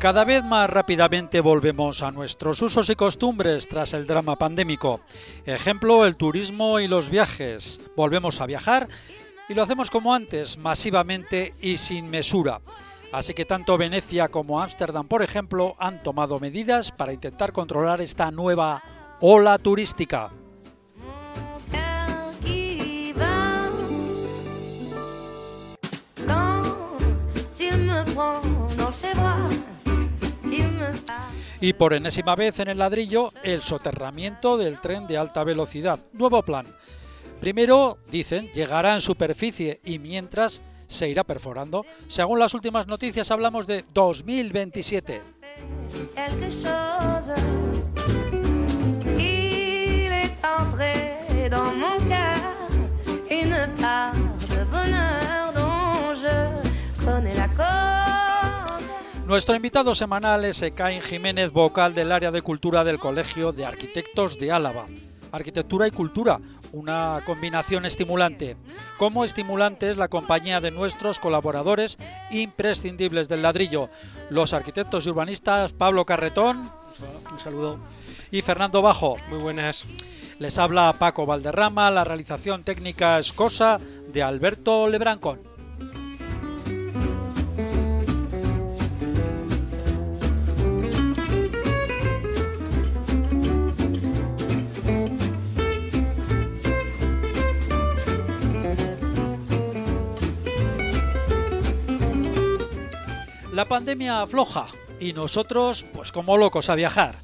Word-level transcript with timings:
Cada 0.00 0.24
vez 0.24 0.42
más 0.42 0.70
rápidamente 0.70 1.42
volvemos 1.42 2.02
a 2.02 2.10
nuestros 2.10 2.62
usos 2.62 2.88
y 2.88 2.94
costumbres 2.94 3.68
tras 3.68 3.92
el 3.92 4.06
drama 4.06 4.34
pandémico. 4.36 5.02
Ejemplo, 5.44 6.06
el 6.06 6.16
turismo 6.16 6.80
y 6.80 6.88
los 6.88 7.10
viajes. 7.10 7.82
Volvemos 7.96 8.40
a 8.40 8.46
viajar 8.46 8.88
y 9.50 9.52
lo 9.52 9.62
hacemos 9.62 9.90
como 9.90 10.14
antes, 10.14 10.56
masivamente 10.56 11.52
y 11.60 11.76
sin 11.76 12.08
mesura. 12.08 12.62
Así 13.12 13.34
que 13.34 13.44
tanto 13.44 13.76
Venecia 13.76 14.28
como 14.28 14.62
Ámsterdam, 14.62 15.06
por 15.06 15.22
ejemplo, 15.22 15.76
han 15.78 16.02
tomado 16.02 16.38
medidas 16.38 16.92
para 16.92 17.12
intentar 17.12 17.52
controlar 17.52 18.00
esta 18.00 18.30
nueva 18.30 18.82
ola 19.20 19.58
turística. 19.58 20.30
Y 31.60 31.74
por 31.74 31.92
enésima 31.92 32.34
vez 32.36 32.58
en 32.58 32.68
el 32.68 32.78
ladrillo, 32.78 33.32
el 33.42 33.62
soterramiento 33.62 34.56
del 34.56 34.80
tren 34.80 35.06
de 35.06 35.18
alta 35.18 35.44
velocidad. 35.44 36.00
Nuevo 36.12 36.42
plan. 36.42 36.66
Primero, 37.40 37.98
dicen, 38.10 38.50
llegará 38.52 38.94
en 38.94 39.00
superficie 39.00 39.80
y 39.84 39.98
mientras 39.98 40.62
se 40.86 41.08
irá 41.08 41.24
perforando. 41.24 41.84
Según 42.08 42.38
las 42.38 42.54
últimas 42.54 42.86
noticias 42.86 43.30
hablamos 43.30 43.66
de 43.66 43.84
2027. 43.94 45.22
Nuestro 59.30 59.54
invitado 59.54 59.94
semanal 59.94 60.44
es 60.44 60.60
Ekain 60.60 61.00
Jiménez, 61.00 61.52
vocal 61.52 61.94
del 61.94 62.10
área 62.10 62.32
de 62.32 62.42
cultura 62.42 62.82
del 62.82 62.98
Colegio 62.98 63.52
de 63.52 63.64
Arquitectos 63.64 64.40
de 64.40 64.50
Álava. 64.50 64.86
Arquitectura 65.30 65.86
y 65.86 65.92
cultura, 65.92 66.40
una 66.72 67.22
combinación 67.24 67.86
estimulante. 67.86 68.56
Como 68.98 69.24
estimulante 69.24 69.88
es 69.88 69.96
la 69.96 70.08
compañía 70.08 70.60
de 70.60 70.72
nuestros 70.72 71.20
colaboradores 71.20 71.96
imprescindibles 72.32 73.28
del 73.28 73.42
ladrillo, 73.42 73.88
los 74.30 74.52
arquitectos 74.52 75.06
y 75.06 75.10
urbanistas 75.10 75.74
Pablo 75.74 76.04
Carretón 76.04 76.68
Un 77.30 77.38
saludo. 77.38 77.78
y 78.32 78.42
Fernando 78.42 78.82
Bajo. 78.82 79.14
Muy 79.28 79.38
buenas. 79.38 79.86
Les 80.40 80.58
habla 80.58 80.92
Paco 80.98 81.24
Valderrama, 81.24 81.88
la 81.92 82.02
realización 82.02 82.64
técnica 82.64 83.20
es 83.20 83.32
cosa 83.32 83.78
de 84.12 84.24
Alberto 84.24 84.88
Lebrancón. 84.88 85.49
Pandemia 103.70 104.22
afloja 104.22 104.66
y 104.98 105.12
nosotros, 105.12 105.84
pues 105.92 106.10
como 106.10 106.36
locos 106.36 106.68
a 106.68 106.74
viajar. 106.74 107.20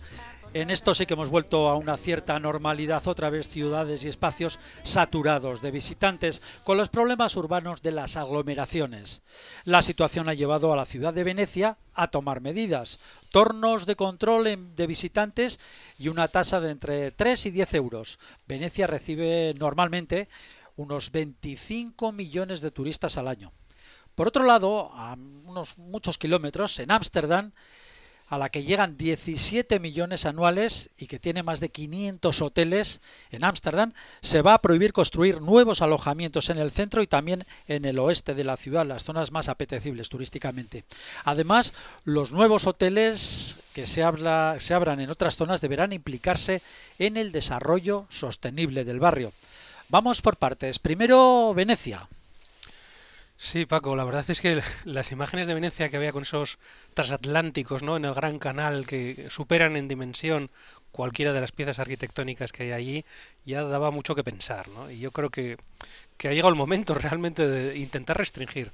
En 0.54 0.70
esto 0.70 0.94
sí 0.94 1.04
que 1.04 1.14
hemos 1.14 1.28
vuelto 1.28 1.68
a 1.68 1.74
una 1.74 1.96
cierta 1.96 2.38
normalidad, 2.38 3.08
otra 3.08 3.30
vez 3.30 3.48
ciudades 3.48 4.04
y 4.04 4.08
espacios 4.08 4.60
saturados 4.84 5.60
de 5.60 5.72
visitantes, 5.72 6.42
con 6.62 6.76
los 6.76 6.88
problemas 6.88 7.34
urbanos 7.34 7.82
de 7.82 7.90
las 7.90 8.16
aglomeraciones. 8.16 9.22
La 9.64 9.82
situación 9.82 10.28
ha 10.28 10.34
llevado 10.34 10.72
a 10.72 10.76
la 10.76 10.86
ciudad 10.86 11.12
de 11.12 11.24
Venecia 11.24 11.78
a 11.94 12.12
tomar 12.12 12.40
medidas, 12.40 13.00
tornos 13.32 13.84
de 13.84 13.96
control 13.96 14.76
de 14.76 14.86
visitantes 14.86 15.58
y 15.98 16.06
una 16.06 16.28
tasa 16.28 16.60
de 16.60 16.70
entre 16.70 17.10
3 17.10 17.46
y 17.46 17.50
10 17.50 17.74
euros. 17.74 18.20
Venecia 18.46 18.86
recibe 18.86 19.52
normalmente 19.58 20.28
unos 20.76 21.10
25 21.10 22.12
millones 22.12 22.60
de 22.60 22.70
turistas 22.70 23.18
al 23.18 23.26
año. 23.26 23.50
Por 24.16 24.26
otro 24.28 24.44
lado, 24.44 24.90
a 24.94 25.16
unos 25.44 25.78
muchos 25.78 26.18
kilómetros, 26.18 26.78
en 26.80 26.90
Ámsterdam, 26.90 27.52
a 28.28 28.38
la 28.38 28.48
que 28.48 28.64
llegan 28.64 28.96
17 28.96 29.78
millones 29.78 30.26
anuales 30.26 30.90
y 30.98 31.06
que 31.06 31.20
tiene 31.20 31.44
más 31.44 31.60
de 31.60 31.68
500 31.68 32.42
hoteles 32.42 33.00
en 33.30 33.44
Ámsterdam, 33.44 33.92
se 34.20 34.42
va 34.42 34.54
a 34.54 34.62
prohibir 34.62 34.92
construir 34.92 35.40
nuevos 35.40 35.80
alojamientos 35.80 36.50
en 36.50 36.58
el 36.58 36.72
centro 36.72 37.02
y 37.02 37.06
también 37.06 37.46
en 37.68 37.84
el 37.84 38.00
oeste 38.00 38.34
de 38.34 38.42
la 38.42 38.56
ciudad, 38.56 38.84
las 38.84 39.04
zonas 39.04 39.30
más 39.30 39.48
apetecibles 39.48 40.08
turísticamente. 40.08 40.82
Además, 41.24 41.72
los 42.04 42.32
nuevos 42.32 42.66
hoteles 42.66 43.58
que 43.74 43.86
se, 43.86 44.02
habla- 44.02 44.56
se 44.58 44.74
abran 44.74 44.98
en 44.98 45.10
otras 45.10 45.36
zonas 45.36 45.60
deberán 45.60 45.92
implicarse 45.92 46.62
en 46.98 47.16
el 47.16 47.30
desarrollo 47.30 48.06
sostenible 48.10 48.84
del 48.84 48.98
barrio. 48.98 49.32
Vamos 49.88 50.20
por 50.20 50.36
partes. 50.36 50.80
Primero, 50.80 51.52
Venecia. 51.54 52.08
Sí, 53.38 53.66
Paco, 53.66 53.96
la 53.96 54.04
verdad 54.04 54.24
es 54.28 54.40
que 54.40 54.62
las 54.84 55.12
imágenes 55.12 55.46
de 55.46 55.54
Venecia 55.54 55.88
que 55.88 55.96
había 55.96 56.12
con 56.12 56.22
esos 56.22 56.58
transatlánticos, 56.94 57.82
¿no? 57.82 57.96
En 57.96 58.04
el 58.04 58.14
Gran 58.14 58.38
Canal 58.38 58.86
que 58.86 59.26
superan 59.30 59.76
en 59.76 59.88
dimensión 59.88 60.50
cualquiera 60.90 61.32
de 61.34 61.42
las 61.42 61.52
piezas 61.52 61.78
arquitectónicas 61.78 62.52
que 62.52 62.64
hay 62.64 62.72
allí, 62.72 63.04
ya 63.44 63.62
daba 63.64 63.90
mucho 63.90 64.14
que 64.14 64.24
pensar, 64.24 64.68
¿no? 64.68 64.90
Y 64.90 64.98
yo 64.98 65.10
creo 65.12 65.30
que, 65.30 65.58
que 66.16 66.28
ha 66.28 66.32
llegado 66.32 66.48
el 66.48 66.54
momento 66.54 66.94
realmente 66.94 67.46
de 67.46 67.78
intentar 67.78 68.16
restringir. 68.16 68.70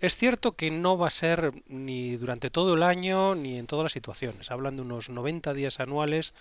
Es 0.00 0.16
cierto 0.16 0.52
que 0.52 0.70
no 0.70 0.98
va 0.98 1.08
a 1.08 1.10
ser 1.10 1.52
ni 1.68 2.16
durante 2.16 2.50
todo 2.50 2.74
el 2.74 2.82
año 2.82 3.34
ni 3.34 3.58
en 3.58 3.66
todas 3.66 3.84
las 3.84 3.92
situaciones. 3.92 4.50
Hablan 4.50 4.76
de 4.76 4.82
unos 4.82 5.08
90 5.08 5.54
días 5.54 5.80
anuales 5.80 6.34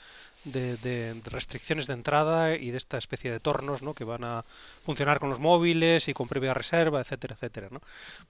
de, 0.43 0.77
de 0.77 1.19
restricciones 1.25 1.87
de 1.87 1.93
entrada 1.93 2.55
y 2.55 2.71
de 2.71 2.77
esta 2.77 2.97
especie 2.97 3.31
de 3.31 3.39
tornos 3.39 3.81
¿no? 3.81 3.93
que 3.93 4.03
van 4.03 4.23
a 4.23 4.43
funcionar 4.83 5.19
con 5.19 5.29
los 5.29 5.39
móviles 5.39 6.07
y 6.07 6.13
con 6.13 6.27
previa 6.27 6.53
reserva, 6.53 6.99
etcétera, 6.99 7.35
etcétera. 7.35 7.69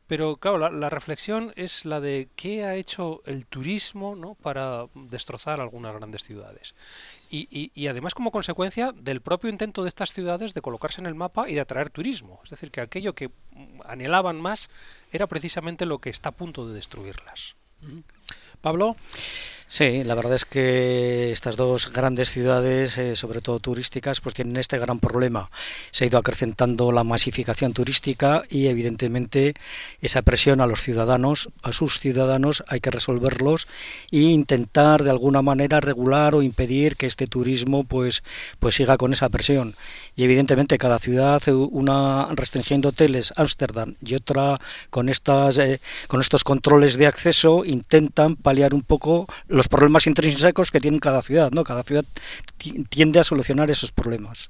Pero 0.08 0.38
claro, 0.38 0.58
la, 0.58 0.70
la 0.70 0.90
reflexión 0.90 1.54
es 1.56 1.86
la 1.86 2.00
de 2.00 2.30
qué 2.36 2.64
ha 2.64 2.76
hecho 2.76 3.22
el 3.26 3.46
turismo 3.48 4.16
¿no? 4.16 4.36
para 4.36 4.86
destrozar 4.94 5.60
algunas 5.60 5.96
grandes 5.96 6.24
ciudades. 6.24 6.76
Y, 7.36 7.48
y- 7.52 7.72
y 7.76 7.88
además 7.88 8.14
como 8.14 8.32
consecuencia 8.32 8.94
del 8.94 9.20
propio 9.22 9.50
intento 9.50 9.84
de 9.84 9.90
estas 9.90 10.14
ciudades 10.14 10.54
de 10.54 10.62
colocarse 10.62 11.02
en 11.02 11.08
el 11.08 11.16
mapa 11.16 11.50
y 11.50 11.54
de 11.54 11.60
atraer 11.60 11.90
turismo. 11.90 12.40
Es 12.46 12.50
decir, 12.52 12.72
que 12.72 12.80
aquello 12.82 13.14
que 13.14 13.28
mm, 13.28 13.82
anhelaban 13.86 14.40
más 14.40 14.70
era 15.12 15.28
precisamente 15.28 15.86
lo 15.86 16.00
que 16.00 16.10
está 16.10 16.30
a 16.30 16.32
punto 16.32 16.66
de 16.68 16.76
destruirlas. 16.76 17.56
Pablo. 18.62 18.96
Sí, 19.68 20.04
la 20.04 20.14
verdad 20.14 20.36
es 20.36 20.46
que 20.46 21.32
estas 21.32 21.56
dos 21.56 21.92
grandes 21.92 22.30
ciudades, 22.30 23.00
eh, 23.00 23.16
sobre 23.16 23.42
todo 23.42 23.60
turísticas, 23.60 24.22
pues 24.22 24.36
tienen 24.36 24.58
este 24.58 24.78
gran 24.78 25.00
problema. 25.00 25.50
Se 25.90 26.04
ha 26.04 26.08
ido 26.08 26.20
acrecentando 26.20 26.92
la 26.92 27.04
masificación 27.04 27.74
turística 27.74 28.44
y 28.48 28.68
evidentemente 28.68 29.56
esa 30.02 30.22
presión 30.22 30.62
a 30.62 30.68
los 30.68 30.82
ciudadanos, 30.82 31.50
a 31.64 31.74
sus 31.74 32.00
ciudadanos, 32.00 32.64
hay 32.68 32.80
que 32.80 32.92
resolverlos 32.92 33.68
e 34.12 34.20
intentar 34.20 35.04
de 35.04 35.10
alguna 35.10 35.42
manera 35.42 35.80
regular 35.80 36.36
o 36.36 36.44
impedir 36.44 36.96
que 36.96 37.08
este 37.08 37.26
turismo 37.26 37.86
pues 37.86 38.22
pues 38.60 38.76
siga 38.76 38.98
con 38.98 39.14
esa 39.14 39.30
presión. 39.30 39.76
Y 40.16 40.26
evidentemente 40.26 40.78
cada 40.78 41.00
ciudad 41.00 41.36
hace 41.36 41.54
una 41.54 42.28
restringiendo 42.36 42.90
hoteles, 42.90 43.34
Ámsterdam 43.36 43.96
y 44.00 44.14
otra 44.14 44.62
con 44.92 45.10
estas 45.10 45.58
eh, 45.58 45.82
con 46.08 46.22
estos 46.22 46.44
controles 46.44 46.98
de 46.98 47.08
acceso 47.08 47.66
intentan 47.66 48.36
paliar 48.36 48.76
un 48.76 48.84
poco 48.84 49.28
los 49.56 49.68
problemas 49.68 50.06
intrínsecos 50.08 50.70
que 50.72 50.80
tiene 50.80 51.00
cada 51.00 51.22
ciudad, 51.22 51.52
¿no? 51.52 51.64
Cada 51.64 51.84
ciudad 51.84 52.06
ti- 52.58 52.84
tiende 52.90 53.20
a 53.20 53.24
solucionar 53.24 53.72
esos 53.72 53.92
problemas. 53.92 54.50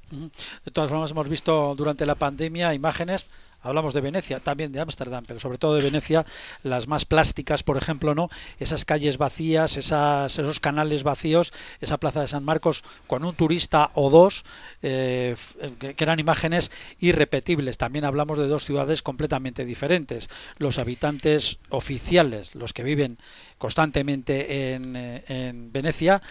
De 0.66 0.72
todas 0.72 0.90
formas, 0.90 1.12
hemos 1.12 1.30
visto 1.30 1.74
durante 1.78 2.06
la 2.06 2.16
pandemia 2.16 2.74
imágenes, 2.74 3.26
hablamos 3.66 3.94
de 3.94 4.02
Venecia, 4.02 4.40
también 4.40 4.72
de 4.72 4.80
Ámsterdam, 4.80 5.26
pero 5.26 5.40
sobre 5.40 5.58
todo 5.58 5.76
de 5.76 5.82
Venecia, 5.82 6.26
las 6.64 6.88
más 6.88 7.06
plásticas, 7.06 7.64
por 7.64 7.78
ejemplo, 7.78 8.16
¿no? 8.16 8.30
Esas 8.60 8.86
calles 8.86 9.18
vacías, 9.18 9.78
esas, 9.78 10.38
esos 10.38 10.60
canales 10.60 11.04
vacíos, 11.04 11.52
esa 11.82 11.98
plaza 11.98 12.22
de 12.22 12.28
San 12.28 12.46
Marcos 12.46 12.84
con 13.08 13.26
un 13.26 13.36
turista 13.36 13.92
o 13.94 14.10
dos, 14.10 14.46
eh, 14.82 15.36
que, 15.80 15.96
que 15.96 16.04
eran 16.04 16.20
imágenes 16.20 16.72
irrepetibles. 17.00 17.78
También 17.78 18.06
hablamos 18.06 18.38
de 18.38 18.48
dos 18.48 18.64
ciudades 18.64 19.02
completamente 19.02 19.66
diferentes. 19.66 20.30
Los 20.58 20.78
habitantes 20.80 21.60
oficiales, 21.70 22.56
los 22.56 22.74
que 22.74 22.84
viven 22.84 23.18
constantemente 23.58 24.74
en, 24.74 24.96
eh, 24.96 25.24
en 25.28 25.72
Venecia, 25.72 26.22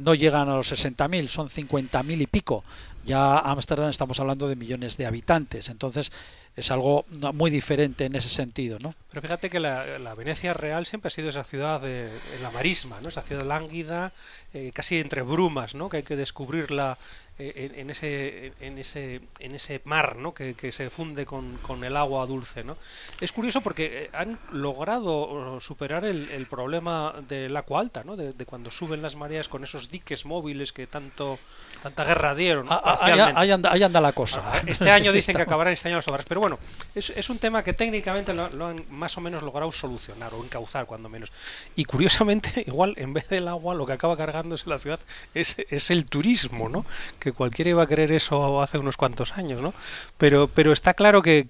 no 0.00 0.14
llegan 0.14 0.48
a 0.48 0.56
los 0.56 0.72
60.000, 0.72 1.28
son 1.28 1.48
50.000 1.48 2.22
y 2.22 2.26
pico. 2.26 2.64
Ya 3.04 3.38
Ámsterdam 3.38 3.90
estamos 3.90 4.18
hablando 4.20 4.48
de 4.48 4.56
millones 4.56 4.96
de 4.96 5.06
habitantes, 5.06 5.68
entonces 5.68 6.10
es 6.56 6.70
algo 6.70 7.04
muy 7.32 7.50
diferente 7.50 8.04
en 8.04 8.14
ese 8.16 8.28
sentido, 8.28 8.78
¿no? 8.78 8.94
Pero 9.08 9.22
fíjate 9.22 9.50
que 9.50 9.60
la, 9.60 10.14
Venecia 10.16 10.52
real 10.52 10.84
siempre 10.84 11.08
ha 11.08 11.10
sido 11.10 11.30
esa 11.30 11.44
ciudad 11.44 11.80
de, 11.80 12.10
la 12.42 12.50
marisma, 12.50 12.98
¿no? 13.02 13.08
Esa 13.08 13.22
ciudad 13.22 13.44
lánguida, 13.44 14.12
eh, 14.52 14.70
casi 14.74 14.98
entre 14.98 15.22
brumas, 15.22 15.74
¿no? 15.74 15.88
Que 15.88 15.98
hay 15.98 16.02
que 16.02 16.16
descubrirla 16.16 16.98
eh, 17.38 17.72
en, 17.76 17.88
ese, 17.88 18.52
en, 18.60 18.78
ese, 18.78 19.20
en 19.38 19.54
ese 19.54 19.80
mar 19.84 20.16
¿no? 20.16 20.34
que, 20.34 20.72
se 20.72 20.90
funde 20.90 21.24
con, 21.24 21.56
con, 21.58 21.84
el 21.84 21.96
agua 21.96 22.26
dulce. 22.26 22.64
¿no? 22.64 22.76
Es 23.20 23.32
curioso 23.32 23.62
porque 23.62 24.04
eh, 24.04 24.10
han 24.12 24.38
logrado 24.52 25.58
superar 25.60 26.04
el, 26.04 26.28
el 26.30 26.46
problema 26.46 27.14
del 27.28 27.56
agua 27.56 27.80
alta, 27.80 28.04
¿no? 28.04 28.16
De, 28.16 28.32
cuando 28.44 28.70
suben 28.70 29.00
las 29.00 29.16
mareas 29.16 29.48
con 29.48 29.64
esos 29.64 29.90
diques 29.90 30.26
móviles 30.26 30.72
que 30.72 30.86
tanto 30.86 31.38
tanta 31.82 32.04
guerra 32.04 32.34
dieron. 32.34 32.66
Ah, 32.68 32.82
ah, 32.84 33.32
ahí, 33.36 33.52
anda, 33.82 34.00
la 34.00 34.12
cosa. 34.12 34.42
Ah, 34.44 34.60
este 34.66 34.90
año 34.90 35.12
dicen 35.12 35.34
que 35.34 35.42
acabarán 35.42 35.72
este 35.72 35.88
año 35.88 35.96
las 35.96 36.08
obras, 36.08 36.26
pero 36.28 36.40
bueno, 36.40 36.58
es, 36.94 37.10
es 37.10 37.30
un 37.30 37.38
tema 37.38 37.62
que 37.62 37.72
técnicamente 37.72 38.34
lo, 38.34 38.50
lo, 38.50 38.66
han 38.66 38.84
más 38.90 39.16
o 39.16 39.20
menos 39.20 39.42
logrado 39.42 39.72
solucionar 39.72 40.34
o 40.34 40.44
encauzar, 40.44 40.86
cuando 40.86 41.08
menos. 41.08 41.32
Y 41.74 41.84
curiosamente, 41.86 42.64
igual 42.66 42.94
en 42.98 43.14
vez 43.14 43.28
del 43.28 43.48
agua, 43.48 43.74
lo 43.74 43.86
que 43.86 43.92
acaba 43.92 44.16
cargándose 44.16 44.68
la 44.68 44.78
ciudad 44.78 45.00
es, 45.32 45.56
es 45.70 45.90
el 45.90 46.04
turismo, 46.04 46.68
¿no? 46.68 46.84
Que 47.18 47.29
cualquiera 47.32 47.70
iba 47.70 47.82
a 47.82 47.86
creer 47.86 48.12
eso 48.12 48.62
hace 48.62 48.78
unos 48.78 48.96
cuantos 48.96 49.36
años, 49.36 49.60
¿no? 49.60 49.74
Pero, 50.18 50.48
pero 50.48 50.72
está 50.72 50.94
claro 50.94 51.22
que, 51.22 51.46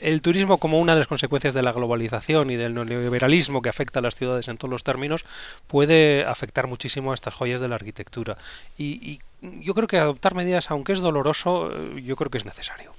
el, 0.00 0.22
turismo, 0.22 0.58
como 0.58 0.80
una 0.80 0.94
de 0.94 1.00
las 1.00 1.08
consecuencias 1.08 1.54
de 1.54 1.62
la 1.62 1.72
globalización 1.72 2.50
y 2.50 2.56
del 2.56 2.74
neoliberalismo 2.74 3.62
que 3.62 3.68
afecta 3.68 3.98
a 4.00 4.02
las 4.02 4.16
ciudades 4.16 4.48
en 4.48 4.58
todos 4.58 4.70
los 4.70 4.84
términos, 4.84 5.24
puede 5.66 6.24
afectar 6.24 6.66
muchísimo 6.66 7.12
a 7.12 7.14
estas 7.14 7.34
joyas 7.34 7.60
de 7.60 7.68
la 7.68 7.74
arquitectura. 7.76 8.38
y 8.78 9.20
yo 9.60 9.74
creo 9.74 9.86
que 9.86 9.98
adoptar 9.98 10.34
medidas, 10.34 10.70
aunque 10.70 10.92
es 10.92 11.00
doloroso, 11.00 11.70
eh, 11.72 12.02
yo 12.02 12.16
creo 12.16 12.30
que 12.30 12.38
es 12.38 12.44
necesario. 12.44 12.94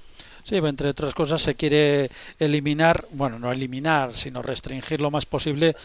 Sí, 0.48 0.56
entre 0.56 0.88
otras 0.88 1.12
cosas 1.12 1.42
se 1.42 1.56
quiere 1.56 2.10
eliminar, 2.38 3.06
bueno, 3.10 3.38
no 3.38 3.52
eliminar, 3.52 4.14
sino 4.14 4.40
restringir 4.40 4.98
lo 4.98 5.10
más 5.10 5.26
posible 5.26 5.76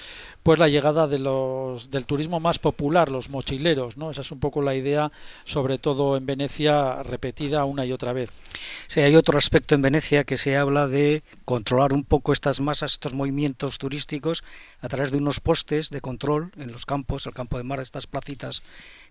pues 0.43 0.59
la 0.59 0.67
llegada 0.67 1.07
de 1.07 1.19
los 1.19 1.89
del 1.89 2.05
turismo 2.05 2.39
más 2.39 2.59
popular, 2.59 3.09
los 3.09 3.29
mochileros, 3.29 3.97
¿no? 3.97 4.11
Esa 4.11 4.21
es 4.21 4.31
un 4.31 4.39
poco 4.39 4.61
la 4.61 4.75
idea, 4.75 5.11
sobre 5.45 5.77
todo 5.77 6.17
en 6.17 6.25
Venecia, 6.25 7.01
repetida 7.03 7.63
una 7.63 7.85
y 7.85 7.93
otra 7.93 8.11
vez. 8.11 8.29
Sí, 8.87 8.99
hay 8.99 9.15
otro 9.15 9.37
aspecto 9.37 9.73
en 9.73 9.81
Venecia 9.81 10.25
que 10.25 10.37
se 10.37 10.57
habla 10.57 10.87
de 10.87 11.23
controlar 11.45 11.93
un 11.93 12.03
poco 12.03 12.33
estas 12.33 12.59
masas, 12.59 12.91
estos 12.91 13.13
movimientos 13.13 13.77
turísticos 13.77 14.43
a 14.81 14.89
través 14.89 15.11
de 15.11 15.17
unos 15.17 15.39
postes 15.39 15.89
de 15.89 16.01
control 16.01 16.51
en 16.57 16.71
los 16.71 16.85
campos, 16.85 17.25
el 17.25 17.33
campo 17.33 17.57
de 17.57 17.63
mar, 17.63 17.79
estas 17.79 18.05
placitas 18.05 18.63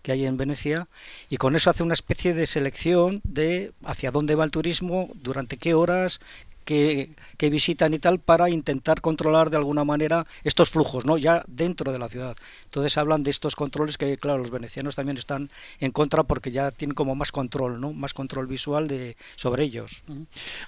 que 0.02 0.12
hay 0.12 0.26
en 0.26 0.36
Venecia, 0.36 0.88
y 1.30 1.36
con 1.36 1.56
eso 1.56 1.70
hace 1.70 1.82
una 1.82 1.94
especie 1.94 2.34
de 2.34 2.46
selección 2.46 3.20
de 3.24 3.72
hacia 3.84 4.10
dónde 4.10 4.34
va 4.34 4.44
el 4.44 4.50
turismo, 4.50 5.08
durante 5.14 5.56
qué 5.56 5.74
horas, 5.74 6.20
que, 6.64 7.10
visitan 7.50 7.92
y 7.92 7.98
tal 7.98 8.20
para 8.20 8.50
intentar 8.50 9.00
controlar 9.00 9.50
de 9.50 9.56
alguna 9.56 9.82
manera 9.82 10.28
estos 10.44 10.70
flujos, 10.70 11.04
¿no? 11.04 11.18
Ya 11.18 11.42
dentro 11.48 11.90
de 11.90 11.98
la 11.98 12.08
ciudad. 12.08 12.36
Entonces 12.66 12.96
hablan 12.96 13.24
de 13.24 13.30
estos 13.30 13.56
controles 13.56 13.98
que, 13.98 14.16
claro, 14.16 14.38
los 14.38 14.52
venecianos 14.52 14.94
también 14.94 15.18
están 15.18 15.50
en 15.80 15.90
contra 15.90 16.22
porque 16.22 16.52
ya 16.52 16.70
tienen 16.70 16.94
como 16.94 17.16
más 17.16 17.32
control, 17.32 17.80
¿no? 17.80 17.92
Más 17.92 18.14
control 18.14 18.46
visual 18.46 18.86
de 18.86 19.16
sobre 19.34 19.64
ellos. 19.64 20.04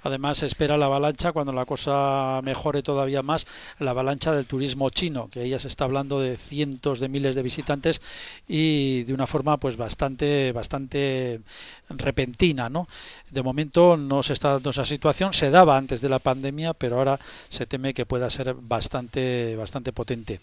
Además 0.02 0.38
se 0.38 0.46
espera 0.46 0.76
la 0.76 0.86
avalancha 0.86 1.30
cuando 1.30 1.52
la 1.52 1.64
cosa 1.64 2.40
mejore 2.42 2.82
todavía 2.82 3.22
más, 3.22 3.46
la 3.78 3.92
avalancha 3.92 4.32
del 4.32 4.48
turismo 4.48 4.90
chino, 4.90 5.28
que 5.30 5.44
ella 5.44 5.60
se 5.60 5.68
está 5.68 5.84
hablando 5.84 6.18
de 6.18 6.36
cientos 6.36 6.98
de 6.98 7.08
miles 7.08 7.36
de 7.36 7.42
visitantes 7.42 8.02
y 8.48 9.04
de 9.04 9.14
una 9.14 9.28
forma 9.28 9.58
pues 9.58 9.76
bastante 9.76 10.50
bastante 10.50 11.40
repentina, 11.88 12.68
¿no? 12.68 12.88
De 13.30 13.42
momento 13.42 13.96
no 13.96 14.22
se 14.22 14.32
está 14.32 14.52
dando 14.54 14.70
esa 14.70 14.84
situación, 14.84 15.32
se 15.32 15.50
daba 15.50 15.76
antes 15.84 16.00
de 16.00 16.08
la 16.08 16.18
pandemia, 16.18 16.72
pero 16.72 16.96
ahora 16.96 17.20
se 17.50 17.66
teme 17.66 17.92
que 17.92 18.06
pueda 18.06 18.30
ser 18.30 18.54
bastante, 18.54 19.54
bastante 19.56 19.92
potente. 19.92 20.40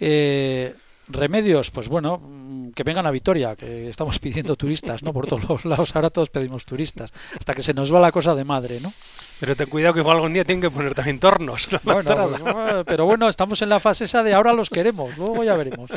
Eh, 0.00 0.74
remedios, 1.08 1.70
pues 1.70 1.88
bueno, 1.88 2.18
mm, 2.18 2.70
que 2.72 2.82
vengan 2.82 3.06
a 3.06 3.10
Vitoria, 3.10 3.54
que 3.56 3.88
estamos 3.88 4.18
pidiendo 4.24 4.56
turistas, 4.56 5.02
¿no? 5.02 5.12
Por 5.12 5.26
todos 5.26 5.44
los 5.48 5.64
lados, 5.64 5.94
ahora 5.94 6.10
todos 6.10 6.30
pedimos 6.30 6.64
turistas, 6.64 7.12
hasta 7.38 7.54
que 7.54 7.62
se 7.62 7.74
nos 7.74 7.94
va 7.94 8.00
la 8.00 8.12
cosa 8.12 8.34
de 8.34 8.44
madre, 8.44 8.80
¿no? 8.80 8.92
Pero 9.40 9.56
ten 9.56 9.68
cuidado 9.68 9.94
que 9.94 10.00
igual 10.00 10.16
algún 10.16 10.32
día 10.32 10.44
tienen 10.44 10.62
que 10.62 10.70
poner 10.70 10.94
también 10.94 11.18
tornos. 11.18 11.68
Pues, 11.82 12.06
pero 12.86 13.06
bueno, 13.06 13.28
estamos 13.28 13.60
en 13.62 13.68
la 13.68 13.80
fase 13.80 14.04
esa 14.04 14.22
de 14.22 14.34
ahora 14.34 14.52
los 14.52 14.70
queremos, 14.70 15.16
luego 15.18 15.42
ya 15.42 15.56
veremos. 15.56 15.90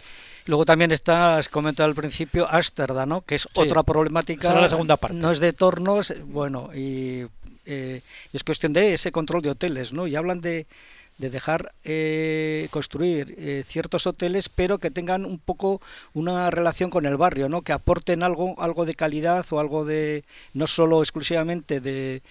Luego 0.47 0.65
también 0.65 0.91
está, 0.91 1.37
has 1.37 1.49
comentado 1.49 1.87
al 1.89 1.95
principio, 1.95 2.47
Ámsterdam, 2.49 3.09
¿no? 3.09 3.21
Que 3.21 3.35
es 3.35 3.47
otra 3.55 3.83
problemática. 3.83 4.53
la 4.53 4.67
segunda 4.67 4.97
parte. 4.97 5.17
No 5.17 5.31
es 5.31 5.39
de 5.39 5.53
tornos, 5.53 6.13
bueno, 6.25 6.69
y 6.73 7.25
eh, 7.65 8.01
es 8.33 8.43
cuestión 8.43 8.73
de 8.73 8.93
ese 8.93 9.11
control 9.11 9.41
de 9.41 9.49
hoteles, 9.51 9.93
¿no? 9.93 10.07
Y 10.07 10.15
hablan 10.15 10.41
de, 10.41 10.67
de 11.17 11.29
dejar 11.29 11.73
eh, 11.83 12.67
construir 12.71 13.35
eh, 13.37 13.63
ciertos 13.65 14.05
hoteles, 14.05 14.49
pero 14.49 14.77
que 14.77 14.91
tengan 14.91 15.25
un 15.25 15.39
poco 15.39 15.81
una 16.13 16.51
relación 16.51 16.89
con 16.89 17.05
el 17.05 17.17
barrio, 17.17 17.49
¿no? 17.49 17.61
Que 17.61 17.73
aporten 17.73 18.23
algo, 18.23 18.59
algo 18.61 18.85
de 18.85 18.95
calidad 18.95 19.45
o 19.51 19.59
algo 19.59 19.85
de 19.85 20.23
no 20.53 20.67
solo 20.67 20.99
exclusivamente 21.01 21.79
de, 21.79 22.21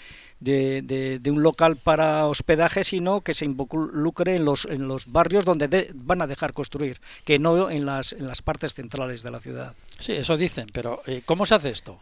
de, 0.40 1.18
de, 1.20 1.30
un 1.30 1.42
local 1.42 1.76
para 1.76 2.26
hospedaje, 2.26 2.84
sino 2.84 3.22
que 3.22 3.32
se 3.32 3.46
involucre 3.46 4.36
en 4.36 4.44
los, 4.44 4.66
en 4.66 4.86
los 4.86 5.10
barrios 5.10 5.44
donde 5.44 5.90
van 5.94 6.20
a 6.20 6.26
dejar 6.26 6.52
construir, 6.52 7.00
que 7.24 7.38
no 7.38 7.70
en 7.70 7.86
las, 7.86 8.12
en 8.12 8.26
las 8.26 8.42
partes 8.42 8.74
centrales 8.74 9.22
de 9.22 9.30
la 9.30 9.40
ciudad. 9.40 9.74
Sí, 9.98 10.12
eso 10.12 10.36
dicen, 10.36 10.66
pero 10.72 11.00
¿cómo 11.24 11.46
se 11.46 11.54
hace 11.54 11.70
esto? 11.70 11.98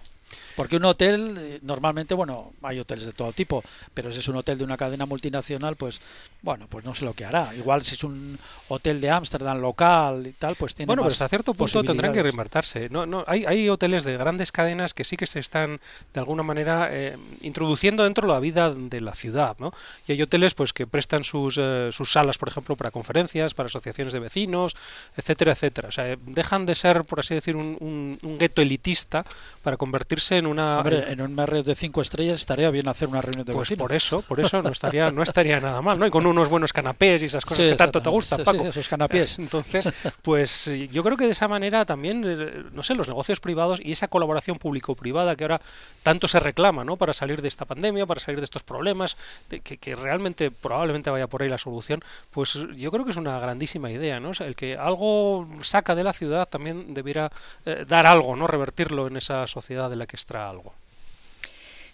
Porque 0.57 0.77
un 0.77 0.85
hotel, 0.85 1.37
eh, 1.39 1.59
normalmente, 1.63 2.15
bueno, 2.15 2.53
hay 2.63 2.79
hoteles 2.79 3.07
de 3.07 3.13
todo 3.13 3.33
tipo, 3.33 3.63
pero 3.95 4.13
si 4.13 4.21
es 4.21 4.29
un 4.29 4.37
hotel 4.37 4.59
de 4.59 4.65
una 4.65 4.77
cadena 4.77 5.07
multinacional, 5.07 5.77
pues, 5.77 6.01
bueno, 6.43 6.67
pues 6.69 6.85
no 6.85 6.95
sé 6.95 7.05
lo 7.05 7.15
que 7.15 7.25
hará. 7.25 7.55
Igual 7.55 7.83
si 7.83 7.95
es 7.95 8.05
un 8.05 8.39
hotel 8.69 9.01
de 9.01 9.11
Ámsterdam 9.11 9.61
local 9.61 10.27
y 10.27 10.33
tal, 10.33 10.57
pues 10.57 10.75
tiene 10.75 10.87
Bueno, 10.87 11.03
pues 11.03 11.15
hasta 11.15 11.29
cierto 11.29 11.55
punto 11.55 11.83
tendrán 11.83 12.13
que 12.13 12.23
reinvertirse. 12.23 12.89
No, 12.89 13.07
no, 13.07 13.25
hay, 13.27 13.45
hay 13.45 13.69
hoteles 13.69 14.05
de 14.05 14.17
grandes 14.17 14.53
cadenas 14.53 14.95
que 14.95 15.05
sí 15.05 15.17
que 15.17 15.27
se 15.27 15.39
están, 15.39 15.81
de 16.13 16.21
alguna 16.21 16.43
manera, 16.43 16.89
eh, 16.91 17.17
introduciendo 17.43 18.05
dentro 18.05 18.27
de 18.27 18.35
la 18.35 18.41
vida 18.41 18.75
de 18.75 19.01
la 19.01 19.15
ciudad, 19.15 19.57
¿no? 19.59 19.73
Y 20.07 20.13
hay 20.13 20.23
hoteles, 20.23 20.55
pues, 20.55 20.73
que 20.73 20.87
prestan 20.87 21.25
sus, 21.25 21.59
eh, 21.59 21.89
sus 21.93 22.13
salas, 22.13 22.39
por 22.39 22.49
ejemplo, 22.49 22.77
para 22.77 22.91
conferencias, 22.91 23.55
para 23.55 23.67
asociaciones 23.67 24.13
de 24.13 24.21
vecinos, 24.21 24.77
etcétera, 25.17 25.53
etcétera. 25.53 25.89
O 25.89 25.93
sea, 25.93 26.17
dejan 26.27 26.67
de 26.67 26.75
ser, 26.75 27.03
por 27.03 27.21
así 27.21 27.35
decir, 27.35 27.57
un, 27.57 27.77
un, 27.81 28.19
un 28.23 28.39
gueto 28.39 28.63
elitista 28.63 29.25
para 29.63 29.77
convertirse 29.77 30.22
en 30.31 30.47
una 30.47 30.83
en 30.87 31.21
un 31.21 31.35
Marriott 31.35 31.67
de 31.67 31.75
cinco 31.75 32.01
estrellas 32.01 32.39
estaría 32.39 32.71
bien 32.71 32.89
hacer 32.89 33.09
una 33.09 33.21
reunión 33.21 33.45
de 33.45 33.53
pues 33.53 33.73
por 33.73 33.93
eso 33.93 34.23
por 34.23 34.41
eso 34.41 34.63
no 34.63 34.71
estaría 34.71 35.11
no 35.11 35.23
estaría 35.23 35.61
nada 35.61 35.83
mal 35.83 35.99
no 35.99 36.07
y 36.07 36.11
con 36.11 36.27
unos 36.27 36.49
buenos 36.49 36.73
canapés 36.73 37.23
y 37.23 37.27
esas 37.27 37.45
cosas 37.45 37.67
que 37.67 37.75
tanto 37.75 38.01
te 38.01 38.11
gustan 38.11 38.45
Paco. 38.45 38.67
esos 38.67 38.89
canapés. 38.89 39.39
Entonces 39.39 39.89
pues 40.23 40.71
yo 40.91 41.03
creo 41.03 41.17
que 41.17 41.27
de 41.27 41.33
esa 41.33 41.49
manera 41.49 41.85
también 41.85 42.23
eh, 42.27 42.65
no 42.73 42.83
sé 42.83 42.95
los 42.95 43.09
negocios 43.09 43.41
privados 43.41 43.81
y 43.83 43.93
esa 43.93 44.09
colaboración 44.09 44.59
público-privada 44.59 45.37
que 45.37 45.45
ahora 45.45 45.61
tanto 46.03 46.29
se 46.29 46.39
reclama 46.41 46.85
no 46.85 46.97
para 46.97 47.13
salir 47.13 47.43
de 47.43 47.49
esta 47.49 47.65
pandemia 47.65 48.07
para 48.07 48.21
salir 48.21 48.39
de 48.39 48.45
estos 48.45 48.63
problemas 48.63 49.17
que, 49.49 49.95
realmente 49.95 50.51
probablemente 50.51 51.11
vaya 51.11 51.27
por 51.27 51.43
ahí 51.43 51.49
la 51.49 51.59
solución 51.59 52.03
pues 52.31 52.59
yo 52.77 52.91
creo 52.91 53.05
que 53.05 53.11
es 53.11 53.17
una 53.17 53.39
grandísima 53.39 53.91
idea 53.91 54.21
no 54.21 54.33
el 54.41 54.57
que 54.57 54.77
algo 54.77 55.47
saca 55.63 55.95
de 55.95 56.05
la 56.05 56.13
ciudad 56.13 56.49
también 56.49 56.95
debiera 56.95 57.31
eh, 57.67 57.85
dar 57.87 58.07
algo 58.07 58.37
no 58.37 58.47
revertirlo 58.47 59.07
en 59.07 59.17
esa 59.17 59.47
sociedad 59.47 59.91
de 59.91 59.97
la 59.97 60.07
que 60.07 60.12
extrae 60.17 60.49
algo 60.49 60.75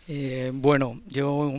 eh, 0.08 0.50
bueno, 0.54 1.00
yo 1.06 1.52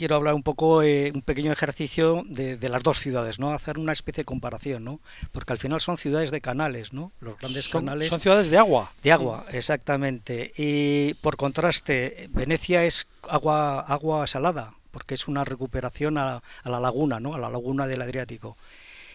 quiero 0.00 0.16
hablar 0.16 0.34
un 0.34 0.42
poco, 0.42 0.82
eh, 0.82 1.10
un 1.14 1.22
pequeño 1.22 1.50
ejercicio 1.50 2.22
de, 2.26 2.56
las 2.68 2.82
dos 2.82 2.98
ciudades, 2.98 3.38
¿no? 3.38 3.52
Hacer 3.52 3.78
una 3.78 3.92
especie 3.92 4.22
de 4.22 4.26
comparación, 4.26 4.84
¿no? 4.84 5.00
Porque 5.32 5.52
al 5.52 5.58
final 5.58 5.80
son 5.80 5.96
ciudades 5.96 6.30
de 6.30 6.42
canales, 6.42 6.92
¿no? 6.92 7.10
Los 7.20 7.38
grandes 7.38 7.68
canales. 7.68 8.08
Son 8.08 8.20
ciudades 8.20 8.50
de 8.50 8.58
agua. 8.58 8.92
De 9.02 9.12
agua, 9.12 9.46
exactamente. 9.50 10.52
Y 10.56 11.14
por 11.14 11.36
contraste, 11.36 12.28
Venecia 12.32 12.84
es 12.84 13.06
agua, 13.28 13.80
agua 13.80 14.26
salada, 14.26 14.74
porque 14.90 15.14
es 15.14 15.26
una 15.26 15.44
recuperación 15.44 16.18
a, 16.18 16.42
la 16.64 16.80
laguna, 16.80 17.18
¿no? 17.18 17.34
A 17.34 17.38
la 17.38 17.50
laguna 17.50 17.86
del 17.86 18.02
Adriático. 18.02 18.56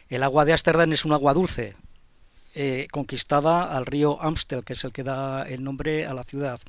El 0.10 0.24
agua 0.24 0.46
de 0.46 0.54
Ámsterdam 0.54 0.94
es 0.94 1.06
un 1.06 1.14
agua 1.14 1.34
dulce, 1.34 1.76
eh, 2.56 2.88
conquistada 2.92 3.76
al 3.76 3.86
río 3.86 4.22
Amstel, 4.22 4.64
que 4.64 4.74
es 4.74 4.84
el 4.84 4.92
que 4.92 5.04
da 5.04 5.48
el 5.48 5.64
nombre 5.64 6.06
a 6.06 6.14
la 6.14 6.24
ciudad. 6.24 6.60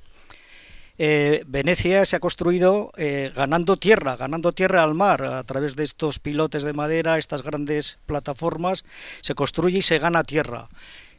Eh, 0.99 1.45
Venecia 1.47 2.05
se 2.07 2.17
ha 2.17 2.21
construido 2.21 2.91
eh, 2.97 3.31
ganando 3.35 3.77
tierra, 3.77 4.17
ganando 4.17 4.53
tierra 4.53 4.83
al 4.83 4.95
mar 4.95 5.23
a 5.23 5.45
través 5.45 5.77
de 5.77 5.85
estos 5.85 6.19
pilotes 6.19 6.63
de 6.63 6.73
madera, 6.73 7.19
estas 7.19 7.43
grandes 7.43 7.99
plataformas, 8.07 8.85
se 9.21 9.35
construye 9.35 9.79
y 9.79 9.83
se 9.83 9.99
gana 9.99 10.25
tierra. 10.25 10.69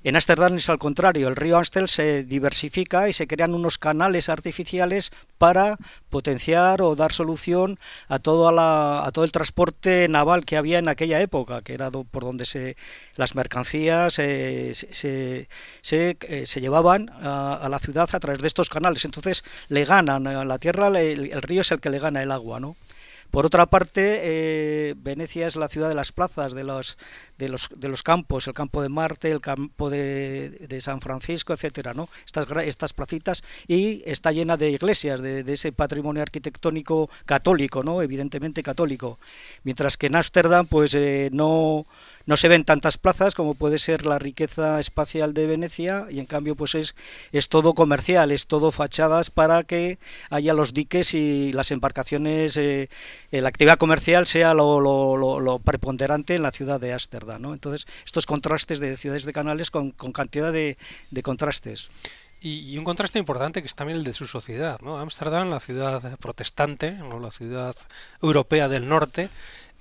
En 0.08 0.16
Ámsterdam 0.16 0.56
es 0.56 0.70
al 0.70 0.80
contrario, 0.80 1.28
el 1.28 1.36
río 1.36 1.58
Amstel 1.58 1.90
se 1.90 2.24
diversifica 2.24 3.10
y 3.10 3.14
se 3.14 3.28
crean 3.28 3.54
unos 3.54 3.78
canales 3.78 4.30
artificiales 4.30 5.12
para 5.38 5.76
potenciar 6.10 6.82
o 6.82 6.96
dar 6.96 7.12
solución 7.12 7.78
a 8.08 8.18
todo, 8.18 8.54
la, 8.54 9.06
a 9.06 9.12
todo 9.12 9.26
el 9.26 9.34
transporte 9.34 10.08
naval 10.08 10.46
que 10.46 10.56
había 10.56 10.80
en 10.80 10.88
aquella 10.88 11.20
época, 11.20 11.62
que 11.62 11.74
era 11.74 11.92
por 11.92 12.24
donde 12.24 12.46
se, 12.46 12.78
las 13.18 13.36
mercancías 13.36 14.18
eh, 14.20 14.72
se, 14.74 15.50
se, 15.82 16.18
eh, 16.22 16.46
se, 16.46 16.62
llevaban 16.62 17.10
a, 17.10 17.68
la 17.70 17.80
ciudad 17.80 18.08
a 18.10 18.20
través 18.22 18.40
de 18.40 18.48
estos 18.48 18.70
canales. 18.70 19.04
Entonces 19.04 19.44
le 19.68 19.84
ganan 19.84 20.26
a 20.26 20.46
la 20.46 20.58
tierra, 20.58 20.88
el, 20.88 21.34
el 21.34 21.42
río 21.42 21.60
es 21.60 21.72
el 21.74 21.82
que 21.82 21.90
le 21.90 22.00
gana 22.00 22.24
el 22.24 22.32
agua, 22.32 22.62
¿no? 22.62 22.78
Por 23.32 23.46
otra 23.46 23.66
parte, 23.66 24.20
eh, 24.24 24.96
Venecia 24.98 25.48
es 25.48 25.56
la 25.56 25.68
ciudad 25.68 25.90
de 25.90 25.96
las 25.96 26.12
plazas, 26.12 26.54
de 26.54 26.64
los, 26.64 26.98
de 27.38 27.50
los, 27.50 27.70
de 27.76 27.88
los 27.88 28.04
campos, 28.04 28.48
el 28.48 28.54
campo 28.54 28.82
de 28.82 28.90
Marte, 28.90 29.32
el 29.32 29.42
campo 29.42 29.90
de, 29.90 30.78
San 30.82 31.02
Francisco, 31.02 31.54
etcétera, 31.54 31.94
¿no? 31.94 32.08
Estas, 32.26 32.48
estas 32.66 32.94
placitas 32.94 33.44
y 33.68 34.04
está 34.06 34.32
llena 34.32 34.58
de 34.58 34.72
iglesias, 34.72 35.22
de, 35.22 35.44
ese 35.52 35.72
patrimonio 35.72 36.22
arquitectónico 36.22 37.10
católico, 37.26 37.84
¿no? 37.84 38.02
Evidentemente 38.02 38.64
católico. 38.64 39.20
Mientras 39.64 39.98
que 39.98 40.08
en 40.08 40.16
Ámsterdam, 40.16 40.68
pues 40.68 40.94
eh, 40.94 41.30
no 41.32 41.86
no 42.28 42.38
se 42.38 42.50
ven 42.50 42.66
tantas 42.66 42.98
plazas 42.98 43.34
como 43.34 43.56
puede 43.56 43.80
ser 43.80 44.06
la 44.06 44.20
riqueza 44.20 44.80
espacial 44.80 45.34
de 45.34 45.48
Venecia 45.48 46.06
y 46.10 46.20
en 46.20 46.26
cambio 46.26 46.56
pues 46.56 46.76
es, 46.76 46.96
es 47.32 47.48
todo 47.48 47.74
comercial, 47.74 48.32
es 48.32 48.48
todo 48.48 48.72
fachadas 48.72 49.32
para 49.32 49.64
que 49.64 49.98
haya 50.30 50.54
los 50.54 50.74
diques 50.74 51.14
y 51.14 51.54
las 51.54 51.72
embarcaciones, 51.72 52.58
eh, 52.58 52.90
eh, 53.32 53.42
la 53.42 53.50
actividad 53.50 53.78
comercial 53.78 54.28
sea 54.28 54.54
lo, 54.54 54.82
lo, 54.82 55.60
preponderante 55.60 56.36
en 56.36 56.44
la 56.44 56.52
ciudad 56.52 56.80
de 56.80 56.92
Ámsterdam. 56.92 57.42
¿no? 57.42 57.54
Entonces 57.54 57.88
estos 58.06 58.26
contrastes 58.26 58.80
de 58.80 58.98
ciudades 58.98 59.24
de 59.24 59.34
canales 59.34 59.72
con, 59.72 59.92
cantidad 59.92 60.52
de, 60.52 60.78
contrastes. 61.24 61.90
Y, 62.42 62.78
un 62.78 62.84
contraste 62.84 63.20
importante 63.20 63.62
que 63.62 63.68
es 63.68 63.76
también 63.76 64.00
el 64.00 64.04
de 64.04 64.14
su 64.14 64.28
sociedad. 64.28 64.80
¿no? 64.82 65.00
Ámsterdam, 65.00 65.50
la 65.50 65.62
ciudad 65.62 66.20
protestante, 66.20 66.92
la 66.92 67.32
ciudad 67.32 67.76
europea 68.22 68.68
del 68.68 68.88
norte, 68.88 69.30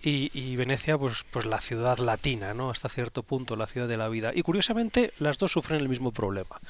y, 0.09 0.55
Venecia, 0.55 0.97
pues, 0.97 1.25
pues 1.31 1.47
la 1.47 1.61
ciudad 1.61 1.99
latina, 1.99 2.55
¿no? 2.55 2.71
Hasta 2.71 2.89
cierto 2.89 3.25
punto, 3.25 3.57
la 3.57 3.67
ciudad 3.67 3.89
de 3.89 3.97
la 3.97 4.09
vida. 4.09 4.31
Y 4.33 4.43
curiosamente, 4.43 5.13
las 5.19 5.39
dos 5.39 5.51
sufren 5.51 5.81
el 5.81 5.89
mismo 5.89 6.13
problema. 6.13 6.61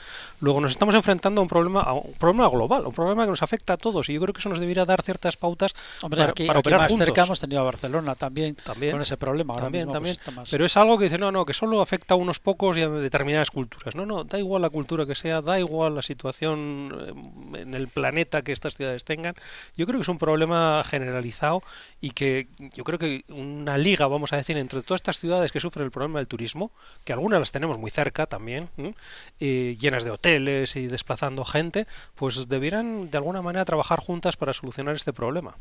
Luego 0.41 0.61
nos 0.63 0.71
estamos 0.71 0.95
enfrentando 0.95 1.41
a 1.41 1.43
un 1.43 1.49
problema, 1.49 1.83
a 1.83 1.93
un 1.93 2.15
problema 2.15 2.49
global, 2.49 2.87
un 2.87 2.95
problema 2.95 3.25
que 3.25 3.31
nos 3.31 3.43
afecta 3.43 3.75
a 3.75 3.77
todos. 3.77 4.09
Y 4.09 4.15
yo 4.15 4.23
creo 4.23 4.33
que 4.33 4.41
eso 4.41 4.49
nos 4.49 4.59
debería 4.59 4.87
dar 4.87 5.03
ciertas 5.03 5.37
pautas 5.37 5.75
para, 6.09 6.31
aquí, 6.31 6.49
operar 6.49 6.81
más 6.81 6.97
cerca 6.97 7.25
hemos 7.25 7.41
tenido 7.41 7.61
a 7.61 7.65
Barcelona 7.65 8.15
también, 8.15 8.55
también 8.55 8.93
con 8.93 9.03
ese 9.03 9.19
problema. 9.19 9.53
Ahora 9.53 9.67
también, 9.67 9.91
también. 9.91 10.17
Pues, 10.25 10.51
Pero 10.51 10.65
es 10.65 10.77
algo 10.79 10.97
que 10.97 11.05
dice, 11.05 11.19
no, 11.19 11.31
no, 11.31 11.45
que 11.45 11.53
solo 11.53 11.83
afecta 11.83 12.15
a 12.15 12.17
unos 12.17 12.41
pocos 12.41 12.79
y 12.79 12.83
a 12.83 12.89
determinadas 12.89 13.51
culturas. 13.51 13.95
No, 13.95 14.07
no, 14.07 14.25
da 14.25 14.39
igual 14.39 14.63
la 14.63 14.71
cultura 14.71 15.05
que 15.05 15.15
sea, 15.15 15.43
da 15.43 15.59
igual 15.59 15.95
la 15.95 16.03
situación 16.03 17.55
eh, 17.55 17.61
en 17.61 17.75
el 17.75 17.89
planeta 17.89 18.41
que 18.41 18.53
estas 18.53 18.77
ciudades 18.77 19.05
tengan. 19.05 19.35
Yo 19.77 19.87
creo 19.87 19.99
que 19.99 20.03
es 20.03 20.09
un 20.09 20.19
problema 20.19 20.83
generalizado 20.85 21.63
y 22.01 22.11
que 22.11 22.49
yo 22.75 22.85
creo 22.85 22.99
que 22.99 23.26
una 23.29 23.77
liga, 23.79 24.07
vamos 24.07 24.33
a 24.33 24.37
decir, 24.37 24.57
entre 24.57 24.83
todas 24.83 25.01
estas 25.01 25.19
ciudades 25.19 25.53
que 25.53 25.61
sufren 25.61 25.85
el 25.85 25.91
problema 25.91 26.19
del 26.19 26.29
turismo, 26.29 26.71
que 27.05 27.13
algunas 27.13 27.41
las 27.41 27.53
tenemos 27.53 27.79
muy 27.79 27.91
cerca 27.91 28.27
también, 28.27 28.69
llenas 29.39 30.05
de 30.05 30.11
hoteles 30.11 30.77
y 30.77 30.87
desplazando 30.87 31.45
gente, 31.45 31.87
pues 32.15 32.49
debieran 32.49 33.11
de 33.11 33.19
alguna 33.19 33.43
manera 33.43 33.65
trabajar 33.65 34.01
juntas 34.01 34.37
para 34.37 34.53
solucionar 34.53 34.95
este 34.95 35.13
problema. 35.13 35.57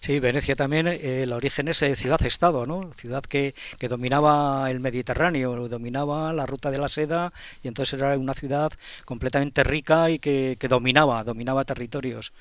Sí, 0.00 0.20
Venecia 0.20 0.54
también, 0.54 0.86
eh, 0.86 1.22
el 1.24 1.32
origen 1.32 1.68
es 1.68 1.82
eh, 1.82 1.96
ciudad-estado, 1.96 2.66
¿no? 2.66 2.92
Ciudad 2.94 3.22
que, 3.22 3.54
que, 3.78 3.88
dominaba 3.88 4.70
el 4.70 4.80
Mediterráneo, 4.80 5.68
dominaba 5.68 6.32
la 6.32 6.46
ruta 6.46 6.70
de 6.70 6.78
la 6.78 6.88
seda 6.88 7.32
y 7.62 7.68
entonces 7.68 7.98
era 8.00 8.16
una 8.16 8.34
ciudad 8.34 8.72
completamente 9.04 9.64
rica 9.64 10.10
y 10.10 10.18
que, 10.18 10.56
que 10.60 10.68
dominaba, 10.68 11.24
dominaba 11.24 11.64
territorios. 11.64 12.32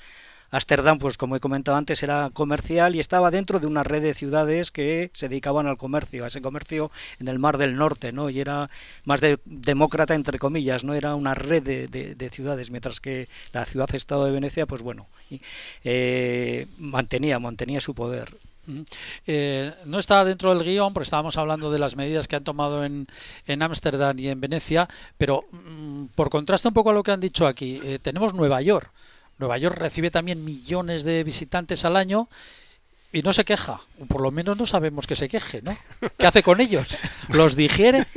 Ámsterdam, 0.51 0.99
pues 0.99 1.17
como 1.17 1.35
he 1.35 1.39
comentado 1.39 1.77
antes, 1.77 2.03
era 2.03 2.29
comercial 2.33 2.95
y 2.95 2.99
estaba 2.99 3.31
dentro 3.31 3.59
de 3.59 3.67
una 3.67 3.83
red 3.83 4.01
de 4.01 4.13
ciudades 4.13 4.71
que 4.71 5.11
se 5.13 5.29
dedicaban 5.29 5.67
al 5.67 5.77
comercio, 5.77 6.23
a 6.23 6.27
ese 6.27 6.41
comercio 6.41 6.91
en 7.19 7.27
el 7.27 7.39
Mar 7.39 7.57
del 7.57 7.75
Norte, 7.75 8.11
¿no? 8.11 8.29
Y 8.29 8.39
era 8.39 8.69
más 9.03 9.21
de, 9.21 9.39
demócrata, 9.45 10.15
entre 10.15 10.39
comillas, 10.39 10.83
¿no? 10.83 10.93
Era 10.93 11.15
una 11.15 11.33
red 11.33 11.63
de, 11.63 12.29
ciudades, 12.31 12.71
mientras 12.71 12.99
que 12.99 13.27
la 13.53 13.65
ciudad-estado 13.65 14.25
de 14.25 14.31
Venecia, 14.31 14.65
pues 14.65 14.81
bueno, 14.81 15.07
eh, 15.83 16.67
mantenía, 16.77 17.39
mantenía 17.39 17.81
su 17.81 17.93
poder. 17.93 18.35
Eh, 19.25 19.73
no 19.85 19.97
está 19.99 20.25
dentro 20.25 20.53
del 20.53 20.65
guion 20.65 20.93
porque 20.93 21.05
estábamos 21.05 21.37
hablando 21.37 21.71
de 21.71 21.79
las 21.79 21.95
medidas 21.95 22.27
que 22.27 22.35
han 22.35 22.43
tomado 22.43 22.83
en 22.83 23.07
Ámsterdam 23.61 24.19
y 24.19 24.27
en 24.27 24.41
Venecia, 24.41 24.87
pero 25.17 25.45
mm, 25.51 26.07
por 26.15 26.29
contraste 26.29 26.67
un 26.67 26.73
poco 26.73 26.89
a 26.89 26.93
lo 26.93 27.03
que 27.03 27.11
han 27.11 27.19
dicho 27.19 27.47
aquí, 27.47 27.79
eh, 27.83 27.99
tenemos 28.01 28.33
Nueva 28.33 28.61
York. 28.61 28.91
Nueva 29.38 29.58
York 29.58 29.77
recibe 29.77 30.12
también 30.12 30.44
millones 30.44 31.03
de 31.03 31.24
visitantes 31.24 31.86
al 31.86 31.96
año 31.96 32.29
y 33.17 33.24
no 33.24 33.33
se 33.33 33.45
queja, 33.45 33.81
o 34.00 34.05
por 34.05 34.21
lo 34.21 34.29
menos 34.29 34.57
no 34.57 34.67
sabemos 34.67 35.07
que 35.07 35.15
se 35.15 35.27
queje, 35.27 35.63
¿no? 35.63 35.75
¿Qué 36.19 36.27
hace 36.27 36.43
con 36.43 36.62
ellos? 36.62 36.95
¿Los 37.29 37.55
digiere? 37.55 38.05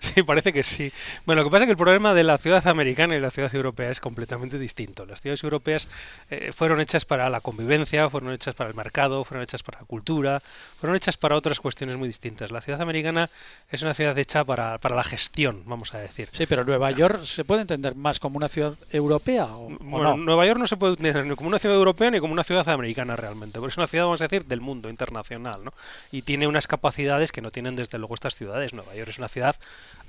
Sí, 0.00 0.22
parece 0.22 0.52
que 0.52 0.62
sí. 0.62 0.92
Bueno, 1.26 1.42
lo 1.42 1.48
que 1.48 1.52
pasa 1.52 1.64
es 1.64 1.68
que 1.68 1.72
el 1.72 1.76
problema 1.76 2.14
de 2.14 2.24
la 2.24 2.38
ciudad 2.38 2.66
americana 2.66 3.16
y 3.16 3.20
la 3.20 3.30
ciudad 3.30 3.54
europea 3.54 3.90
es 3.90 4.00
completamente 4.00 4.58
distinto. 4.58 5.04
Las 5.06 5.20
ciudades 5.20 5.42
europeas 5.42 5.88
eh, 6.30 6.50
fueron 6.52 6.80
hechas 6.80 7.04
para 7.04 7.28
la 7.30 7.40
convivencia, 7.40 8.08
fueron 8.08 8.32
hechas 8.32 8.54
para 8.54 8.70
el 8.70 8.76
mercado, 8.76 9.24
fueron 9.24 9.42
hechas 9.42 9.62
para 9.62 9.80
la 9.80 9.86
cultura, 9.86 10.42
fueron 10.78 10.96
hechas 10.96 11.16
para 11.16 11.36
otras 11.36 11.60
cuestiones 11.60 11.96
muy 11.96 12.08
distintas. 12.08 12.50
La 12.50 12.60
ciudad 12.60 12.80
americana 12.80 13.28
es 13.70 13.82
una 13.82 13.94
ciudad 13.94 14.16
hecha 14.18 14.44
para, 14.44 14.78
para 14.78 14.96
la 14.96 15.04
gestión, 15.04 15.62
vamos 15.66 15.94
a 15.94 15.98
decir. 15.98 16.28
Sí, 16.32 16.46
pero 16.46 16.64
Nueva 16.64 16.90
York 16.90 17.22
se 17.24 17.44
puede 17.44 17.62
entender 17.62 17.94
más 17.94 18.18
como 18.18 18.36
una 18.36 18.48
ciudad 18.48 18.74
europea. 18.92 19.46
¿o, 19.46 19.68
bueno, 19.80 20.16
Nueva 20.16 20.46
York 20.46 20.58
no 20.58 20.66
se 20.66 20.76
puede 20.76 20.94
entender 20.94 21.26
ni 21.26 21.34
como 21.34 21.48
una 21.48 21.58
ciudad 21.58 21.76
europea 21.76 22.10
ni 22.10 22.20
como 22.20 22.32
una 22.32 22.44
ciudad 22.44 22.68
americana 22.68 23.16
realmente, 23.16 23.58
porque 23.58 23.72
es 23.72 23.76
una 23.76 23.86
ciudad, 23.86 24.04
vamos 24.04 24.21
decir, 24.22 24.46
del 24.46 24.60
mundo 24.60 24.88
internacional, 24.88 25.64
¿no? 25.64 25.72
Y 26.10 26.22
tiene 26.22 26.46
unas 26.46 26.66
capacidades 26.66 27.32
que 27.32 27.40
no 27.40 27.50
tienen 27.50 27.76
desde 27.76 27.98
luego 27.98 28.14
estas 28.14 28.36
ciudades. 28.36 28.72
Nueva 28.72 28.94
York 28.94 29.10
es 29.10 29.18
una 29.18 29.28
ciudad, 29.28 29.56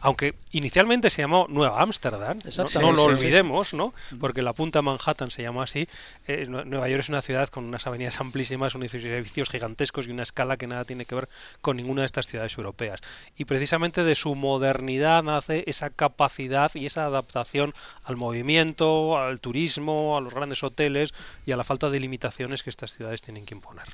aunque 0.03 0.35
inicialmente 0.51 1.09
se 1.09 1.21
llamó 1.21 1.47
Nueva 1.49 1.81
Ámsterdam, 1.81 2.37
no, 2.81 2.91
lo 2.91 3.03
olvidemos, 3.05 3.73
¿no? 3.73 3.93
Porque 4.19 4.41
la 4.41 4.51
punta 4.51 4.81
Manhattan 4.81 5.31
se 5.31 5.43
llamó 5.43 5.61
así. 5.61 5.87
Eh, 6.27 6.45
Nueva 6.45 6.89
York 6.89 7.03
es 7.03 7.09
una 7.09 7.21
ciudad 7.21 7.47
con 7.47 7.63
unas 7.63 7.87
avenidas 7.87 8.19
amplísimas, 8.19 8.75
unos 8.75 8.93
edificios 8.93 9.49
gigantescos 9.49 10.05
y 10.05 10.11
una 10.11 10.23
escala 10.23 10.57
que 10.57 10.67
nada 10.67 10.83
tiene 10.83 11.05
que 11.05 11.15
ver 11.15 11.29
con 11.61 11.77
ninguna 11.77 12.01
de 12.01 12.07
estas 12.07 12.27
ciudades 12.27 12.57
europeas. 12.57 12.99
Y 13.37 13.45
precisamente 13.45 14.03
de 14.03 14.15
su 14.15 14.35
modernidad 14.35 15.23
nace 15.23 15.63
esa 15.67 15.89
capacidad 15.89 16.69
y 16.75 16.85
esa 16.85 17.05
adaptación 17.05 17.73
al 18.03 18.17
movimiento, 18.17 19.17
al 19.17 19.39
turismo, 19.39 20.17
a 20.17 20.21
los 20.21 20.33
grandes 20.33 20.63
hoteles 20.63 21.13
y 21.45 21.53
a 21.53 21.57
la 21.57 21.63
falta 21.63 21.89
de 21.89 22.01
limitaciones 22.01 22.61
que 22.61 22.69
estas 22.69 22.91
ciudades 22.93 23.21
tienen 23.21 23.45
que 23.45 23.55
imponer. 23.55 23.87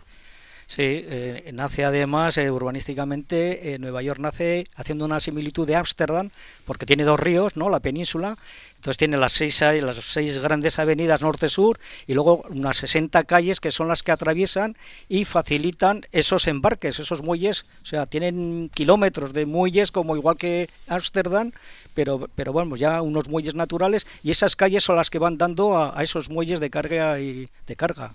Sí, 0.69 0.83
eh, 0.83 1.49
nace 1.51 1.83
además 1.83 2.37
eh, 2.37 2.51
urbanísticamente, 2.51 3.73
eh, 3.73 3.79
Nueva 3.79 4.03
York 4.03 4.19
nace 4.19 4.65
haciendo 4.75 5.03
una 5.05 5.19
similitud 5.19 5.65
de 5.65 5.75
Ámsterdam, 5.75 6.29
porque 6.65 6.85
tiene 6.85 7.05
dos 7.05 7.19
ríos, 7.19 7.57
¿no? 7.57 7.69
La 7.69 7.79
península, 7.79 8.37
entonces 8.75 8.99
tiene 8.99 9.17
las 9.17 9.33
seis, 9.33 9.59
las 9.61 9.95
seis 9.95 10.37
grandes 10.37 10.77
avenidas 10.77 11.23
norte-sur 11.23 11.79
y 12.05 12.13
luego 12.13 12.43
unas 12.51 12.77
60 12.77 13.23
calles 13.23 13.59
que 13.59 13.71
son 13.71 13.87
las 13.87 14.03
que 14.03 14.11
atraviesan 14.11 14.77
y 15.07 15.25
facilitan 15.25 16.05
esos 16.11 16.45
embarques, 16.45 16.99
esos 16.99 17.23
muelles, 17.23 17.65
o 17.81 17.87
sea, 17.87 18.05
tienen 18.05 18.69
kilómetros 18.71 19.33
de 19.33 19.47
muelles 19.47 19.91
como 19.91 20.15
igual 20.15 20.37
que 20.37 20.69
Ámsterdam, 20.87 21.51
pero, 21.93 22.29
pero 22.35 22.53
vamos, 22.53 22.79
ya 22.79 23.01
unos 23.01 23.27
muelles 23.27 23.55
naturales 23.55 24.07
y 24.23 24.31
esas 24.31 24.55
calles 24.55 24.83
son 24.83 24.95
las 24.95 25.09
que 25.09 25.19
van 25.19 25.37
dando 25.37 25.77
a, 25.77 26.01
esos 26.03 26.29
muelles 26.29 26.59
de 26.59 26.69
carga 26.69 27.19
y 27.19 27.49
de 27.67 27.75
carga. 27.75 28.13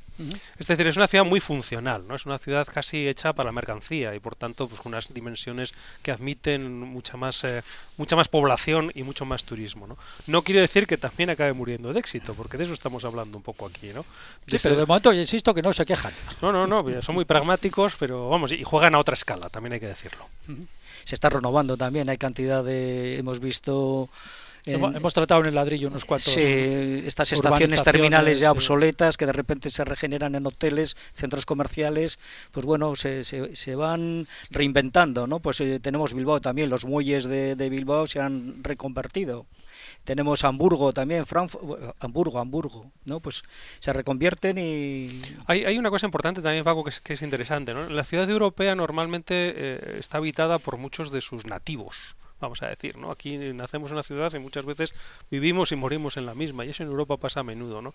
Es 0.59 0.69
decir, 0.69 0.87
es 0.87 0.97
una 0.97 1.07
ciudad 1.07 1.25
muy 1.25 1.41
funcional, 1.41 2.07
¿no? 2.07 2.15
Es 2.15 2.25
una 2.25 2.39
ciudad 2.39 2.67
casi 2.73 3.09
hecha 3.09 3.33
para 3.33 3.49
la 3.49 3.53
mercancía 3.53 4.15
y 4.15 4.21
por 4.21 4.37
tanto 4.37 4.69
pues 4.69 4.81
con 4.81 4.93
unas 4.93 5.13
dimensiones 5.13 5.75
que 6.03 6.13
admiten 6.13 6.81
mucha 6.81 7.17
más 7.17 7.43
eh, 7.45 7.63
mucha 7.97 8.17
más 8.17 8.29
población 8.29 8.93
y 8.95 9.03
mucho 9.03 9.25
más 9.25 9.45
turismo, 9.45 9.87
¿no? 9.87 9.97
No 10.27 10.43
quiero 10.43 10.61
decir 10.61 10.87
que 10.87 10.97
también 10.97 11.31
acabe 11.31 11.53
muriendo 11.53 11.93
de 11.93 12.01
éxito, 12.01 12.35
porque 12.35 12.57
de 12.57 12.65
eso 12.65 12.73
estamos 12.73 13.05
hablando 13.05 13.37
un 13.37 13.43
poco 13.43 13.67
aquí, 13.67 13.89
¿no? 13.93 14.05
sí, 14.47 14.57
pero 14.63 14.77
de 14.77 14.87
momento 14.87 15.13
insisto 15.13 15.53
que 15.53 15.63
no 15.63 15.73
se 15.73 15.85
quejan. 15.85 16.13
No, 16.41 16.53
no, 16.53 16.67
no, 16.67 17.03
son 17.03 17.15
muy 17.15 17.25
pragmáticos, 17.25 17.95
pero 17.99 18.29
vamos, 18.29 18.53
y 18.53 18.63
juegan 18.63 18.95
a 18.95 18.99
otra 18.99 19.15
escala, 19.15 19.49
también 19.49 19.75
hay 19.75 19.81
que 19.81 19.87
decirlo 19.87 20.27
se 21.05 21.15
está 21.15 21.31
renovando 21.31 21.77
también. 21.77 22.09
Hay 22.09 22.19
cantidad 22.19 22.65
de. 22.65 23.19
Hemos 23.19 23.41
visto. 23.41 24.09
hemos, 24.65 25.15
tratado 25.15 25.41
en 25.41 25.49
el 25.49 25.55
ladrillo 25.55 25.89
unos 25.89 26.05
cuantos. 26.05 26.33
Sí, 26.33 27.03
estas 27.07 27.33
estaciones 27.33 27.83
terminales 27.83 28.39
ya 28.39 28.51
obsoletas 28.51 29.17
que 29.17 29.27
de 29.27 29.33
repente 29.33 29.71
se 29.71 29.85
regeneran 29.85 30.35
en 30.35 30.47
hoteles, 30.47 30.97
centros 31.15 31.47
comerciales, 31.47 32.19
pues 32.53 32.65
bueno, 32.67 32.97
se, 32.97 33.23
se, 33.25 33.75
van 33.75 34.27
reinventando, 34.51 35.27
¿no? 35.27 35.41
Pues 35.41 35.61
eh, 35.61 35.81
tenemos 35.81 36.15
Bilbao 36.15 36.41
también, 36.41 36.71
los 36.71 36.85
muelles 36.85 37.25
de, 37.25 37.57
de 37.57 37.69
Bilbao 37.69 38.07
se 38.07 38.21
han 38.21 38.63
reconvertido 38.63 39.47
tenemos 40.05 40.45
Hamburgo 40.45 40.93
también, 40.93 41.27
Frankfurt, 41.27 41.95
Hamburgo, 41.99 42.39
Hamburgo, 42.39 42.93
¿no? 43.05 43.21
Pues 43.21 43.43
se 43.81 43.93
reconvierten 43.93 44.59
y... 44.59 45.23
Hay, 45.47 45.65
hay 45.65 45.79
una 45.79 45.91
cosa 45.91 46.07
importante 46.07 46.43
también, 46.43 46.65
Paco, 46.65 46.85
que 46.85 46.91
es, 46.91 47.01
que 47.01 47.15
es 47.15 47.23
interesante, 47.23 47.75
¿no? 47.75 47.89
La 47.89 48.05
ciudad 48.05 48.29
europea 48.29 48.75
normalmente 48.75 49.35
eh, 49.57 49.97
está 49.99 50.19
habitada 50.19 50.59
por 50.59 50.77
muchos 50.77 51.11
de 51.11 51.21
sus 51.21 51.47
nativos, 51.47 52.17
vamos 52.41 52.63
a 52.63 52.69
decir, 52.69 52.97
¿no? 52.97 53.11
Aquí 53.11 53.37
nacemos 53.37 53.91
en 53.91 53.97
una 53.97 54.03
ciudad 54.03 54.33
y 54.35 54.39
muchas 54.39 54.65
veces 54.65 54.95
vivimos 55.31 55.73
y 55.73 55.77
morimos 55.77 56.17
en 56.17 56.27
la 56.27 56.35
misma, 56.35 56.65
y 56.65 56.71
eso 56.71 56.83
en 56.83 56.91
Europa 56.91 57.17
pasa 57.17 57.41
a 57.41 57.45
menudo, 57.45 57.81
¿no? 57.81 57.95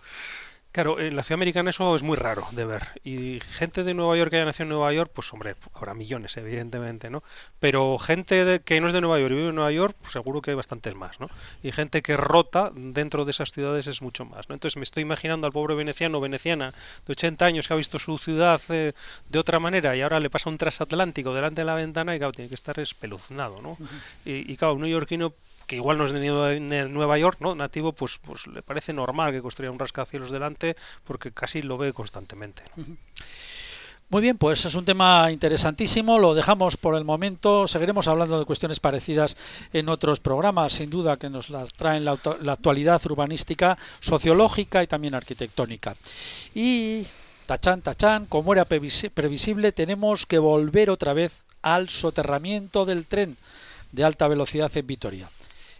Claro, 0.71 0.99
en 0.99 1.15
la 1.15 1.23
ciudad 1.23 1.39
americana 1.39 1.71
eso 1.71 1.95
es 1.95 2.03
muy 2.03 2.15
raro 2.15 2.45
de 2.51 2.63
ver. 2.63 2.89
Y 3.03 3.39
gente 3.53 3.83
de 3.83 3.95
Nueva 3.95 4.15
York 4.15 4.29
que 4.29 4.35
haya 4.35 4.45
nacido 4.45 4.65
en 4.65 4.69
Nueva 4.69 4.93
York, 4.93 5.09
pues 5.11 5.33
hombre, 5.33 5.55
habrá 5.73 5.95
millones, 5.95 6.37
evidentemente, 6.37 7.09
¿no? 7.09 7.23
Pero 7.59 7.97
gente 7.97 8.61
que 8.63 8.79
no 8.79 8.85
es 8.85 8.93
de 8.93 9.01
Nueva 9.01 9.19
York 9.19 9.31
y 9.31 9.35
vive 9.35 9.49
en 9.49 9.55
Nueva 9.55 9.71
York, 9.71 9.95
pues 9.99 10.13
seguro 10.13 10.43
que 10.43 10.51
hay 10.51 10.55
bastantes 10.55 10.93
más, 10.93 11.19
¿no? 11.19 11.27
Y 11.63 11.71
gente 11.71 12.03
que 12.03 12.15
rota 12.17 12.71
dentro 12.75 13.25
de 13.25 13.31
esas 13.31 13.49
ciudades 13.49 13.87
es 13.87 14.03
mucho 14.03 14.25
más, 14.25 14.47
¿no? 14.47 14.53
Entonces 14.53 14.77
me 14.77 14.83
estoy 14.83 15.01
imaginando 15.01 15.47
al 15.47 15.53
pobre 15.53 15.73
veneciano 15.73 16.19
o 16.19 16.21
veneciana 16.21 16.71
de 17.07 17.11
80 17.13 17.45
años 17.45 17.67
que 17.67 17.73
ha 17.73 17.77
visto 17.77 17.97
su 17.97 18.19
ciudad 18.19 18.61
eh, 18.69 18.93
de 19.27 19.39
otra 19.39 19.59
manera 19.59 19.95
y 19.95 20.01
ahora 20.01 20.19
le 20.19 20.29
pasa 20.29 20.51
un 20.51 20.59
transatlántico 20.59 21.33
delante 21.33 21.61
de 21.61 21.65
la 21.65 21.73
ventana 21.73 22.15
y 22.15 22.19
claro, 22.19 22.31
tiene 22.31 22.47
que 22.47 22.55
estar 22.55 22.79
espeluznado, 22.79 23.59
¿no? 23.63 23.75
y, 24.23 24.51
y 24.51 24.55
claro, 24.55 24.75
un 24.75 24.81
neoyorquino 24.81 25.33
que 25.69 25.75
igual 25.75 25.99
no 25.99 26.05
es 26.05 26.11
de 26.11 26.89
Nueva 26.89 27.19
York, 27.19 27.37
¿no? 27.41 27.53
Nativo, 27.53 27.93
pues, 27.93 28.17
pues 28.17 28.47
le 28.47 28.63
parece 28.63 28.91
normal 28.91 29.31
que 29.31 29.39
construya 29.39 29.69
un 29.69 29.77
rascacielos 29.77 30.31
delante 30.31 30.75
porque 31.05 31.31
casi 31.31 31.61
lo 31.61 31.77
ve 31.77 31.93
constantemente. 31.93 32.63
Muy 34.09 34.23
bien, 34.23 34.39
pues 34.39 34.65
es 34.65 34.73
un 34.73 34.83
tema 34.83 35.31
interesantísimo, 35.31 36.17
lo 36.17 36.33
dejamos 36.33 36.75
por 36.75 36.95
el 36.95 37.05
momento, 37.05 37.67
seguiremos 37.67 38.07
hablando 38.07 38.39
de 38.39 38.45
cuestiones 38.45 38.79
parecidas 38.79 39.37
en 39.71 39.89
otros 39.89 40.19
programas, 40.19 40.73
sin 40.73 40.89
duda 40.89 41.17
que 41.17 41.29
nos 41.29 41.51
las 41.51 41.69
traen 41.69 42.03
la, 42.03 42.17
la 42.41 42.53
actualidad 42.53 42.99
urbanística, 43.05 43.77
sociológica 43.99 44.81
y 44.81 44.87
también 44.87 45.13
arquitectónica. 45.13 45.95
Y 46.55 47.05
tachán, 47.45 47.83
tachán, 47.83 48.25
como 48.25 48.53
era 48.53 48.65
previsible, 48.65 49.71
tenemos 49.71 50.25
que 50.25 50.39
volver 50.39 50.89
otra 50.89 51.13
vez 51.13 51.43
al 51.61 51.89
soterramiento 51.89 52.85
del 52.85 53.05
tren 53.05 53.37
de 53.91 54.03
alta 54.03 54.27
velocidad 54.27 54.75
en 54.75 54.87
Vitoria. 54.87 55.29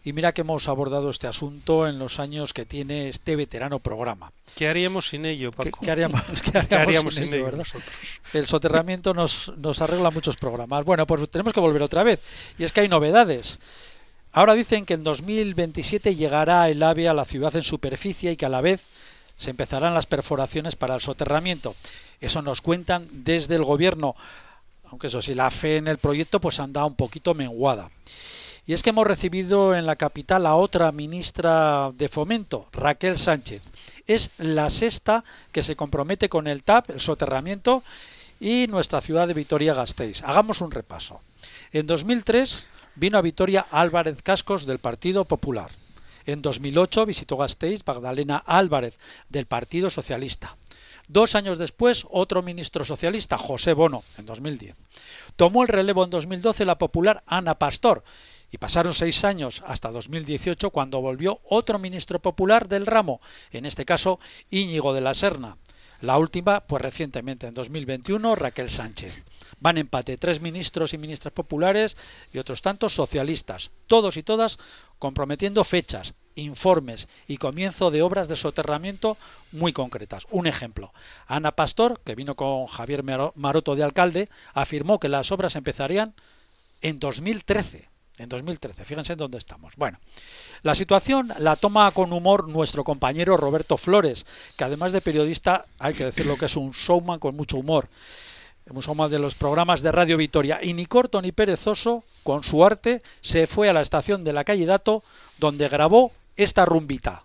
Y 0.04 0.14
mira 0.14 0.32
que 0.32 0.42
hemos 0.42 0.68
abordado 0.68 1.10
este 1.10 1.28
asunto 1.28 1.88
en 1.88 2.00
los 2.00 2.20
años 2.20 2.54
que 2.54 2.66
tiene 2.66 3.10
este 3.10 3.36
veterano 3.36 3.80
programa. 3.80 4.32
¿Qué 4.56 4.68
haríamos 4.68 5.10
sin 5.10 5.26
ello, 5.26 5.52
Paco? 5.52 5.80
¿Qué, 5.82 5.92
haríamos, 5.92 6.24
sin, 7.14 7.34
ello, 7.34 7.52
El 8.34 8.48
soterramiento 8.48 9.14
nos, 9.14 9.52
nos 9.58 9.82
arregla 9.82 10.10
muchos 10.10 10.38
programas. 10.38 10.86
Bueno, 10.86 11.06
pues 11.06 11.30
tenemos 11.30 11.54
que 11.54 11.60
volver 11.60 11.84
otra 11.84 12.04
vez. 12.04 12.22
Y 12.58 12.64
es 12.64 12.72
que 12.72 12.82
hay 12.82 12.88
novedades. 12.88 13.60
Ahora 14.32 14.54
dicen 14.54 14.86
que 14.86 14.94
en 14.94 15.04
2027 15.04 16.16
llegará 16.16 16.70
el 16.70 16.82
AVE 16.84 17.10
a 17.10 17.14
la 17.14 17.26
ciudad 17.26 17.56
en 17.56 17.64
superficie 17.64 18.32
y 18.32 18.38
que 18.38 18.46
a 18.46 18.50
la 18.50 18.62
vez 18.62 18.86
se 19.38 19.50
empezarán 19.50 19.94
las 19.94 20.06
perforaciones 20.06 20.76
para 20.76 20.96
el 20.96 21.02
soterramiento. 21.02 21.76
Eso 22.22 22.42
nos 22.42 22.62
cuentan 22.62 23.08
desde 23.12 23.56
el 23.56 23.64
gobierno, 23.64 24.16
aunque 24.86 25.08
eso 25.08 25.22
sí, 25.22 25.34
la 25.34 25.50
fe 25.50 25.78
en 25.78 25.88
el 25.88 25.98
proyecto 25.98 26.40
pues 26.40 26.60
anda 26.60 26.86
un 26.86 26.96
poquito 26.96 27.34
menguada. 27.34 27.90
Y 28.70 28.74
es 28.74 28.84
que 28.84 28.92
hemos 28.92 29.08
recibido 29.08 29.76
en 29.76 29.88
la 29.88 29.96
capital 29.96 30.46
a 30.46 30.54
otra 30.54 30.92
ministra 30.92 31.90
de 31.96 32.08
Fomento, 32.08 32.68
Raquel 32.72 33.18
Sánchez. 33.18 33.64
Es 34.06 34.30
la 34.38 34.70
sexta 34.70 35.24
que 35.52 35.64
se 35.64 35.76
compromete 35.76 36.30
con 36.30 36.46
el 36.46 36.62
TAP, 36.62 36.92
el 36.92 37.02
soterramiento, 37.02 37.82
y 38.40 38.68
nuestra 38.68 39.02
ciudad 39.02 39.28
de 39.28 39.34
Vitoria-Gasteiz. 39.34 40.22
Hagamos 40.22 40.62
un 40.62 40.70
repaso. 40.70 41.20
En 41.72 41.88
2003 41.88 42.68
vino 42.94 43.18
a 43.18 43.24
Vitoria 43.24 43.66
Álvarez 43.72 44.22
Cascos 44.22 44.68
del 44.68 44.78
Partido 44.78 45.26
Popular. 45.26 45.72
En 46.28 46.44
2008 46.44 47.08
visitó 47.08 47.38
Gasteiz 47.38 47.82
Magdalena 47.88 48.38
Álvarez 48.38 49.00
del 49.30 49.48
Partido 49.48 49.90
Socialista. 49.90 50.58
Dos 51.08 51.34
años 51.34 51.58
después, 51.58 52.06
otro 52.12 52.44
ministro 52.44 52.86
socialista, 52.86 53.40
José 53.40 53.74
Bono, 53.74 54.04
en 54.20 54.28
2010. 54.28 54.78
Tomó 55.38 55.64
el 55.64 55.70
relevo 55.70 56.04
en 56.04 56.12
2012 56.12 56.66
la 56.66 56.78
popular 56.78 57.24
Ana 57.26 57.56
Pastor 57.56 58.04
y 58.52 58.58
pasaron 58.58 58.94
seis 58.94 59.24
años 59.24 59.64
hasta 59.66 59.92
2018 59.92 60.70
cuando 60.72 61.02
volvió 61.02 61.40
otro 61.50 61.80
ministro 61.80 62.20
popular 62.20 62.68
del 62.68 62.86
ramo, 62.86 63.22
en 63.52 63.66
este 63.66 63.86
caso 63.86 64.20
Íñigo 64.50 64.94
de 64.94 65.02
la 65.02 65.14
Serna. 65.14 65.58
La 66.02 66.18
última, 66.18 66.62
pues 66.62 66.82
recientemente, 66.82 67.48
en 67.48 67.54
2021, 67.54 68.36
Raquel 68.36 68.70
Sánchez. 68.70 69.26
Van 69.60 69.78
empate 69.78 70.18
tres 70.18 70.40
ministros 70.40 70.94
y 70.94 70.98
ministras 70.98 71.34
populares 71.34 71.98
y 72.32 72.38
otros 72.38 72.62
tantos 72.62 72.94
socialistas, 72.94 73.72
todos 73.88 74.16
y 74.16 74.24
todas 74.24 74.58
comprometiendo 74.98 75.66
fechas, 75.66 76.14
informes 76.36 77.10
y 77.28 77.36
comienzo 77.36 77.92
de 77.92 78.02
obras 78.02 78.30
de 78.30 78.38
soterramiento 78.38 79.18
muy 79.52 79.74
concretas. 79.74 80.26
Un 80.32 80.48
ejemplo, 80.48 80.94
Ana 81.28 81.52
Pastor, 81.52 82.00
que 82.06 82.16
vino 82.16 82.36
con 82.36 82.68
Javier 82.68 83.04
Maroto 83.36 83.76
de 83.76 83.84
alcalde, 83.84 84.30
afirmó 84.54 85.02
que 85.02 85.10
las 85.10 85.34
obras 85.34 85.58
empezarían 85.58 86.14
en 86.82 86.98
2013 86.98 87.89
en 88.20 88.30
2013. 88.30 88.86
Fíjense 88.86 89.14
en 89.14 89.20
dónde 89.20 89.38
estamos. 89.38 89.74
Bueno, 89.76 90.00
la 90.62 90.76
situación 90.76 91.32
la 91.40 91.56
toma 91.56 91.90
con 91.92 92.14
humor 92.14 92.48
nuestro 92.48 92.84
compañero 92.84 93.38
Roberto 93.38 93.78
Flores, 93.78 94.26
que 94.58 94.64
además 94.64 94.92
de 94.92 95.02
periodista, 95.02 95.66
hay 95.80 95.94
que 95.94 96.06
decirlo 96.06 96.38
que 96.38 96.46
es 96.46 96.56
un 96.56 96.72
showman 96.72 97.20
con 97.20 97.36
mucho 97.36 97.58
humor. 97.58 97.88
Un 98.70 98.82
showman 98.82 99.10
de 99.10 99.20
los 99.20 99.36
programas 99.36 99.82
de 99.82 99.92
Radio 99.92 100.18
Vitoria. 100.18 100.60
Y 100.62 100.74
ni 100.74 100.86
corto 100.86 101.22
ni 101.22 101.32
perezoso, 101.32 102.04
con 102.24 102.44
su 102.44 102.64
arte, 102.64 103.02
se 103.22 103.48
fue 103.48 103.70
a 103.70 103.74
la 103.74 103.82
estación 103.82 104.22
de 104.22 104.34
la 104.34 104.44
calle 104.44 104.66
Dato, 104.66 105.04
donde 105.40 105.68
grabó 105.70 106.12
esta 106.36 106.66
rumbita. 106.66 107.24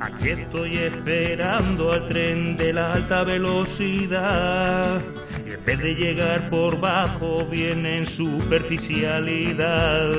Aquí 0.00 0.30
estoy 0.30 0.76
esperando 0.76 1.92
al 1.92 2.08
tren 2.08 2.56
de 2.56 2.72
la 2.72 2.92
alta 2.92 3.22
velocidad. 3.22 5.02
Y 5.46 5.52
en 5.52 5.64
vez 5.64 5.78
de 5.78 5.94
llegar 5.94 6.48
por 6.48 6.80
bajo, 6.80 7.44
viene 7.44 7.98
en 7.98 8.06
superficialidad. 8.06 10.10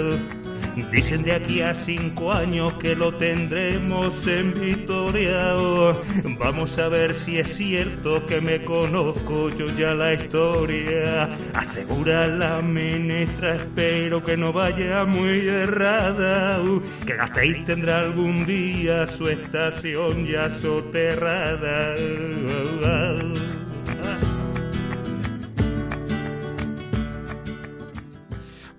Dicen 0.91 1.23
de 1.23 1.34
aquí 1.34 1.62
a 1.62 1.73
cinco 1.73 2.31
años 2.31 2.73
que 2.73 2.95
lo 2.95 3.13
tendremos 3.15 4.25
en 4.25 4.53
Victoria. 4.53 5.51
Vamos 6.39 6.79
a 6.79 6.88
ver 6.88 7.13
si 7.13 7.39
es 7.39 7.55
cierto 7.55 8.25
que 8.25 8.39
me 8.39 8.62
conozco 8.62 9.49
yo 9.49 9.65
ya 9.77 9.93
la 9.93 10.13
historia. 10.13 11.29
Asegura 11.53 12.27
la 12.27 12.62
ministra, 12.62 13.55
espero 13.55 14.23
que 14.23 14.38
no 14.38 14.53
vaya 14.53 15.03
muy 15.05 15.47
errada. 15.47 16.60
Que 17.05 17.15
Gasteiz 17.15 17.65
tendrá 17.65 17.99
algún 17.99 18.45
día 18.45 19.05
su 19.07 19.27
estación 19.27 20.25
ya 20.25 20.49
soterrada. 20.49 21.95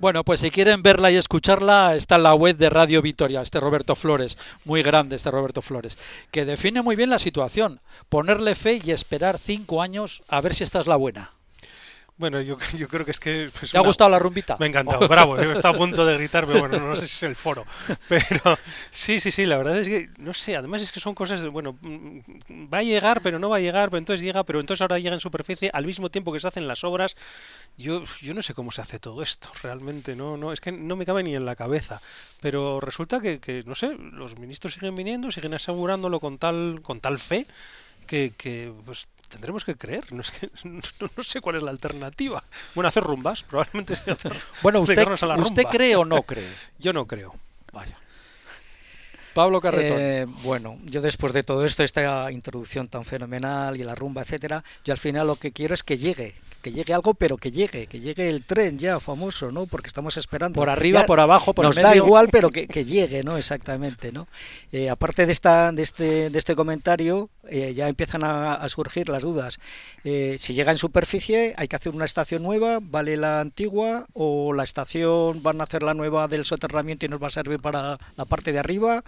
Bueno, 0.02 0.24
pues 0.24 0.40
si 0.40 0.50
quieren 0.50 0.82
verla 0.82 1.12
y 1.12 1.16
escucharla, 1.16 1.94
está 1.94 2.16
en 2.16 2.24
la 2.24 2.34
web 2.34 2.56
de 2.56 2.68
Radio 2.68 3.02
Vitoria, 3.02 3.40
este 3.40 3.60
Roberto 3.60 3.94
Flores, 3.94 4.36
muy 4.64 4.82
grande 4.82 5.14
este 5.14 5.30
Roberto 5.30 5.62
Flores, 5.62 5.96
que 6.32 6.44
define 6.44 6.82
muy 6.82 6.96
bien 6.96 7.08
la 7.08 7.20
situación, 7.20 7.80
ponerle 8.08 8.56
fe 8.56 8.80
y 8.84 8.90
esperar 8.90 9.38
cinco 9.38 9.80
años 9.80 10.24
a 10.26 10.40
ver 10.40 10.54
si 10.54 10.64
esta 10.64 10.80
es 10.80 10.88
la 10.88 10.96
buena. 10.96 11.30
Bueno, 12.22 12.40
yo, 12.40 12.56
yo, 12.78 12.86
creo 12.86 13.04
que 13.04 13.10
es 13.10 13.18
que... 13.18 13.50
Pues, 13.58 13.72
¿Te 13.72 13.78
ha 13.78 13.80
gustado 13.80 14.08
la 14.08 14.20
rumbita? 14.20 14.56
Me 14.60 14.66
ha 14.66 14.68
encantado, 14.68 15.08
bravo. 15.08 15.42
Yo 15.42 15.50
estaba 15.50 15.74
a 15.74 15.78
punto 15.84 16.06
de 16.06 16.14
gritar, 16.14 16.46
pero 16.46 16.60
bueno, 16.60 16.78
no 16.78 16.94
sé 16.94 17.08
si 17.08 17.16
es 17.16 17.22
el 17.24 17.34
foro. 17.34 17.64
Pero 18.08 18.56
sí, 18.92 19.18
sí, 19.18 19.32
sí, 19.32 19.44
la 19.44 19.56
verdad 19.56 19.76
es 19.78 19.88
que, 19.88 20.08
no 20.18 20.32
sé, 20.32 20.54
además 20.54 20.82
es 20.82 20.92
que 20.92 21.00
son 21.00 21.16
cosas, 21.16 21.44
bueno, 21.46 21.76
mm, 21.80 22.18
va 22.72 22.78
a 22.78 22.82
llegar, 22.84 23.22
pero 23.22 23.40
no 23.40 23.48
va 23.48 23.56
a 23.56 23.60
llegar, 23.60 23.90
pero 23.90 23.98
entonces 23.98 24.24
llega, 24.24 24.44
pero 24.44 24.60
entonces 24.60 24.82
ahora 24.82 25.00
llega 25.00 25.14
en 25.14 25.20
superficie 25.20 25.68
al 25.72 25.84
mismo 25.84 26.10
tiempo 26.10 26.32
que 26.32 26.38
se 26.38 26.46
hacen 26.46 26.68
las 26.68 26.84
obras. 26.84 27.16
Yo, 27.76 28.04
yo 28.20 28.34
no 28.34 28.42
sé 28.42 28.54
cómo 28.54 28.70
se 28.70 28.82
hace 28.82 29.00
todo 29.00 29.20
esto, 29.20 29.50
realmente, 29.60 30.14
no, 30.14 30.36
no, 30.36 30.52
es 30.52 30.60
que 30.60 30.70
no 30.70 30.94
me 30.94 31.04
cabe 31.04 31.24
ni 31.24 31.34
en 31.34 31.44
la 31.44 31.56
cabeza. 31.56 32.00
Pero 32.40 32.78
resulta 32.78 33.18
que, 33.18 33.40
que 33.40 33.64
no 33.66 33.74
sé, 33.74 33.96
los 33.96 34.38
ministros 34.38 34.74
siguen 34.74 34.94
viniendo, 34.94 35.32
siguen 35.32 35.54
asegurándolo 35.54 36.20
con 36.20 36.38
tal, 36.38 36.82
con 36.82 37.00
tal 37.00 37.18
fe 37.18 37.46
que, 38.06 38.32
que 38.36 38.72
pues 38.84 39.08
tendremos 39.32 39.64
que 39.64 39.76
creer. 39.76 40.12
No, 40.12 40.20
es 40.20 40.30
que, 40.30 40.50
no, 40.64 41.22
sé 41.22 41.40
cuál 41.40 41.56
es 41.56 41.62
la 41.62 41.70
alternativa. 41.70 42.42
Bueno, 42.74 42.88
hacer 42.88 43.02
rumbas, 43.02 43.42
probablemente 43.42 43.96
sea 43.96 44.16
Bueno, 44.62 44.80
¿usted, 44.82 45.06
¿usted 45.38 45.64
cree 45.64 45.96
o 45.96 46.04
no 46.04 46.22
cree? 46.22 46.48
Yo 46.78 46.92
no 46.92 47.06
creo. 47.06 47.34
Vaya. 47.72 47.98
Pablo 49.34 49.60
Carretón. 49.60 49.98
Eh, 50.00 50.26
bueno, 50.42 50.78
yo 50.84 51.00
después 51.00 51.32
de 51.32 51.42
todo 51.42 51.64
esto, 51.64 51.82
esta 51.82 52.30
introducción 52.32 52.88
tan 52.88 53.04
fenomenal 53.04 53.76
y 53.78 53.82
la 53.82 53.94
rumba, 53.94 54.22
etcétera, 54.22 54.64
yo 54.84 54.92
al 54.92 54.98
final 54.98 55.26
lo 55.26 55.36
que 55.36 55.52
quiero 55.52 55.74
es 55.74 55.82
que 55.82 55.98
llegue, 55.98 56.34
que 56.62 56.72
llegue 56.72 56.94
algo, 56.94 57.12
pero 57.12 57.36
que 57.36 57.50
llegue, 57.50 57.86
que 57.88 58.00
llegue 58.00 58.28
el 58.28 58.44
tren 58.44 58.78
ya 58.78 59.00
famoso, 59.00 59.50
¿no? 59.50 59.66
Porque 59.66 59.88
estamos 59.88 60.16
esperando. 60.16 60.54
Por 60.54 60.70
arriba, 60.70 61.04
por 61.04 61.20
abajo, 61.20 61.52
por 61.52 61.66
nos 61.66 61.76
el 61.76 61.82
medio. 61.82 62.02
da 62.02 62.06
igual, 62.06 62.28
pero 62.30 62.50
que, 62.50 62.66
llegue, 62.84 63.22
¿no? 63.22 63.36
Exactamente, 63.36 64.12
¿no? 64.12 64.28
Eh, 64.70 64.88
aparte 64.88 65.26
de 65.26 65.32
esta, 65.32 65.72
de 65.72 65.82
este, 65.82 66.30
de 66.30 66.38
este 66.38 66.54
comentario, 66.54 67.28
eh, 67.48 67.74
ya 67.74 67.88
empiezan 67.88 68.22
a, 68.24 68.66
surgir 68.68 69.08
las 69.08 69.22
dudas. 69.22 69.58
Eh, 70.04 70.36
si 70.38 70.54
llega 70.54 70.70
en 70.70 70.78
superficie, 70.78 71.54
hay 71.56 71.68
que 71.68 71.76
hacer 71.76 71.92
una 71.92 72.04
estación 72.04 72.42
nueva, 72.42 72.78
vale 72.80 73.16
la 73.16 73.40
antigua, 73.40 74.06
o 74.14 74.52
la 74.52 74.62
estación 74.62 75.42
van 75.42 75.60
a 75.60 75.64
hacer 75.64 75.82
la 75.82 75.94
nueva 75.94 76.28
del 76.28 76.44
soterramiento 76.44 77.04
y 77.04 77.08
nos 77.08 77.22
va 77.22 77.26
a 77.26 77.30
servir 77.30 77.58
para 77.60 77.98
la 78.16 78.24
parte 78.24 78.52
de 78.52 78.60
arriba 78.60 79.02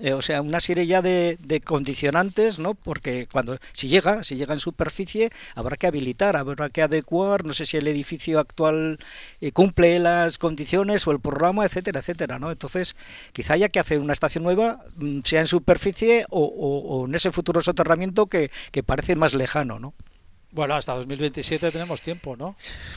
eh, 0.00 0.12
o 0.12 0.20
sea, 0.20 0.42
una 0.42 0.60
serie 0.60 0.86
ya 0.86 1.00
de, 1.00 1.38
de, 1.40 1.60
condicionantes, 1.60 2.58
¿no? 2.58 2.74
Porque 2.74 3.28
cuando 3.32 3.58
si 3.72 3.88
llega, 3.88 4.24
si 4.24 4.36
llega 4.36 4.52
en 4.52 4.60
superficie, 4.60 5.30
habrá 5.54 5.76
que 5.76 5.86
habilitar, 5.86 6.36
habrá 6.36 6.68
que 6.68 6.82
adecuar, 6.82 7.44
no 7.44 7.54
sé 7.54 7.64
si 7.64 7.78
el 7.78 7.88
edificio 7.88 8.38
actual 8.38 8.98
eh, 9.40 9.52
cumple 9.52 9.98
las 9.98 10.38
condiciones 10.38 11.06
o 11.06 11.12
el 11.12 11.20
programa, 11.20 11.64
etcétera, 11.64 12.00
etcétera, 12.00 12.38
¿no? 12.38 12.50
Entonces, 12.50 12.94
quizá 13.32 13.54
haya 13.54 13.70
que 13.70 13.80
hacer 13.80 14.00
una 14.00 14.12
estación 14.12 14.44
nueva, 14.44 14.84
mm, 14.96 15.20
sea 15.24 15.40
en 15.40 15.46
superficie 15.46 16.26
o, 16.30 16.44
o, 16.44 17.00
o 17.02 17.06
en 17.06 17.14
ese 17.14 17.32
futuro 17.32 17.62
soterramiento 17.62 18.26
que, 18.26 18.50
que 18.72 18.82
parece 18.82 19.16
más 19.16 19.34
lejano, 19.34 19.78
¿no? 19.78 19.94
Bueno, 20.56 20.74
hasta 20.74 20.94
2027 20.94 21.70
tenemos 21.70 22.00
tiempo, 22.00 22.34
¿no? 22.34 22.56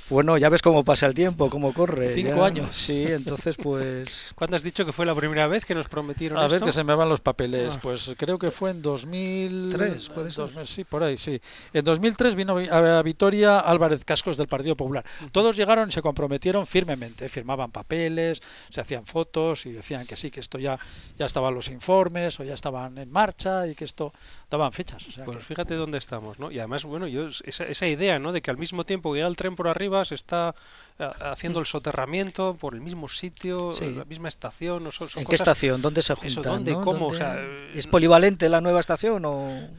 Bueno, 0.09 0.37
ya 0.37 0.47
ves 0.47 0.61
cómo 0.61 0.85
pasa 0.85 1.07
el 1.07 1.13
tiempo, 1.13 1.49
cómo 1.49 1.73
corre. 1.73 2.15
Cinco 2.15 2.37
ya. 2.37 2.45
años. 2.45 2.73
Sí, 2.73 3.03
entonces 3.05 3.57
pues... 3.57 4.27
¿Cuándo 4.35 4.55
has 4.55 4.63
dicho 4.63 4.85
que 4.85 4.93
fue 4.93 5.05
la 5.05 5.13
primera 5.13 5.45
vez 5.45 5.65
que 5.65 5.75
nos 5.75 5.89
prometieron 5.89 6.37
A 6.37 6.45
esto? 6.45 6.53
ver 6.53 6.63
que 6.63 6.71
se 6.71 6.85
me 6.85 6.95
van 6.95 7.09
los 7.09 7.19
papeles. 7.19 7.73
Ah. 7.75 7.79
Pues 7.83 8.13
creo 8.17 8.39
que 8.39 8.49
fue 8.49 8.71
en 8.71 8.81
2003, 8.81 10.07
puede 10.09 10.31
ser. 10.31 10.45
2000, 10.45 10.65
sí, 10.67 10.83
por 10.85 11.03
ahí, 11.03 11.17
sí. 11.17 11.41
En 11.73 11.83
2003 11.83 12.35
vino 12.35 12.57
a 12.57 13.01
Vitoria 13.03 13.59
Álvarez 13.59 14.05
Cascos 14.05 14.37
del 14.37 14.47
Partido 14.47 14.77
Popular. 14.77 15.03
Todos 15.33 15.57
llegaron 15.57 15.89
y 15.89 15.91
se 15.91 16.01
comprometieron 16.01 16.65
firmemente. 16.65 17.27
Firmaban 17.27 17.71
papeles, 17.71 18.41
se 18.69 18.79
hacían 18.79 19.05
fotos 19.05 19.65
y 19.65 19.73
decían 19.73 20.07
que 20.07 20.15
sí, 20.15 20.31
que 20.31 20.39
esto 20.39 20.59
ya, 20.59 20.79
ya 21.17 21.25
estaban 21.25 21.53
los 21.53 21.67
informes 21.67 22.39
o 22.39 22.45
ya 22.45 22.53
estaban 22.53 22.97
en 22.97 23.11
marcha 23.11 23.67
y 23.67 23.75
que 23.75 23.83
esto 23.83 24.13
daban 24.49 24.71
fechas. 24.71 25.05
O 25.09 25.11
sea 25.11 25.25
Pues 25.25 25.37
que- 25.37 25.43
fíjate 25.43 25.75
dónde 25.75 25.97
estamos, 25.97 26.39
¿no? 26.39 26.51
Y 26.51 26.59
además, 26.59 26.85
bueno, 26.85 27.05
yo 27.05 27.27
esa, 27.49 27.65
esa 27.65 27.87
idea, 27.87 28.17
¿no? 28.19 28.31
De 28.31 28.41
que 28.41 28.49
al 28.51 28.57
mismo 28.57 28.85
tiempo 28.85 29.11
que 29.11 29.17
llega 29.17 29.27
el 29.27 29.35
tren 29.35 29.55
por 29.55 29.67
arriba 29.67 30.03
se 30.05 30.15
está 30.15 30.55
eh, 30.97 31.07
haciendo 31.21 31.59
el 31.59 31.65
soterramiento 31.65 32.55
por 32.59 32.73
el 32.73 32.81
mismo 32.81 33.07
sitio, 33.09 33.73
Sí. 33.73 33.93
la 33.95 34.05
misma 34.05 34.29
estación, 34.29 34.83
son, 34.91 35.09
son 35.09 35.19
¿En 35.21 35.25
qué 35.25 35.31
cosas- 35.37 35.41
estación? 35.41 35.81
¿Dónde 35.81 36.01
se 36.01 36.13
Eso, 36.13 36.21
juntan? 36.21 36.43
¿dónde? 36.43 36.71
no? 36.71 36.83
¿Cómo? 36.83 37.07
O 37.07 37.09
¿Dónde- 37.09 37.17
sea, 37.17 37.35
eh, 37.37 37.71
¿Es 37.75 37.87
polivalente 37.87 38.47
la 38.49 38.61
nueva 38.61 38.79
estación 38.79 39.23
o...? 39.25 39.69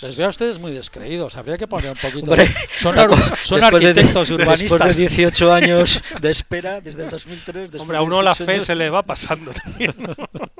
Les 0.00 0.16
veo 0.16 0.24
a 0.26 0.30
ustedes 0.30 0.58
muy 0.58 0.72
descreídos. 0.72 1.36
Habría 1.36 1.58
que 1.58 1.68
poner 1.68 1.90
un 1.90 1.98
poquito. 1.98 2.30
Hombre, 2.30 2.48
de- 2.48 2.54
son 2.78 2.98
ar- 2.98 3.10
son 3.44 3.60
Después 3.60 3.60
de- 3.60 3.64
arquitectos 3.90 4.28
Después 4.30 4.30
urbanistas. 4.62 4.96
de 4.96 5.00
18 5.02 5.52
años 5.52 6.02
de 6.18 6.30
espera, 6.30 6.80
desde 6.80 7.04
el 7.04 7.10
2003... 7.10 7.62
después 7.64 7.82
Hombre, 7.82 7.98
a 7.98 8.00
de 8.00 8.06
uno 8.06 8.22
la 8.22 8.30
18 8.30 8.46
fe 8.46 8.52
años, 8.52 8.64
se 8.64 8.74
le 8.74 8.88
va 8.88 9.02
pasando 9.02 9.50
también. 9.52 9.94
¿no? 9.98 10.14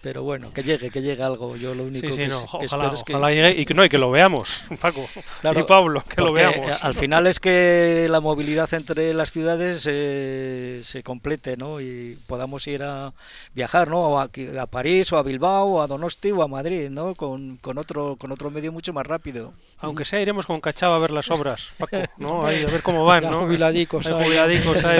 Pero 0.00 0.22
bueno, 0.22 0.52
que 0.52 0.62
llegue, 0.62 0.90
que 0.90 1.02
llegue 1.02 1.22
algo. 1.22 1.56
Yo 1.56 1.74
lo 1.74 1.84
único 1.84 2.06
Sí, 2.06 2.12
sí, 2.12 2.18
que, 2.18 2.28
no, 2.28 2.36
es- 2.36 2.42
que 2.42 2.46
ojalá, 2.56 2.64
espero 2.84 2.94
es 2.94 3.04
que... 3.04 3.12
ojalá 3.14 3.30
llegue 3.32 3.60
y 3.60 3.64
que, 3.66 3.74
no, 3.74 3.84
y 3.84 3.88
que 3.88 3.98
lo 3.98 4.10
veamos, 4.10 4.64
Paco 4.80 5.08
Claro, 5.40 5.60
y 5.60 5.62
Pablo, 5.64 6.04
que 6.08 6.20
lo 6.20 6.28
porque, 6.28 6.42
veamos. 6.46 6.70
eh, 6.70 6.78
Al 6.82 6.94
final 6.94 7.26
es 7.26 7.40
que 7.40 8.06
la 8.10 8.20
movilidad 8.20 8.72
entre 8.74 9.12
las 9.14 9.30
ciudades 9.32 9.86
eh, 9.88 10.80
se 10.82 11.02
complete, 11.02 11.56
¿no? 11.56 11.80
Y 11.80 12.18
podamos 12.26 12.66
ir 12.66 12.82
a 12.82 13.12
viajar, 13.54 13.88
¿no? 13.88 14.00
O 14.02 14.18
a, 14.18 14.28
a 14.60 14.66
París, 14.66 15.12
o 15.12 15.18
a 15.18 15.22
Bilbao, 15.22 15.66
o 15.66 15.80
a 15.82 15.86
Donosti, 15.86 16.30
o 16.32 16.42
a 16.42 16.48
Madrid, 16.48 16.88
¿no? 16.90 17.14
Con, 17.14 17.56
con 17.58 17.78
otro 17.78 18.16
con 18.16 18.30
otro 18.32 18.50
medio 18.50 18.72
mucho 18.72 18.92
más 18.92 19.06
rápido. 19.06 19.52
Aunque 19.80 20.06
sea, 20.06 20.20
iremos 20.22 20.46
con 20.46 20.58
Cachava 20.60 20.96
a 20.96 20.98
ver 20.98 21.10
las 21.10 21.30
obras, 21.30 21.68
Paco, 21.78 21.98
¿no? 22.16 22.46
Ahí, 22.46 22.62
a 22.62 22.66
ver 22.70 22.82
cómo 22.82 23.04
van, 23.04 23.24
¿no? 23.24 23.40
jubiladicos 23.40 24.06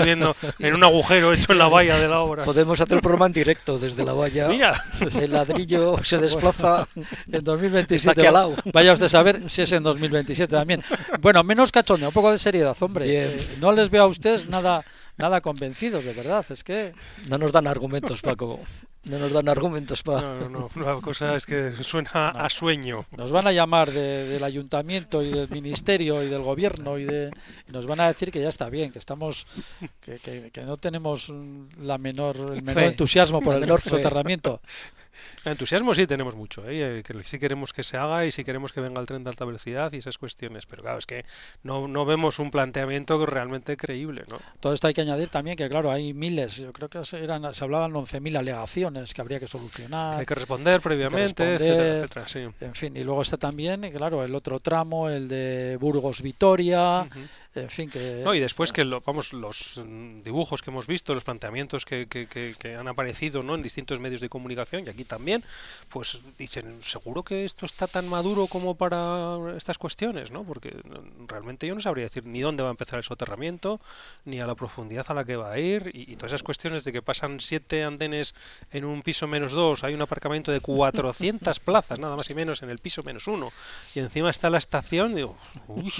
viendo 0.03 0.35
en 0.59 0.73
un 0.75 0.83
agujero 0.83 1.33
hecho 1.33 1.51
en 1.51 1.57
la 1.57 1.67
valla 1.67 1.97
de 1.97 2.07
la 2.07 2.19
obra. 2.19 2.43
Podemos 2.43 2.79
hacer 2.79 2.95
el 2.97 3.01
programa 3.01 3.25
en 3.27 3.33
directo 3.33 3.79
desde 3.79 4.03
la 4.03 4.13
valla. 4.13 4.47
Mira, 4.57 4.83
El 5.21 5.33
ladrillo 5.33 5.97
se 6.03 6.17
desplaza. 6.17 6.87
En 7.31 7.43
2027. 7.43 8.19
Está 8.19 8.31
lado. 8.31 8.55
Vaya 8.73 8.91
usted 8.91 9.05
a 9.05 9.09
saber 9.09 9.47
si 9.47 9.61
es 9.61 9.71
en 9.71 9.83
2027 9.83 10.55
también. 10.55 10.81
Bueno, 11.21 11.43
menos 11.43 11.71
cachondeo, 11.71 12.09
un 12.09 12.13
poco 12.13 12.31
de 12.31 12.39
seriedad, 12.39 12.75
hombre. 12.79 13.05
Eh, 13.07 13.39
no 13.61 13.71
les 13.71 13.91
veo 13.91 14.03
a 14.03 14.07
ustedes 14.07 14.49
nada, 14.49 14.83
nada 15.17 15.41
convencidos, 15.41 16.03
de 16.05 16.13
verdad. 16.13 16.45
Es 16.49 16.63
que 16.63 16.91
No 17.27 17.37
nos 17.37 17.51
dan 17.51 17.67
argumentos, 17.67 18.21
Paco. 18.21 18.59
No 19.05 19.19
nos 19.19 19.31
dan 19.31 19.47
argumentos 19.47 20.03
para. 20.03 20.21
no, 20.21 20.49
no, 20.49 20.69
no, 20.75 20.83
la 20.95 20.99
cosa 21.01 21.35
es 21.35 21.45
que 21.45 21.71
suena 21.71 22.29
a 22.29 22.49
sueño. 22.49 23.05
nos 23.15 23.31
van 23.31 23.47
a 23.47 23.51
llamar 23.53 23.89
de- 23.89 24.27
del 24.27 24.43
ayuntamiento 24.43 25.23
y 25.23 25.29
del 25.29 25.49
ministerio 25.49 26.21
y 26.23 26.27
del 26.27 26.41
gobierno 26.41 26.97
y, 26.97 27.05
de, 27.05 27.31
y 27.69 27.71
nos 27.71 27.85
van 27.85 28.01
a 28.01 28.07
decir 28.07 28.31
que 28.31 28.41
ya 28.41 28.49
está 28.49 28.69
bien, 28.69 28.91
que 28.91 28.99
estamos, 28.99 29.47
que, 30.01 30.19
que- 30.19 30.51
que 30.51 30.61
no 30.63 30.75
tenemos 30.75 31.31
la 31.81 31.97
menor, 31.97 32.35
el 32.53 32.61
menor 32.63 32.73
Fe. 32.83 32.85
entusiasmo 32.87 33.41
por 33.41 33.53
el 33.55 33.61
menor 33.61 33.79
fe. 33.81 33.91
soterramiento. 33.91 34.61
Entusiasmo 35.45 35.93
sí 35.95 36.07
tenemos 36.07 36.35
mucho, 36.35 36.67
¿eh? 36.67 36.99
Eh, 36.99 37.03
que 37.03 37.13
sí 37.23 37.39
queremos 37.39 37.73
que 37.73 37.83
se 37.83 37.97
haga 37.97 38.25
y 38.25 38.31
sí 38.31 38.43
queremos 38.43 38.73
que 38.73 38.81
venga 38.81 38.99
el 38.99 39.07
tren 39.07 39.23
de 39.23 39.29
alta 39.29 39.45
velocidad 39.45 39.91
y 39.93 39.97
esas 39.97 40.17
cuestiones, 40.17 40.65
pero 40.65 40.83
claro, 40.83 40.97
es 40.99 41.05
que 41.05 41.25
no, 41.63 41.87
no 41.87 42.05
vemos 42.05 42.39
un 42.39 42.51
planteamiento 42.51 43.25
realmente 43.25 43.77
creíble, 43.77 44.23
¿no? 44.29 44.39
Todo 44.59 44.73
esto 44.73 44.87
hay 44.87 44.93
que 44.93 45.01
añadir 45.01 45.29
también 45.29 45.55
que, 45.57 45.67
claro, 45.69 45.91
hay 45.91 46.13
miles, 46.13 46.57
yo 46.57 46.73
creo 46.73 46.89
que 46.89 47.03
se- 47.03 47.23
eran, 47.23 47.53
se 47.53 47.63
hablaban 47.63 47.93
11.000 47.95 48.35
alegaciones 48.37 49.13
que 49.13 49.21
habría 49.21 49.39
que 49.39 49.47
solucionar. 49.47 50.19
Hay 50.19 50.25
que 50.25 50.35
responder 50.35 50.81
previamente, 50.81 51.43
responder. 51.43 51.61
etcétera, 51.61 51.95
etcétera, 51.95 52.27
sí. 52.27 52.65
En 52.65 52.75
fin, 52.75 52.97
y 52.97 53.03
luego 53.03 53.21
está 53.21 53.37
también, 53.37 53.81
claro, 53.91 54.23
el 54.23 54.35
otro 54.35 54.59
tramo, 54.59 55.09
el 55.09 55.27
de 55.27 55.77
Burgos-Vitoria. 55.79 57.07
En 57.61 57.69
fin, 57.69 57.89
que... 57.89 58.21
No, 58.23 58.33
y 58.33 58.39
después 58.39 58.71
que 58.71 58.83
lo- 58.85 59.01
vamos 59.01 59.33
los 59.33 59.81
mm, 59.83 60.21
dibujos 60.23 60.61
que 60.61 60.69
hemos 60.69 60.87
visto, 60.87 61.13
los 61.13 61.23
planteamientos 61.23 61.85
que, 61.85 62.07
que- 62.07 62.27
que- 62.27 62.55
que 62.57 62.75
han 62.75 62.87
aparecido 62.87 63.43
¿no? 63.43 63.55
en 63.55 63.61
distintos 63.61 63.99
medios 63.99 64.21
de 64.21 64.29
comunicación 64.29 64.83
y 64.85 64.89
aquí 64.89 65.03
también, 65.03 65.43
pues 65.89 66.19
dicen, 66.37 66.83
seguro 66.83 67.23
que 67.23 67.45
esto 67.45 67.65
está 67.65 67.87
tan 67.87 68.07
maduro 68.07 68.47
como 68.47 68.75
para 68.75 69.37
estas 69.57 69.77
cuestiones, 69.77 70.31
¿no? 70.31 70.43
Porque 70.43 70.69
mm, 70.71 71.27
realmente 71.27 71.67
yo 71.67 71.75
no 71.75 71.81
sabría 71.81 72.05
decir 72.05 72.25
ni 72.25 72.39
dónde 72.41 72.63
va 72.63 72.69
a 72.69 72.71
empezar 72.71 72.97
el 72.99 73.03
soterramiento, 73.03 73.79
ni 74.25 74.39
a 74.39 74.47
la 74.47 74.55
profundidad 74.55 75.05
a 75.09 75.13
la 75.13 75.25
que 75.25 75.35
va 75.35 75.51
a 75.51 75.59
ir, 75.59 75.91
y, 75.93 76.11
y 76.11 76.15
todas 76.15 76.31
esas 76.31 76.43
cuestiones 76.43 76.83
de 76.83 76.91
que 76.91 77.01
pasan 77.01 77.39
siete 77.39 77.83
andenes 77.83 78.35
en 78.71 78.85
un 78.85 79.01
piso 79.01 79.27
menos 79.27 79.51
dos, 79.51 79.83
hay 79.83 79.93
un 79.93 80.01
aparcamiento 80.01 80.51
de 80.51 80.59
400 80.59 81.59
plazas, 81.61 81.99
nada 81.99 82.15
más 82.15 82.29
y 82.29 82.33
menos, 82.33 82.61
en 82.63 82.69
el 82.69 82.79
piso 82.79 83.03
menos 83.03 83.27
uno, 83.27 83.51
y 83.95 83.99
encima 83.99 84.29
está 84.29 84.49
la 84.49 84.57
estación, 84.57 85.15
digo, 85.15 85.37
uy, 85.67 85.91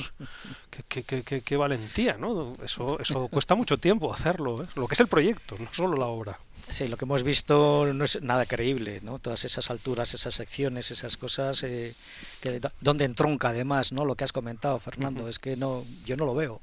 qué, 0.90 1.04
qué- 1.04 1.24
qué- 1.24 1.42
qué- 1.48 1.58
valentía, 1.58 2.18
¿no? 2.18 2.56
Eso, 2.64 3.00
eso 3.00 3.28
cuesta 3.32 3.56
mucho 3.56 3.78
tiempo 3.78 4.14
hacerlo, 4.14 4.64
¿eh? 4.64 4.68
lo 4.76 4.88
que 4.88 4.94
es 4.94 5.00
el 5.00 5.08
proyecto, 5.08 5.58
no 5.60 5.68
solo 5.72 5.98
la 5.98 6.06
obra. 6.08 6.40
Sí, 6.70 6.88
lo 6.90 6.98
que 6.98 7.06
hemos 7.06 7.24
visto 7.24 7.88
no 7.94 8.04
es 8.04 8.22
nada 8.22 8.46
creíble, 8.46 9.00
¿no? 9.02 9.20
Todas 9.20 9.46
esas 9.46 9.72
alturas, 9.72 10.14
esas 10.14 10.36
secciones, 10.36 10.92
esas 10.92 11.16
cosas, 11.16 11.64
eh, 11.64 11.96
que 12.42 12.60
donde 12.82 13.06
entronca 13.06 13.50
además, 13.50 13.94
¿no? 13.94 14.04
Lo 14.04 14.16
que 14.16 14.26
has 14.26 14.34
comentado, 14.34 14.78
Fernando, 14.80 15.22
Ujú. 15.22 15.30
es 15.30 15.40
que 15.40 15.56
no, 15.56 15.86
yo 16.06 16.18
no 16.18 16.26
lo 16.26 16.36
veo. 16.36 16.60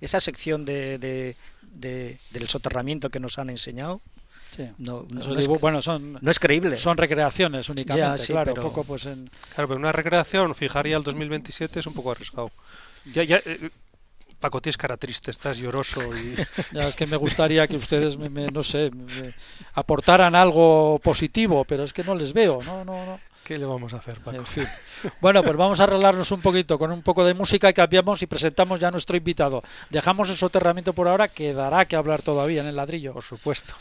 Esa 0.00 0.20
sección 0.20 0.64
de, 0.64 0.98
de- 0.98 1.36
de- 1.72 2.18
del 2.32 2.48
soterramiento 2.48 3.08
que 3.08 3.18
nos 3.20 3.38
han 3.38 3.48
enseñado 3.48 4.00
sí. 4.54 4.68
no, 4.76 5.06
no- 5.08 5.38
es, 5.38 5.46
bueno, 5.48 5.80
son, 5.80 6.18
no 6.20 6.30
es 6.30 6.38
creíble. 6.38 6.76
son 6.76 6.96
recreaciones 6.98 7.68
únicamente, 7.70 8.18
sí, 8.18 8.32
claro, 8.32 8.52
pero- 8.52 8.66
un 8.66 8.68
poco 8.68 8.84
pues 8.84 9.06
en... 9.06 9.30
Claro, 9.54 9.68
pero 9.68 9.80
una 9.80 9.92
recreación, 9.92 10.54
fijaría 10.54 10.96
el 10.98 11.02
2027 11.02 11.80
es 11.80 11.86
un 11.86 11.94
poco 11.94 12.10
arriesgado. 12.12 12.50
Ya, 13.06 13.22
ya, 13.24 13.38
eh, 13.44 13.70
Paco, 14.40 14.60
tienes 14.60 14.76
cara 14.76 14.96
triste, 14.96 15.30
estás 15.30 15.58
lloroso 15.58 16.00
y... 16.16 16.34
Ya 16.72 16.88
es 16.88 16.96
que 16.96 17.06
me 17.06 17.16
gustaría 17.16 17.66
que 17.68 17.76
ustedes, 17.76 18.16
me, 18.16 18.28
me- 18.28 18.48
no 18.50 18.62
sé, 18.62 18.90
me 18.90 19.32
aportaran 19.74 20.34
algo 20.34 20.98
positivo, 21.02 21.64
pero 21.64 21.84
es 21.84 21.92
que 21.92 22.02
no 22.04 22.14
les 22.14 22.32
veo, 22.32 22.60
no, 22.64 22.84
no, 22.84 23.06
no. 23.06 23.20
¿Qué 23.44 23.58
le 23.58 23.64
vamos 23.66 23.92
a 23.92 23.96
hacer, 23.96 24.20
Paco? 24.20 24.36
En 24.36 24.46
fin. 24.46 24.64
Bueno, 25.20 25.42
pues 25.42 25.56
vamos 25.56 25.80
a 25.80 25.84
arreglarnos 25.84 26.30
un 26.30 26.40
poquito 26.40 26.78
con 26.78 26.92
un 26.92 27.02
poco 27.02 27.24
de 27.24 27.34
música 27.34 27.68
y 27.68 27.74
cambiamos 27.74 28.22
y 28.22 28.26
presentamos 28.28 28.78
ya 28.78 28.86
a 28.86 28.90
nuestro 28.92 29.16
invitado. 29.16 29.62
Dejamos 29.90 30.30
el 30.30 30.36
soterramiento 30.36 30.92
por 30.92 31.08
ahora, 31.08 31.26
quedará 31.26 31.84
que 31.86 31.96
hablar 31.96 32.22
todavía 32.22 32.60
en 32.62 32.68
el 32.68 32.76
ladrillo. 32.76 33.12
Por 33.12 33.24
supuesto. 33.24 33.74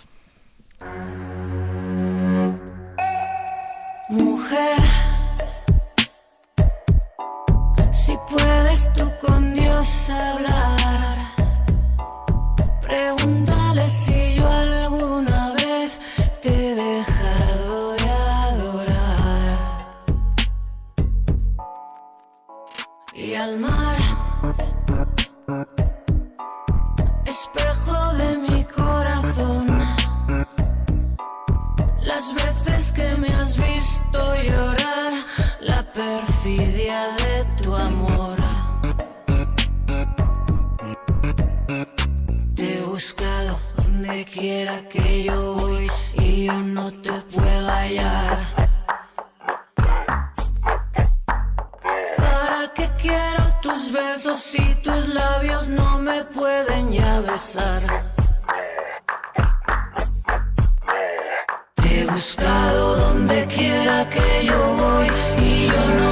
Mujer, 4.10 4.76
si 8.06 8.18
puedes 8.28 8.92
tú 8.94 9.12
con 9.22 9.54
Dios 9.54 10.10
hablar, 10.10 11.18
pregúntale 12.82 13.88
si 13.88 14.36
yo 14.36 14.48
alguna 14.48 15.54
vez 15.54 16.00
te 16.42 16.50
he 16.50 16.76
dejado 16.76 17.94
de 17.94 18.10
adorar. 18.50 19.58
Y 23.14 23.36
al 23.36 23.60
mar, 23.60 23.98
espejo 27.26 28.14
de 28.14 28.38
mi 28.46 28.64
corazón. 28.64 29.68
Las 32.02 32.34
veces 32.34 32.92
que 32.94 33.16
me 33.18 33.28
has 33.28 33.56
visto 33.58 34.20
llorar, 34.44 35.14
la 35.62 35.84
perfidia 35.94 37.00
de 37.22 37.51
donde 44.02 44.26
quiera 44.26 44.82
que 44.90 45.24
yo 45.24 45.54
voy 45.54 45.92
y 46.16 46.46
yo 46.46 46.54
no 46.54 46.92
te 46.92 47.12
puedo 47.12 47.68
hallar. 47.68 48.40
¿Para 52.18 52.72
qué 52.74 52.90
quiero 53.00 53.44
tus 53.62 53.92
besos 53.92 54.38
si 54.38 54.64
tus 54.84 55.08
labios 55.08 55.68
no 55.68 56.00
me 56.00 56.24
pueden 56.24 56.94
ya 56.94 57.20
besar? 57.22 57.84
Te 61.76 62.02
he 62.02 62.06
para 62.06 63.14
que 64.10 64.46
yo 64.46 64.60
voy 64.82 65.08
y 65.46 65.68
yo 65.68 65.86
no 66.00 66.11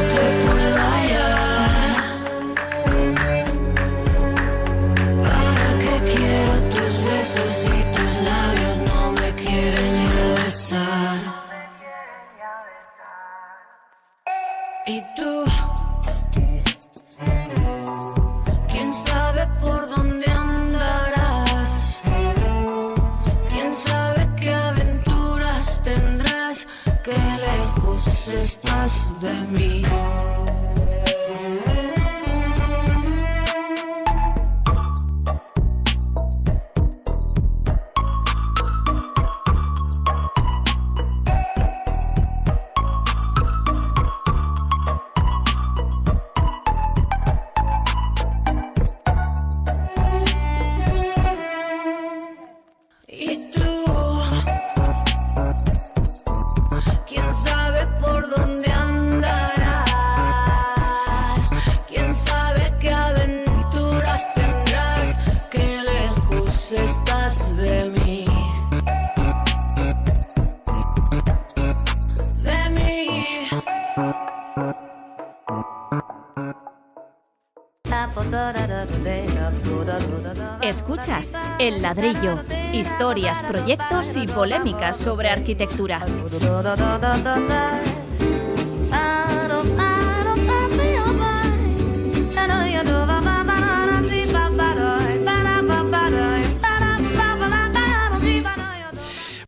Ladrillo, 81.89 82.37
historias, 82.71 83.41
proyectos 83.41 84.15
y 84.15 84.27
polémicas 84.27 84.95
sobre 84.95 85.27
arquitectura. 85.27 85.99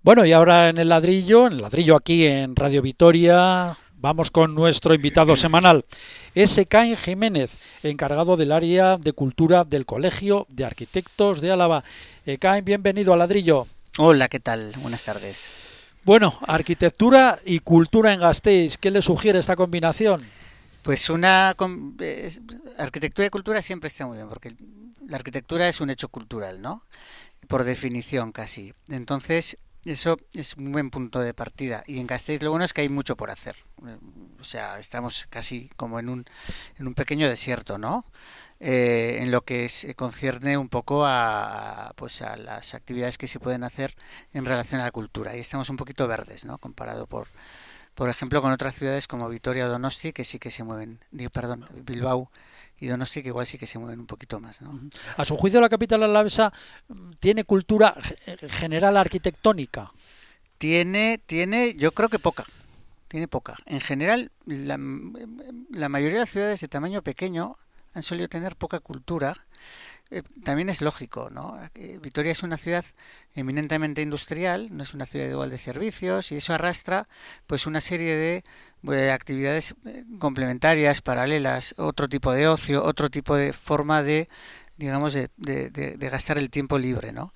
Bueno, 0.01 0.25
y 0.25 0.31
ahora 0.31 0.69
en 0.69 0.79
el 0.79 0.89
ladrillo, 0.89 1.45
en 1.45 1.53
el 1.53 1.61
ladrillo 1.61 1.95
aquí 1.95 2.25
en 2.25 2.55
Radio 2.55 2.81
Vitoria, 2.81 3.77
vamos 4.01 4.31
con 4.31 4.55
nuestro 4.55 4.93
invitado 4.95 5.35
semanal. 5.35 5.85
Es 6.33 6.59
Caín 6.67 6.97
Jiménez, 6.97 7.57
encargado 7.83 8.35
del 8.35 8.51
área 8.51 8.97
de 8.97 9.13
cultura 9.13 9.63
del 9.63 9.85
Colegio 9.85 10.47
de 10.49 10.65
Arquitectos 10.65 11.39
de 11.39 11.51
Álava. 11.51 11.83
Caín, 12.39 12.65
bienvenido 12.65 13.13
al 13.13 13.19
ladrillo. 13.19 13.67
Hola, 13.97 14.27
¿qué 14.27 14.39
tal? 14.39 14.73
Buenas 14.79 15.03
tardes. 15.03 15.49
Bueno, 16.03 16.39
arquitectura 16.47 17.39
y 17.45 17.59
cultura 17.59 18.11
en 18.11 18.21
Gasteiz, 18.21 18.79
¿qué 18.79 18.89
le 18.89 19.03
sugiere 19.03 19.37
esta 19.37 19.55
combinación? 19.55 20.25
Pues 20.81 21.11
una 21.11 21.55
arquitectura 22.79 23.27
y 23.27 23.29
cultura 23.29 23.61
siempre 23.61 23.89
está 23.89 24.07
muy 24.07 24.17
bien, 24.17 24.27
porque 24.27 24.55
la 25.07 25.17
arquitectura 25.17 25.69
es 25.69 25.79
un 25.79 25.91
hecho 25.91 26.09
cultural, 26.09 26.59
¿no? 26.59 26.83
Por 27.47 27.63
definición 27.65 28.31
casi. 28.31 28.73
Entonces, 28.89 29.59
eso 29.85 30.17
es 30.33 30.55
un 30.57 30.71
buen 30.71 30.89
punto 30.89 31.19
de 31.19 31.33
partida. 31.33 31.83
Y 31.87 31.99
en 31.99 32.07
Gasteiz 32.07 32.41
lo 32.43 32.51
bueno 32.51 32.65
es 32.65 32.73
que 32.73 32.81
hay 32.81 32.89
mucho 32.89 33.15
por 33.15 33.31
hacer. 33.31 33.55
Eh, 33.85 33.97
O 34.39 34.43
sea, 34.43 34.79
estamos 34.79 35.27
casi 35.29 35.69
como 35.75 35.99
en 35.99 36.09
un, 36.09 36.25
en 36.77 36.87
un 36.87 36.93
pequeño 36.93 37.27
desierto, 37.27 37.77
¿no? 37.77 38.05
Eh, 38.59 39.19
en 39.21 39.31
lo 39.31 39.41
que 39.41 39.69
se 39.69 39.95
concierne 39.95 40.57
un 40.57 40.69
poco 40.69 41.05
a, 41.05 41.87
a, 41.89 41.93
pues 41.93 42.21
a 42.21 42.37
las 42.37 42.73
actividades 42.75 43.17
que 43.17 43.27
se 43.27 43.39
pueden 43.39 43.63
hacer 43.63 43.95
en 44.33 44.45
relación 44.45 44.81
a 44.81 44.85
la 44.85 44.91
cultura. 44.91 45.35
Y 45.35 45.39
estamos 45.39 45.69
un 45.69 45.77
poquito 45.77 46.07
verdes, 46.07 46.45
¿no? 46.45 46.57
Comparado 46.59 47.07
por, 47.07 47.27
por 47.95 48.09
ejemplo, 48.09 48.41
con 48.41 48.51
otras 48.51 48.75
ciudades 48.75 49.07
como 49.07 49.29
Vitoria 49.29 49.65
o 49.65 49.69
Donosti, 49.69 50.13
que 50.13 50.23
sí 50.23 50.39
que 50.39 50.51
se 50.51 50.63
mueven, 50.63 50.99
digo, 51.11 51.31
perdón, 51.31 51.65
Bilbao 51.85 52.29
y 52.81 52.87
Donosti, 52.87 53.21
que 53.21 53.29
igual 53.29 53.45
sí 53.45 53.57
que 53.57 53.67
se 53.67 53.79
mueven 53.79 53.99
un 54.01 54.07
poquito 54.07 54.39
más, 54.41 54.61
¿no? 54.61 54.77
A 55.15 55.23
su 55.23 55.37
juicio, 55.37 55.61
la 55.61 55.69
capital 55.69 56.03
alavesa 56.03 56.51
mm, 56.89 57.11
tiene 57.21 57.43
cultura 57.45 57.95
ge- 58.01 58.49
general 58.49 58.97
arquitectónica. 58.97 59.91
Tiene, 60.57 61.19
tiene, 61.25 61.75
yo 61.75 61.91
creo 61.93 62.09
que 62.09 62.19
poca, 62.19 62.43
tiene 63.07 63.27
poca. 63.27 63.55
En 63.65 63.79
general, 63.79 64.31
la, 64.45 64.77
la 65.71 65.89
mayoría 65.89 66.15
de 66.15 66.19
las 66.21 66.29
ciudades 66.29 66.59
de 66.61 66.67
tamaño 66.67 67.01
pequeño 67.01 67.55
han 67.93 68.03
solido 68.03 68.27
tener 68.27 68.55
poca 68.55 68.79
cultura. 68.79 69.45
Eh, 70.11 70.23
también 70.43 70.69
es 70.69 70.81
lógico, 70.81 71.29
¿no? 71.31 71.57
Eh, 71.73 71.97
Vitoria 72.01 72.33
es 72.33 72.43
una 72.43 72.57
ciudad 72.57 72.83
eminentemente 73.33 74.01
industrial, 74.01 74.67
no 74.75 74.83
es 74.83 74.93
una 74.93 75.05
ciudad 75.05 75.29
igual 75.29 75.49
de 75.49 75.57
servicios 75.57 76.31
y 76.33 76.35
eso 76.37 76.53
arrastra 76.53 77.07
pues 77.47 77.65
una 77.65 77.79
serie 77.79 78.15
de 78.17 78.43
eh, 78.93 79.11
actividades 79.11 79.73
complementarias, 80.19 81.01
paralelas, 81.01 81.75
otro 81.77 82.09
tipo 82.09 82.33
de 82.33 82.47
ocio, 82.49 82.83
otro 82.83 83.09
tipo 83.09 83.35
de 83.37 83.53
forma 83.53 84.03
de, 84.03 84.27
digamos, 84.77 85.13
de, 85.13 85.29
de- 85.37 85.95
gastar 86.09 86.37
el 86.37 86.49
tiempo 86.49 86.77
libre, 86.77 87.13
¿no? 87.13 87.33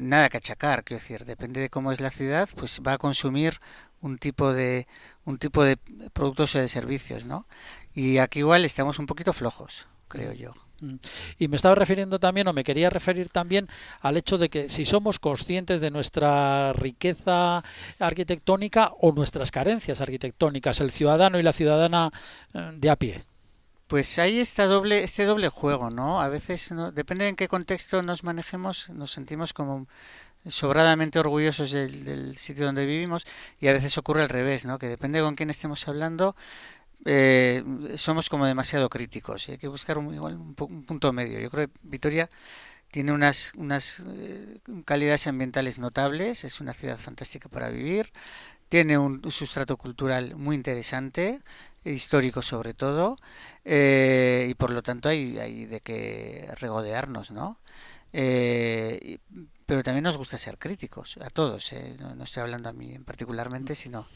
Nada 0.00 0.28
que 0.30 0.38
achacar, 0.38 0.84
quiero 0.84 1.00
decir, 1.00 1.24
depende 1.24 1.60
de 1.60 1.70
cómo 1.70 1.92
es 1.92 2.00
la 2.00 2.10
ciudad, 2.10 2.48
pues 2.56 2.80
va 2.86 2.94
a 2.94 2.98
consumir 2.98 3.60
un 4.00 4.18
tipo 4.18 4.52
de 4.52 4.86
un 5.24 5.38
tipo 5.38 5.64
de 5.64 5.76
productos 6.12 6.54
o 6.54 6.58
de 6.60 6.68
servicios, 6.68 7.24
¿no? 7.26 7.46
Y 7.94 8.18
aquí 8.18 8.40
igual 8.40 8.64
estamos 8.64 8.98
un 8.98 9.06
poquito 9.06 9.32
flojos, 9.32 9.86
creo 10.08 10.32
yo. 10.32 10.54
Mm. 10.80 10.94
Y 11.38 11.48
me 11.48 11.56
estaba 11.56 11.74
refiriendo 11.74 12.18
también, 12.18 12.48
o 12.48 12.52
me 12.52 12.64
quería 12.64 12.90
referir 12.90 13.28
también, 13.28 13.68
al 14.00 14.16
hecho 14.16 14.38
de 14.38 14.48
que 14.48 14.68
si 14.68 14.84
somos 14.84 15.18
conscientes 15.18 15.80
de 15.80 15.90
nuestra 15.90 16.72
riqueza 16.72 17.62
arquitectónica 17.98 18.92
o 19.00 19.12
nuestras 19.12 19.50
carencias 19.50 20.00
arquitectónicas, 20.00 20.80
el 20.80 20.90
ciudadano 20.90 21.38
y 21.38 21.42
la 21.42 21.52
ciudadana 21.52 22.10
eh, 22.54 22.70
de 22.74 22.90
a 22.90 22.96
pie. 22.96 23.22
Pues 23.86 24.18
hay 24.18 24.38
esta 24.38 24.66
doble, 24.66 25.02
este 25.02 25.24
doble 25.24 25.48
juego, 25.48 25.88
¿no? 25.90 26.20
A 26.20 26.28
veces, 26.28 26.72
no- 26.72 26.92
depende 26.92 27.26
en 27.26 27.36
qué 27.36 27.48
contexto 27.48 28.02
nos 28.02 28.22
manejemos, 28.22 28.90
nos 28.90 29.12
sentimos 29.12 29.52
como 29.54 29.86
sobradamente 30.46 31.18
orgullosos 31.18 31.72
del, 31.72 32.04
del 32.04 32.36
sitio 32.38 32.66
donde 32.66 32.86
vivimos 32.86 33.26
y 33.60 33.68
a 33.68 33.72
veces 33.72 33.98
ocurre 33.98 34.22
al 34.22 34.28
revés, 34.28 34.64
¿no? 34.64 34.78
Que 34.78 34.88
depende 34.88 35.20
con 35.20 35.34
quién 35.34 35.50
estemos 35.50 35.88
hablando, 35.88 36.36
eh, 37.04 37.62
somos 37.96 38.28
como 38.28 38.46
demasiado 38.46 38.88
críticos 38.88 39.48
y 39.48 39.52
hay 39.52 39.58
que 39.58 39.68
buscar 39.68 39.98
un, 39.98 40.14
igual 40.14 40.36
un, 40.36 40.54
un 40.58 40.84
punto 40.84 41.12
medio. 41.12 41.40
Yo 41.40 41.50
creo 41.50 41.68
que 41.68 41.72
Vitoria 41.82 42.28
tiene 42.90 43.12
unas, 43.12 43.52
unas 43.56 44.04
eh, 44.06 44.58
calidades 44.84 45.26
ambientales 45.26 45.78
notables, 45.78 46.44
es 46.44 46.60
una 46.60 46.72
ciudad 46.72 46.96
fantástica 46.96 47.48
para 47.48 47.68
vivir, 47.68 48.12
tiene 48.68 48.98
un 48.98 49.30
sustrato 49.30 49.76
cultural 49.76 50.36
muy 50.36 50.56
interesante, 50.56 51.40
histórico 51.84 52.42
sobre 52.42 52.74
todo, 52.74 53.16
eh, 53.64 54.46
y 54.50 54.54
por 54.54 54.70
lo 54.70 54.82
tanto 54.82 55.08
hay, 55.08 55.66
de 55.66 55.80
qué 55.80 56.50
regodearnos, 56.56 57.30
¿no? 57.30 57.58
Eh, 58.12 59.18
pero 59.66 59.82
también 59.82 60.04
nos 60.04 60.16
gusta 60.16 60.38
ser 60.38 60.58
críticos, 60.58 61.18
a 61.18 61.28
todos, 61.28 61.72
¿eh? 61.72 61.94
no, 61.98 62.14
no 62.14 62.24
estoy 62.24 62.42
hablando 62.42 62.70
a 62.70 62.72
mí 62.72 62.94
en 62.94 63.04
particularmente, 63.04 63.74
sino 63.74 64.06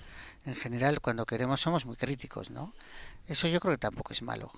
en 0.44 0.54
general 0.54 1.00
cuando 1.00 1.24
queremos 1.26 1.60
somos 1.60 1.86
muy 1.86 1.96
críticos, 1.96 2.50
¿no? 2.50 2.72
Eso 3.28 3.48
yo 3.48 3.60
creo 3.60 3.74
que 3.74 3.78
tampoco 3.78 4.12
es 4.12 4.22
malo. 4.22 4.50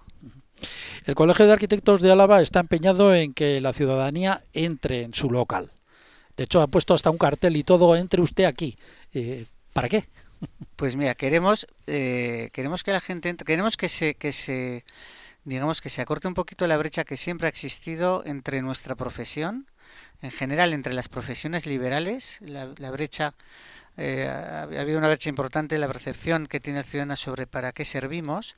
El 1.05 1.15
Colegio 1.15 1.47
de 1.47 1.53
Arquitectos 1.53 2.01
de 2.01 2.11
Álava 2.13 2.41
está 2.41 2.61
empeñado 2.61 3.15
en 3.15 3.35
que 3.35 3.61
la 3.61 3.73
ciudadanía 3.73 4.43
entre 4.53 5.03
en 5.03 5.13
su 5.15 5.31
local. 5.31 5.73
De 6.37 6.45
hecho, 6.45 6.63
ha 6.63 6.67
puesto 6.67 6.95
hasta 6.95 7.11
un 7.11 7.19
cartel 7.19 7.57
y 7.57 7.63
todo, 7.65 7.95
entre 7.97 8.21
usted 8.23 8.45
aquí. 8.45 8.77
Eh, 9.13 9.47
¿Para 9.73 9.89
qué? 9.89 10.05
Pues 10.77 10.97
mira, 10.97 11.15
queremos 11.15 11.67
eh, 11.87 12.51
queremos 12.53 12.83
que 12.83 12.93
la 12.93 13.01
gente 13.01 13.29
entre- 13.31 13.47
queremos 13.47 13.77
que 13.79 13.89
se 13.89 14.15
que 14.15 14.33
se 14.33 14.85
digamos 15.45 15.81
que 15.81 15.89
se 15.91 16.03
acorte 16.03 16.27
un 16.29 16.35
poquito 16.35 16.67
la 16.67 16.77
brecha 16.77 17.05
que 17.05 17.17
siempre 17.17 17.47
ha 17.47 17.51
existido 17.51 18.23
entre 18.27 18.61
nuestra 18.61 18.95
profesión, 18.95 19.67
en 20.21 20.31
general 20.33 20.73
entre 20.75 20.93
las 20.93 21.09
profesiones 21.09 21.65
liberales, 21.67 22.41
la, 22.43 22.73
la 22.77 22.91
brecha 22.91 23.35
eh, 23.97 24.29
ha, 24.29 24.63
ha 24.63 24.81
habido 24.81 24.99
una 24.99 25.09
brecha 25.09 25.29
importante 25.29 25.75
en 25.75 25.81
la 25.81 25.87
percepción 25.87 26.47
que 26.47 26.61
tiene 26.61 26.81
el 26.81 26.85
ciudadano 26.85 27.17
sobre 27.17 27.47
para 27.47 27.73
qué 27.73 27.85
servimos 27.85 28.57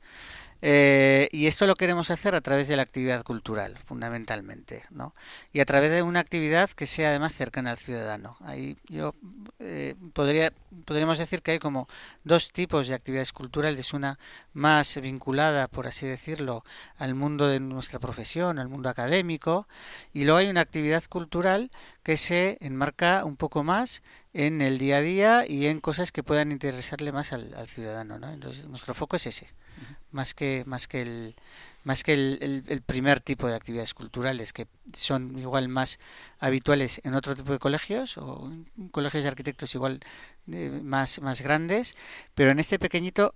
eh, 0.61 1.29
y 1.31 1.45
esto 1.45 1.67
lo 1.67 1.75
queremos 1.75 2.09
hacer 2.09 2.35
a 2.35 2.41
través 2.41 2.67
de 2.67 2.75
la 2.75 2.81
actividad 2.81 3.23
cultural, 3.23 3.77
fundamentalmente, 3.77 4.83
¿no? 4.89 5.13
Y 5.53 5.59
a 5.59 5.65
través 5.65 5.91
de 5.91 6.01
una 6.01 6.19
actividad 6.19 6.69
que 6.71 6.87
sea 6.87 7.09
además 7.09 7.33
cercana 7.33 7.71
al 7.71 7.77
ciudadano. 7.77 8.37
Ahí 8.41 8.77
yo 8.87 9.13
eh, 9.59 9.93
podría, 10.13 10.51
podríamos 10.85 11.19
decir 11.19 11.43
que 11.43 11.51
hay 11.51 11.59
como 11.59 11.87
dos 12.23 12.51
tipos 12.51 12.87
de 12.87 12.95
actividades 12.95 13.33
culturales, 13.33 13.93
una 13.93 14.17
más 14.53 14.99
vinculada, 14.99 15.67
por 15.67 15.85
así 15.85 16.07
decirlo, 16.07 16.63
al 16.97 17.13
mundo 17.13 17.47
de 17.47 17.59
nuestra 17.59 17.99
profesión, 17.99 18.57
al 18.57 18.67
mundo 18.67 18.89
académico, 18.89 19.67
y 20.11 20.23
luego 20.23 20.39
hay 20.39 20.49
una 20.49 20.61
actividad 20.61 21.03
cultural 21.07 21.69
que 22.07 22.15
se 22.15 22.57
enmarca 22.61 23.25
un 23.25 23.35
poco 23.35 23.65
más 23.65 24.01
en 24.31 24.61
el 24.61 24.77
día 24.77 24.99
a 24.99 25.01
día 25.01 25.45
y 25.45 25.67
en 25.67 25.81
cosas 25.81 26.13
que 26.13 26.23
puedan 26.23 26.53
interesarle 26.53 27.11
más 27.11 27.33
al, 27.33 27.53
al 27.53 27.67
ciudadano, 27.67 28.17
¿no? 28.17 28.31
Entonces 28.31 28.65
nuestro 28.65 28.93
foco 28.93 29.17
es 29.17 29.27
ese 29.27 29.49
más 30.11 30.33
que 30.33 30.63
más 30.65 30.87
que 30.87 31.01
el 31.01 31.35
más 31.83 32.03
que 32.03 32.13
el, 32.13 32.63
el, 32.65 32.81
primer 32.81 33.19
tipo 33.19 33.45
de 33.47 33.55
actividades 33.55 33.93
culturales 33.93 34.53
que 34.53 34.67
son 34.93 35.37
igual 35.37 35.67
más 35.67 35.99
habituales 36.39 37.01
en 37.03 37.13
otro 37.13 37.35
tipo 37.35 37.51
de 37.51 37.59
colegios 37.59 38.17
o 38.17 38.49
en 38.77 38.87
colegios 38.87 39.25
de 39.25 39.29
arquitectos 39.29 39.75
igual 39.75 39.99
de, 40.45 40.69
más 40.69 41.21
más 41.21 41.41
grandes 41.41 41.97
pero 42.35 42.51
en 42.51 42.59
este 42.59 42.79
pequeñito 42.79 43.35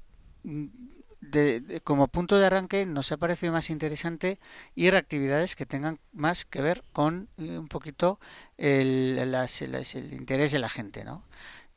de, 1.21 1.61
de, 1.61 1.81
como 1.81 2.07
punto 2.07 2.37
de 2.37 2.45
arranque 2.47 2.85
nos 2.85 3.11
ha 3.11 3.17
parecido 3.17 3.53
más 3.53 3.69
interesante 3.69 4.39
ir 4.75 4.95
a 4.95 4.99
actividades 4.99 5.55
que 5.55 5.65
tengan 5.65 5.99
más 6.11 6.45
que 6.45 6.61
ver 6.61 6.83
con 6.91 7.29
eh, 7.37 7.57
un 7.57 7.67
poquito 7.67 8.19
el, 8.57 9.31
las, 9.31 9.61
las, 9.61 9.95
el 9.95 10.13
interés 10.13 10.51
de 10.51 10.59
la 10.59 10.69
gente, 10.69 11.05
¿no? 11.05 11.23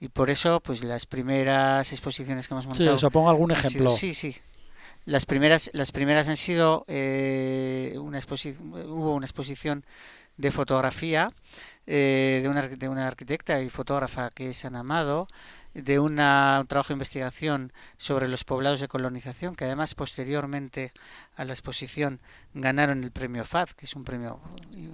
Y 0.00 0.08
por 0.08 0.30
eso, 0.30 0.60
pues 0.60 0.82
las 0.82 1.06
primeras 1.06 1.92
exposiciones 1.92 2.48
que 2.48 2.54
hemos 2.54 2.66
montado. 2.66 2.90
Sí, 2.90 2.94
o 2.94 2.98
sea, 2.98 3.10
pongo 3.10 3.30
algún 3.30 3.52
ejemplo. 3.52 3.90
Sido, 3.90 3.90
sí, 3.90 4.14
sí. 4.14 4.36
Las 5.06 5.26
primeras, 5.26 5.70
las 5.72 5.92
primeras 5.92 6.28
han 6.28 6.36
sido 6.36 6.84
eh, 6.88 7.96
una 7.98 8.18
exposición, 8.18 8.72
hubo 8.88 9.14
una 9.14 9.26
exposición 9.26 9.84
de 10.36 10.50
fotografía 10.50 11.32
eh, 11.86 12.40
de, 12.42 12.48
una, 12.48 12.62
de 12.66 12.88
una 12.88 13.06
arquitecta 13.06 13.60
y 13.62 13.68
fotógrafa 13.68 14.30
que 14.30 14.48
es 14.48 14.64
Ana 14.64 14.80
Amado, 14.80 15.28
de 15.74 15.98
una, 15.98 16.58
un 16.60 16.66
trabajo 16.66 16.88
de 16.88 16.94
investigación 16.94 17.72
sobre 17.96 18.28
los 18.28 18.44
poblados 18.44 18.80
de 18.80 18.88
colonización, 18.88 19.56
que 19.56 19.64
además 19.64 19.94
posteriormente 19.94 20.92
a 21.36 21.44
la 21.44 21.52
exposición 21.52 22.20
ganaron 22.54 23.02
el 23.02 23.10
premio 23.10 23.44
FAD, 23.44 23.70
que 23.70 23.86
es 23.86 23.94
un 23.94 24.04
premio 24.04 24.40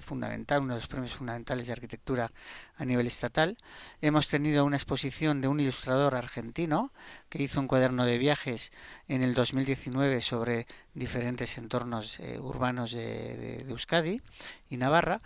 fundamental, 0.01 0.63
uno 0.63 0.75
de 0.75 0.81
los 0.81 0.89
premios 0.89 1.15
fundamentales 1.15 1.67
de 1.67 1.75
arquitectura 1.75 2.33
a 2.77 2.85
nivel 2.85 3.07
estatal. 3.07 3.59
Hemos 4.01 4.29
tenido 4.29 4.65
una 4.65 4.77
exposición 4.77 5.43
de 5.43 5.49
un 5.49 5.61
ilustrador 5.61 6.15
argentino 6.15 6.93
que 7.29 7.43
hizo 7.43 7.61
un 7.61 7.69
cuaderno 7.69 8.07
de 8.07 8.17
viajes 8.19 8.73
en 9.07 9.23
el 9.23 9.35
2019 9.35 10.23
sobre 10.23 10.67
diferentes 10.95 11.59
entornos 11.59 12.19
eh, 12.21 12.39
urbanos 12.41 12.93
de, 12.93 13.37
de, 13.37 13.65
de 13.65 13.71
Euskadi 13.71 14.23
y 14.71 14.77
Navarra 14.77 15.21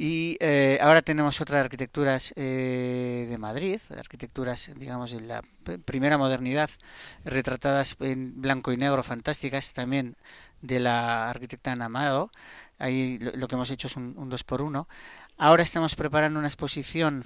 y 0.00 0.36
eh, 0.38 0.78
ahora 0.80 1.02
tenemos 1.02 1.40
otras 1.40 1.64
arquitecturas 1.64 2.32
eh, 2.36 3.26
de 3.28 3.36
Madrid, 3.36 3.80
arquitecturas, 3.98 4.70
digamos, 4.76 5.10
de 5.10 5.20
la 5.22 5.42
primera 5.84 6.16
modernidad, 6.16 6.70
retratadas 7.24 7.96
en 7.98 8.40
blanco 8.40 8.70
y 8.70 8.76
negro, 8.76 9.02
fantásticas, 9.02 9.72
también 9.72 10.16
de 10.62 10.78
la 10.78 11.28
arquitecta 11.28 11.72
Ana 11.72 11.86
Amado. 11.86 12.30
Ahí 12.78 13.18
lo, 13.18 13.48
que 13.48 13.56
hemos 13.56 13.72
hecho 13.72 13.88
es 13.88 13.96
un, 13.96 14.14
un 14.16 14.28
dos 14.28 14.44
por 14.44 14.62
uno. 14.62 14.86
Ahora 15.36 15.64
estamos 15.64 15.96
preparando 15.96 16.38
una 16.38 16.46
exposición, 16.46 17.24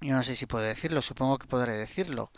yo 0.00 0.14
no 0.14 0.24
sé 0.24 0.34
si 0.34 0.46
puedo 0.46 0.64
decirlo, 0.64 1.00
supongo 1.00 1.38
que 1.38 1.46
podré 1.46 1.74
decirlo, 1.74 2.32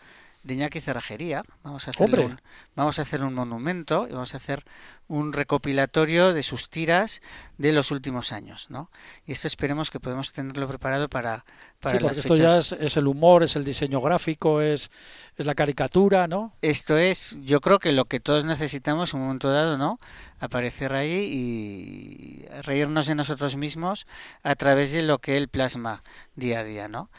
de 0.47 0.55
Iñaki 0.55 0.81
Cerrajería. 0.81 1.43
Vamos 1.65 1.89
a 1.89 1.91
hacer 1.91 2.21
un, 2.21 2.41
vamos 2.77 2.99
a 3.01 3.03
hacer 3.03 3.25
un 3.25 3.35
monumento 3.35 4.07
y 4.09 4.13
vamos 4.13 4.33
a 4.35 4.37
hacer 4.37 4.65
un 5.09 5.33
recopilatorio 5.33 6.33
de 6.33 6.45
sus 6.45 6.71
tiras 6.71 7.21
de 7.59 7.73
los 7.73 7.91
últimos 7.91 8.33
años, 8.33 8.67
¿no? 8.71 8.89
Y 9.27 9.33
esto 9.33 9.49
esperemos 9.49 9.91
que 9.91 9.99
podamos 9.99 10.33
tenerlo 10.33 10.69
preparado 10.69 11.09
para, 11.09 11.45
para 11.81 11.99
sí, 11.99 11.99
porque 12.01 12.21
esto 12.21 12.35
ya 12.35 12.59
es, 12.59 12.73
es, 12.73 12.97
el 12.97 13.09
humor, 13.09 13.43
es 13.43 13.57
el 13.57 13.65
diseño 13.65 14.01
gráfico, 14.01 14.61
es, 14.61 14.91
es, 15.37 15.47
la 15.47 15.57
caricatura, 15.57 16.29
¿no? 16.29 16.53
Esto 16.63 16.97
es, 16.97 17.41
yo 17.45 17.61
creo 17.61 17.81
que 17.81 17.91
lo 17.91 18.05
que 18.05 18.21
todos 18.21 18.45
necesitamos 18.45 19.13
en 19.13 19.21
un 19.21 19.27
momento 19.27 19.51
dado, 19.51 19.77
¿no? 19.79 19.99
Aparecer 20.39 20.95
ahí 20.95 21.29
y 21.33 22.47
reírnos 22.63 23.09
de 23.09 23.17
nosotros 23.17 23.57
mismos 23.57 24.07
a 24.45 24.55
través 24.55 24.93
de 24.93 25.03
lo 25.03 25.19
que 25.19 25.37
él 25.37 25.49
plasma 25.49 26.05
día 26.37 26.61
a 26.61 26.65
día, 26.65 26.89
¿no? 26.89 27.11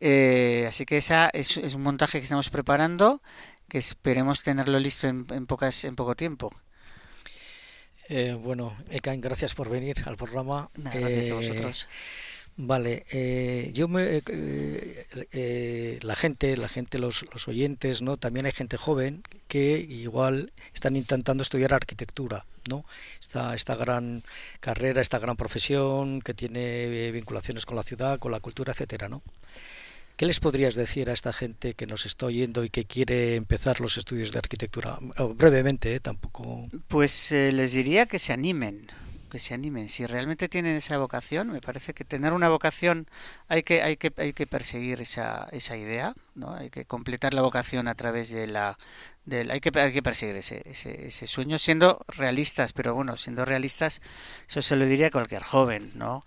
Eh, 0.00 0.64
así 0.66 0.86
que 0.86 0.96
esa 0.96 1.30
es, 1.32 1.56
es, 1.56 1.74
un 1.74 1.82
montaje 1.82 2.18
que 2.18 2.24
estamos 2.24 2.50
preparando, 2.50 3.22
que 3.68 3.78
esperemos 3.78 4.42
tenerlo 4.42 4.78
listo 4.78 5.06
en, 5.06 5.26
en 5.30 5.46
pocas, 5.46 5.84
en 5.84 5.94
poco 5.96 6.14
tiempo. 6.14 6.50
Eh, 8.08 8.36
bueno, 8.40 8.76
Ekain, 8.90 9.20
gracias 9.20 9.54
por 9.54 9.68
venir 9.68 10.02
al 10.06 10.16
programa. 10.16 10.70
Gracias 10.74 11.28
eh, 11.28 11.32
a 11.32 11.34
vosotros. 11.36 11.88
Vale, 12.62 13.06
eh, 13.10 13.70
yo 13.72 13.88
me, 13.88 14.02
eh, 14.16 15.06
eh, 15.32 15.98
la 16.02 16.14
gente, 16.14 16.56
la 16.58 16.68
gente, 16.68 16.98
los, 16.98 17.24
los, 17.32 17.48
oyentes, 17.48 18.02
no, 18.02 18.18
también 18.18 18.44
hay 18.44 18.52
gente 18.52 18.76
joven 18.76 19.22
que 19.48 19.78
igual 19.78 20.52
están 20.74 20.94
intentando 20.94 21.42
estudiar 21.42 21.72
arquitectura, 21.72 22.44
no, 22.68 22.84
esta 23.18 23.54
esta 23.54 23.76
gran 23.76 24.22
carrera, 24.60 25.00
esta 25.00 25.18
gran 25.18 25.36
profesión 25.36 26.20
que 26.20 26.34
tiene 26.34 27.10
vinculaciones 27.12 27.64
con 27.64 27.76
la 27.76 27.82
ciudad, 27.82 28.18
con 28.18 28.30
la 28.30 28.40
cultura, 28.40 28.72
etcétera, 28.72 29.08
no. 29.08 29.22
¿Qué 30.20 30.26
les 30.26 30.38
podrías 30.38 30.74
decir 30.74 31.08
a 31.08 31.14
esta 31.14 31.32
gente 31.32 31.72
que 31.72 31.86
nos 31.86 32.04
está 32.04 32.26
oyendo 32.26 32.62
y 32.62 32.68
que 32.68 32.84
quiere 32.84 33.36
empezar 33.36 33.80
los 33.80 33.96
estudios 33.96 34.32
de 34.32 34.38
arquitectura? 34.38 34.98
brevemente, 35.34 35.94
¿eh? 35.94 36.00
tampoco. 36.00 36.68
Pues 36.88 37.32
eh, 37.32 37.52
les 37.52 37.72
diría 37.72 38.04
que 38.04 38.18
se 38.18 38.34
animen, 38.34 38.88
que 39.30 39.38
se 39.38 39.54
animen. 39.54 39.88
Si 39.88 40.04
realmente 40.04 40.50
tienen 40.50 40.76
esa 40.76 40.98
vocación, 40.98 41.48
me 41.48 41.62
parece 41.62 41.94
que 41.94 42.04
tener 42.04 42.34
una 42.34 42.50
vocación 42.50 43.06
hay 43.48 43.62
que 43.62 43.80
hay 43.80 43.96
que 43.96 44.12
hay 44.18 44.34
que 44.34 44.46
perseguir 44.46 45.00
esa 45.00 45.48
esa 45.52 45.78
idea, 45.78 46.12
¿no? 46.34 46.52
Hay 46.52 46.68
que 46.68 46.84
completar 46.84 47.32
la 47.32 47.40
vocación 47.40 47.88
a 47.88 47.94
través 47.94 48.28
de 48.28 48.46
la 48.46 48.76
del, 49.24 49.50
hay 49.50 49.60
que 49.60 49.70
hay 49.78 49.92
que 49.92 50.02
perseguir 50.02 50.36
ese, 50.36 50.62
ese 50.64 51.26
sueño 51.26 51.58
siendo 51.58 52.04
realistas, 52.08 52.72
pero 52.72 52.94
bueno, 52.94 53.16
siendo 53.16 53.44
realistas 53.44 54.00
eso 54.48 54.62
se 54.62 54.76
lo 54.76 54.86
diría 54.86 55.08
a 55.08 55.10
cualquier 55.10 55.42
joven, 55.42 55.92
¿no? 55.94 56.24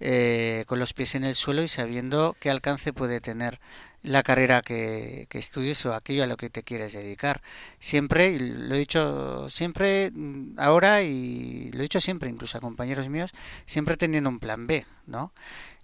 Eh, 0.00 0.64
con 0.66 0.80
los 0.80 0.92
pies 0.92 1.14
en 1.14 1.24
el 1.24 1.36
suelo 1.36 1.62
y 1.62 1.68
sabiendo 1.68 2.36
qué 2.40 2.50
alcance 2.50 2.92
puede 2.92 3.20
tener 3.20 3.60
la 4.02 4.22
carrera 4.22 4.60
que, 4.60 5.26
que, 5.30 5.38
estudies 5.38 5.86
o 5.86 5.94
aquello 5.94 6.24
a 6.24 6.26
lo 6.26 6.36
que 6.36 6.50
te 6.50 6.64
quieres 6.64 6.92
dedicar. 6.92 7.40
Siempre, 7.78 8.38
lo 8.38 8.74
he 8.74 8.78
dicho 8.78 9.48
siempre 9.48 10.12
ahora 10.56 11.02
y 11.02 11.70
lo 11.72 11.78
he 11.78 11.82
dicho 11.82 12.00
siempre, 12.00 12.28
incluso 12.28 12.58
a 12.58 12.60
compañeros 12.60 13.08
míos, 13.08 13.32
siempre 13.66 13.96
teniendo 13.96 14.28
un 14.30 14.40
plan 14.40 14.66
B, 14.66 14.84
¿no? 15.06 15.32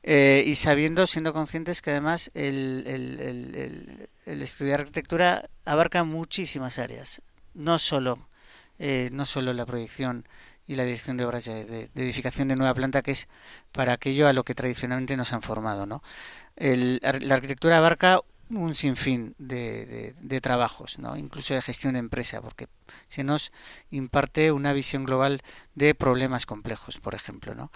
Eh, 0.03 0.45
y 0.47 0.55
sabiendo, 0.55 1.07
siendo 1.07 1.33
conscientes 1.33 1.83
que 1.83 1.91
además 1.91 2.31
el, 2.35 4.09
estudiar 4.43 4.81
arquitectura 4.81 5.49
abarca 5.65 6.05
muchísimas 6.05 6.79
áreas, 6.79 7.23
no 7.55 7.79
solo, 7.79 8.19
eh, 8.79 9.11
no 9.13 9.27
solo 9.27 9.53
la 9.53 9.67
proyección 9.67 10.27
y 10.67 10.77
la 10.77 10.85
dirección 10.85 11.17
de 11.17 11.25
obras 11.25 11.47
de, 11.47 11.91
edificación 11.97 12.49
de 12.49 12.57
nueva 12.57 12.75
planta, 12.75 13.03
que 13.03 13.11
es 13.11 13.29
para 13.73 13.93
aquello 13.95 14.29
a 14.29 14.33
lo 14.33 14.45
que 14.45 14.55
tradicionalmente 14.55 15.17
nos 15.17 15.33
han 15.33 15.43
formado. 15.43 15.85
¿no? 15.85 16.03
El, 16.55 17.01
la 17.03 17.35
arquitectura 17.35 17.79
abarca 17.79 18.21
un 18.51 18.75
sinfín 18.75 19.35
de, 19.39 20.15
de, 20.21 20.41
trabajos, 20.41 20.99
¿no? 20.99 21.17
incluso 21.17 21.55
de 21.55 21.63
gestión 21.63 21.95
de 21.95 22.01
empresa, 22.01 22.41
porque 22.41 22.67
se 23.09 23.23
nos 23.25 23.53
imparte 23.91 24.51
una 24.53 24.73
visión 24.73 25.05
global 25.05 25.41
de 25.75 25.95
problemas 25.95 26.47
complejos, 26.47 26.99
por 26.99 27.15
ejemplo. 27.15 27.55
¿no? 27.55 27.71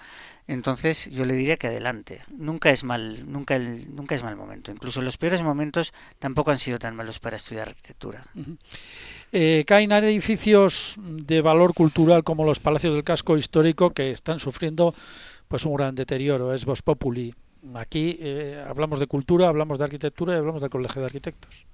Entonces 0.46 1.08
yo 1.10 1.24
le 1.24 1.34
diría 1.34 1.56
que 1.56 1.68
adelante. 1.68 2.22
Nunca 2.30 2.70
es 2.70 2.84
mal, 2.84 3.30
nunca, 3.30 3.56
el, 3.56 3.94
nunca 3.94 4.14
es 4.14 4.22
mal 4.22 4.36
momento. 4.36 4.72
Incluso 4.72 5.00
los 5.00 5.16
peores 5.16 5.42
momentos 5.42 5.94
tampoco 6.18 6.50
han 6.50 6.58
sido 6.58 6.78
tan 6.78 6.96
malos 6.96 7.20
para 7.20 7.36
estudiar 7.36 7.68
arquitectura. 7.68 8.26
Uh 8.34 8.56
caen 9.66 9.90
edificios 9.90 10.94
de 10.96 11.40
valor 11.40 11.74
cultural 11.74 12.22
como 12.22 12.44
los 12.44 12.60
palacios 12.60 12.94
del 12.94 13.02
casco 13.02 13.36
histórico 13.36 13.90
que 13.90 14.12
están 14.12 14.38
sufriendo 14.38 14.94
pues 15.48 15.64
un 15.64 15.74
gran 15.74 15.96
deterioro, 15.96 16.54
es 16.54 16.64
Vos 16.64 16.82
Populi. 16.82 17.34
Aquí 17.74 18.18
eh, 18.20 18.64
hablamos 18.68 19.00
de 19.00 19.06
cultura, 19.06 19.48
hablamos 19.48 19.78
de 19.78 19.84
arquitectura 19.84 20.34
y 20.34 20.36
hablamos 20.36 20.60
del 20.60 20.70
colegio 20.70 21.00
de 21.00 21.06
arquitectos. 21.06 21.66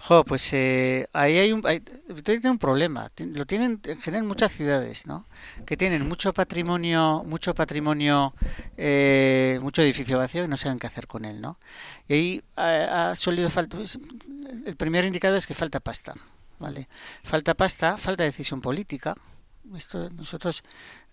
Jo, 0.00 0.24
pues 0.24 0.52
eh, 0.52 1.08
ahí 1.12 1.38
hay 1.38 1.52
un, 1.52 1.66
hay, 1.66 1.82
un 2.44 2.58
problema. 2.58 3.10
Lo 3.34 3.46
tienen 3.46 3.80
en 3.84 3.98
general 4.00 4.26
muchas 4.26 4.52
ciudades, 4.52 5.06
¿no? 5.06 5.26
Que 5.66 5.76
tienen 5.76 6.06
mucho 6.06 6.32
patrimonio, 6.32 7.24
mucho 7.26 7.52
patrimonio, 7.52 8.32
eh, 8.76 9.58
mucho 9.60 9.82
edificio 9.82 10.18
vacío 10.18 10.44
y 10.44 10.48
no 10.48 10.56
saben 10.56 10.78
qué 10.78 10.86
hacer 10.86 11.08
con 11.08 11.24
él, 11.24 11.40
¿no? 11.40 11.58
Y 12.06 12.14
ahí 12.14 12.42
ha, 12.54 13.10
ha 13.10 13.16
solido 13.16 13.50
falta. 13.50 13.76
El 14.66 14.76
primer 14.76 15.04
indicador 15.04 15.38
es 15.38 15.48
que 15.48 15.54
falta 15.54 15.80
pasta. 15.80 16.14
¿vale? 16.58 16.88
Falta 17.22 17.54
pasta, 17.54 17.96
falta 17.96 18.24
decisión 18.24 18.60
política, 18.60 19.16
Esto 19.76 20.10
nosotros 20.10 20.62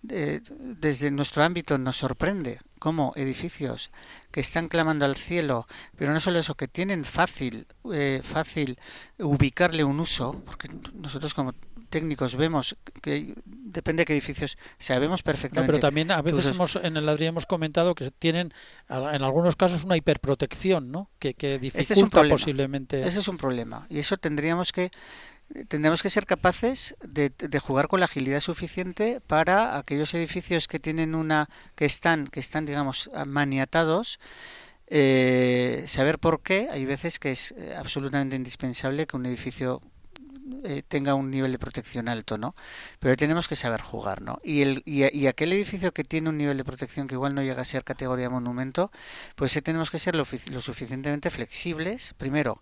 eh, 0.08 0.40
desde 0.60 1.10
nuestro 1.10 1.42
ámbito 1.42 1.78
nos 1.78 1.96
sorprende 1.98 2.60
cómo 2.78 3.12
edificios 3.16 3.90
que 4.30 4.40
están 4.40 4.68
clamando 4.68 5.04
al 5.04 5.16
cielo, 5.16 5.66
pero 5.96 6.12
no 6.12 6.20
solo 6.20 6.38
eso, 6.38 6.54
que 6.54 6.68
tienen 6.68 7.04
fácil, 7.04 7.66
eh, 7.92 8.20
fácil 8.22 8.78
ubicarle 9.18 9.84
un 9.84 10.00
uso, 10.00 10.42
porque 10.44 10.68
nosotros 10.94 11.34
como 11.34 11.54
técnicos 11.88 12.36
vemos 12.36 12.76
que 13.00 13.34
depende 13.44 14.02
de 14.02 14.06
qué 14.06 14.12
edificios 14.12 14.58
sabemos 14.78 15.22
perfectamente. 15.22 15.72
pero 15.72 15.80
también 15.80 16.10
a 16.10 16.20
veces 16.20 16.46
hemos 16.46 16.76
en 16.76 16.96
el 16.96 17.06
ladrillo 17.06 17.30
hemos 17.30 17.46
comentado 17.46 17.94
que 17.94 18.10
tienen 18.10 18.52
en 18.88 19.22
algunos 19.22 19.56
casos 19.56 19.84
una 19.84 19.96
hiperprotección, 19.96 20.90
¿no? 20.90 21.10
Que, 21.18 21.34
que 21.34 21.58
dificulta 21.58 21.94
es 21.94 22.02
un 22.02 22.10
posiblemente. 22.10 23.02
Ese 23.02 23.20
es 23.20 23.28
un 23.28 23.36
problema 23.36 23.86
y 23.88 23.98
eso 23.98 24.16
tendríamos 24.16 24.72
que 24.72 24.90
tendremos 25.68 26.02
que 26.02 26.10
ser 26.10 26.26
capaces 26.26 26.96
de, 27.02 27.30
de 27.30 27.58
jugar 27.58 27.88
con 27.88 28.00
la 28.00 28.06
agilidad 28.06 28.40
suficiente 28.40 29.20
para 29.26 29.78
aquellos 29.78 30.12
edificios 30.14 30.68
que 30.68 30.80
tienen 30.80 31.14
una 31.14 31.48
que 31.74 31.84
están 31.84 32.26
que 32.26 32.40
están 32.40 32.66
digamos 32.66 33.10
maniatados 33.26 34.18
eh, 34.88 35.84
saber 35.88 36.18
por 36.18 36.42
qué 36.42 36.68
hay 36.70 36.84
veces 36.84 37.18
que 37.18 37.32
es 37.32 37.52
eh, 37.56 37.74
absolutamente 37.76 38.36
indispensable 38.36 39.06
que 39.06 39.16
un 39.16 39.26
edificio 39.26 39.82
eh, 40.62 40.82
tenga 40.86 41.14
un 41.14 41.30
nivel 41.30 41.50
de 41.50 41.58
protección 41.58 42.08
alto, 42.08 42.38
¿no? 42.38 42.54
Pero 43.00 43.16
tenemos 43.16 43.48
que 43.48 43.56
saber 43.56 43.80
jugar, 43.80 44.22
¿no? 44.22 44.38
Y, 44.44 44.62
el, 44.62 44.82
y, 44.84 45.26
aquel 45.26 45.52
edificio 45.52 45.92
que 45.92 46.04
tiene 46.04 46.28
un 46.28 46.36
nivel 46.36 46.56
de 46.56 46.64
protección 46.64 47.08
que 47.08 47.14
igual 47.14 47.34
no 47.34 47.42
llega 47.42 47.62
a 47.62 47.64
ser 47.64 47.82
categoría 47.82 48.30
monumento, 48.30 48.92
pues 49.34 49.52
sí 49.52 49.60
tenemos 49.60 49.90
que 49.90 49.98
ser 49.98 50.14
lo, 50.14 50.24
lo 50.52 50.60
suficientemente 50.60 51.30
flexibles, 51.30 52.14
primero, 52.16 52.60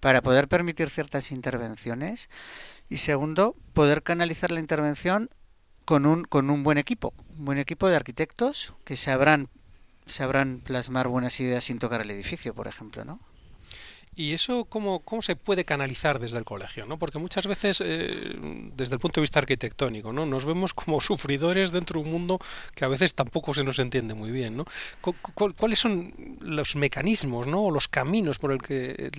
para 0.00 0.22
poder 0.22 0.48
permitir 0.48 0.90
ciertas 0.90 1.30
intervenciones 1.30 2.28
y 2.88 2.98
segundo, 2.98 3.56
poder 3.72 4.02
canalizar 4.02 4.50
la 4.50 4.60
intervención 4.60 5.30
con 5.84 6.06
un, 6.06 6.24
con 6.24 6.50
un 6.50 6.62
buen 6.62 6.78
equipo, 6.78 7.12
un 7.38 7.44
buen 7.44 7.58
equipo 7.58 7.88
de 7.88 7.96
arquitectos 7.96 8.74
que 8.84 8.96
sabrán 8.96 9.48
sabrán 10.06 10.60
plasmar 10.60 11.08
buenas 11.08 11.40
ideas 11.40 11.64
sin 11.64 11.78
tocar 11.78 12.02
el 12.02 12.10
edificio, 12.10 12.54
por 12.54 12.68
ejemplo, 12.68 13.04
¿no? 13.04 13.20
¿Y 14.16 14.32
eso 14.32 14.64
cómo, 14.66 15.00
cómo 15.00 15.22
se 15.22 15.34
puede 15.34 15.64
canalizar 15.64 16.18
desde 16.20 16.38
el 16.38 16.44
colegio? 16.44 16.86
¿no? 16.86 16.98
Porque 16.98 17.18
muchas 17.18 17.46
veces, 17.46 17.82
eh, 17.84 18.36
desde 18.76 18.94
el 18.94 19.00
punto 19.00 19.20
de 19.20 19.22
vista 19.22 19.40
arquitectónico, 19.40 20.12
¿no? 20.12 20.24
nos 20.24 20.44
vemos 20.44 20.72
como 20.72 21.00
sufridores 21.00 21.72
dentro 21.72 22.00
de 22.00 22.06
un 22.06 22.12
mundo 22.12 22.38
que 22.74 22.84
a 22.84 22.88
veces 22.88 23.14
tampoco 23.14 23.54
se 23.54 23.64
nos 23.64 23.78
entiende 23.78 24.14
muy 24.14 24.30
bien. 24.30 24.56
¿no? 24.56 24.66
Cu- 25.00 25.14
cu- 25.20 25.54
¿Cuáles 25.54 25.78
son 25.80 26.14
los 26.40 26.76
mecanismos 26.76 27.46
¿no? 27.46 27.64
o 27.64 27.70
los 27.70 27.88
caminos 27.88 28.38
por 28.38 28.52
el 28.52 28.62
que 28.62 29.10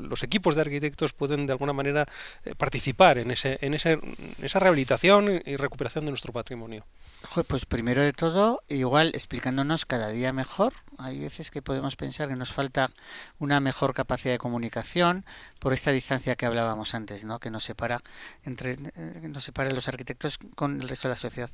los 0.00 0.22
equipos 0.22 0.54
de 0.54 0.60
arquitectos 0.60 1.12
pueden 1.12 1.46
de 1.46 1.52
alguna 1.52 1.72
manera 1.72 2.06
eh, 2.44 2.54
participar 2.56 3.18
en, 3.18 3.30
ese, 3.32 3.58
en, 3.60 3.74
ese, 3.74 3.92
en 3.92 4.34
esa 4.40 4.60
rehabilitación 4.60 5.42
y 5.44 5.56
recuperación 5.56 6.04
de 6.04 6.10
nuestro 6.12 6.32
patrimonio? 6.32 6.84
Pues 7.32 7.64
primero 7.64 8.02
de 8.02 8.12
todo, 8.12 8.62
igual 8.68 9.08
explicándonos 9.14 9.86
cada 9.86 10.08
día 10.08 10.32
mejor. 10.32 10.74
Hay 10.98 11.18
veces 11.18 11.50
que 11.50 11.62
podemos 11.62 11.96
pensar 11.96 12.28
que 12.28 12.36
nos 12.36 12.52
falta 12.52 12.90
una 13.38 13.60
mejor 13.60 13.94
capacidad 13.94 14.34
de 14.34 14.38
comunicación 14.38 15.24
por 15.58 15.72
esta 15.72 15.90
distancia 15.90 16.36
que 16.36 16.44
hablábamos 16.44 16.94
antes, 16.94 17.24
¿no? 17.24 17.40
Que 17.40 17.50
nos 17.50 17.64
separa 17.64 18.02
entre 18.44 18.72
eh, 18.72 19.28
nos 19.28 19.42
separa 19.44 19.70
los 19.70 19.88
arquitectos 19.88 20.38
con 20.54 20.82
el 20.82 20.88
resto 20.88 21.08
de 21.08 21.12
la 21.12 21.16
sociedad. 21.16 21.50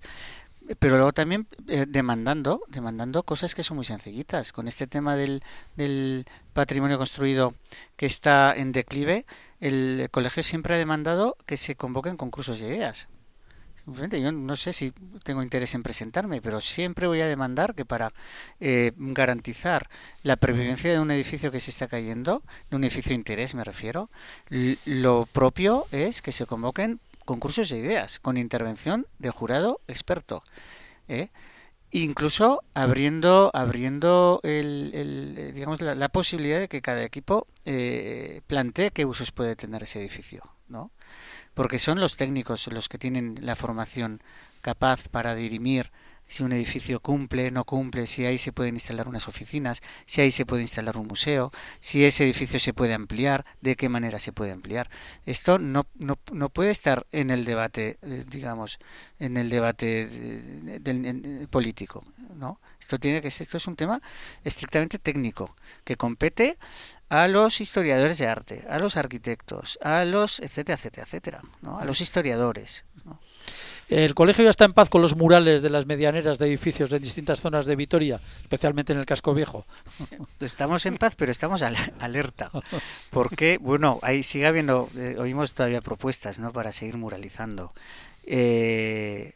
Pero 0.79 0.97
luego 0.97 1.13
también 1.13 1.47
eh, 1.69 1.87
demandando, 1.89 2.63
demandando 2.69 3.23
cosas 3.23 3.55
que 3.55 3.63
son 3.63 3.77
muy 3.77 3.87
sencillitas. 3.87 4.53
Con 4.53 4.67
este 4.67 4.87
tema 4.87 5.15
del, 5.15 5.43
del 5.77 6.27
patrimonio 6.53 6.99
construido 6.99 7.55
que 7.97 8.07
está 8.07 8.53
en 8.55 8.73
declive, 8.73 9.25
el 9.61 10.09
colegio 10.11 10.43
siempre 10.43 10.75
ha 10.75 10.79
demandado 10.79 11.37
que 11.47 11.57
se 11.57 11.77
convoquen 11.77 12.17
concursos 12.17 12.61
de 12.61 12.69
ideas. 12.69 13.09
Simplemente 13.85 14.21
yo 14.21 14.31
no 14.31 14.57
sé 14.57 14.73
si 14.73 14.93
tengo 15.25 15.43
interés 15.43 15.75
en 15.75 15.83
presentarme, 15.83 16.43
pero 16.43 16.61
siempre 16.61 17.07
voy 17.07 17.21
a 17.21 17.27
demandar 17.27 17.75
que 17.75 17.85
para 17.85 18.13
eh, 18.61 18.93
garantizar 18.97 19.89
la 20.23 20.37
previvencia 20.37 20.93
de 20.93 21.01
un 21.01 21.11
edificio 21.11 21.51
que 21.51 21.61
se 21.61 21.71
está 21.71 21.89
cayendo, 21.89 22.43
de 22.71 22.77
un 22.77 22.85
edificio 22.85 23.11
de 23.11 23.17
interés 23.17 23.55
me 23.55 23.65
refiero, 23.65 24.11
lo 24.85 25.27
propio 25.27 25.87
es 25.93 26.21
que 26.21 26.33
se 26.33 26.47
convoquen 26.47 27.01
concursos 27.25 27.71
de 27.71 27.79
ideas 27.79 28.19
con 28.21 28.37
intervención 28.37 29.07
de 29.19 29.31
jurado 29.31 29.81
experto. 29.89 30.43
¿eh? 31.09 31.29
Incluso 31.91 32.63
abriendo, 32.75 33.51
abriendo 33.55 34.41
el, 34.43 34.91
el, 34.95 35.53
digamos, 35.55 35.81
la, 35.81 35.95
la 35.95 36.09
posibilidad 36.11 36.61
de 36.61 36.69
que 36.69 36.83
cada 36.83 37.03
equipo 37.03 37.47
eh, 37.65 38.43
plantee 38.47 38.91
qué 38.91 39.05
usos 39.05 39.33
puede 39.33 39.57
tener 39.57 39.83
ese 39.85 40.01
edificio. 40.01 40.43
Porque 41.61 41.79
son 41.79 42.01
los 42.01 42.17
técnicos 42.17 42.69
los 42.69 42.89
que 42.89 42.97
tienen 42.97 43.35
la 43.43 43.55
formación 43.55 44.23
capaz 44.63 45.09
para 45.09 45.35
dirimir 45.35 45.91
si 46.31 46.45
un 46.45 46.53
edificio 46.53 47.01
cumple, 47.01 47.51
no 47.51 47.65
cumple, 47.65 48.07
si 48.07 48.25
ahí 48.25 48.39
se 48.39 48.53
pueden 48.53 48.77
instalar 48.77 49.09
unas 49.09 49.27
oficinas, 49.27 49.83
si 50.07 50.21
ahí 50.21 50.31
se 50.31 50.47
puede 50.47 50.63
instalar 50.63 50.97
un 50.97 51.09
museo, 51.09 51.51
si 51.81 52.05
ese 52.05 52.23
edificio 52.23 52.61
se 52.61 52.73
puede 52.73 52.95
ampliar, 52.95 53.45
de 53.61 53.75
qué 53.75 53.89
manera 53.89 54.21
se 54.21 54.33
puede 54.33 54.53
ampliar. 54.53 54.89
Esto 55.27 55.59
no, 55.59 55.89
no, 55.97 56.19
no 56.33 56.49
puede 56.49 56.71
estar 56.71 57.05
en 57.11 57.31
el 57.31 57.45
debate, 57.45 57.99
eh, 58.03 58.25
digamos, 58.29 58.79
en 59.19 59.37
el 59.39 59.51
debate 59.51 60.07
eh, 60.09 61.47
político, 61.51 62.05
¿no? 62.37 62.61
Esto 62.79 62.99
tiene 62.99 63.21
que 63.23 63.33
ser, 63.33 63.43
esto 63.43 63.57
es 63.57 63.67
un 63.67 63.75
tema 63.75 64.01
estrictamente 64.45 65.01
técnico 65.01 65.57
que 65.83 65.97
compete 65.97 66.59
a 67.09 67.27
los 67.27 67.61
historiadores 67.61 68.19
de 68.19 68.29
arte, 68.29 68.65
a 68.71 68.79
los 68.79 68.97
arquitectos, 68.97 69.81
a 69.83 70.05
los 70.05 70.39
etcétera, 70.39 70.77
etcétera, 70.77 71.07
etcétera, 71.07 71.43
¿no? 71.61 71.81
A 71.81 71.85
los 71.85 72.01
historiadores. 72.01 72.85
El 73.91 74.15
colegio 74.15 74.45
ya 74.45 74.51
está 74.51 74.65
en 74.65 74.73
paz 74.73 74.89
con 74.89 75.03
los 75.03 75.17
murales 75.17 75.63
de 75.63 75.69
las 75.71 75.85
medianeras 75.85 76.39
de 76.39 76.47
edificios 76.47 76.93
en 76.93 77.03
distintas 77.03 77.41
zonas 77.41 77.67
de 77.67 77.75
Vitoria, 77.75 78.21
especialmente 78.43 78.93
en 78.93 79.01
el 79.01 79.05
casco 79.05 79.35
viejo. 79.35 79.67
Estamos 80.41 80.87
en 80.87 80.97
paz, 80.97 81.17
pero 81.17 81.33
estamos 81.33 81.61
al- 81.63 81.77
alerta. 81.99 82.51
Porque, 83.11 83.59
bueno, 83.61 83.99
ahí 84.03 84.23
sigue 84.23 84.47
habiendo, 84.47 84.89
eh, 84.97 85.17
oímos 85.19 85.53
todavía 85.55 85.81
propuestas, 85.81 86.39
¿no? 86.39 86.53
Para 86.53 86.71
seguir 86.73 86.97
muralizando. 86.97 87.73
Eh, 88.25 89.35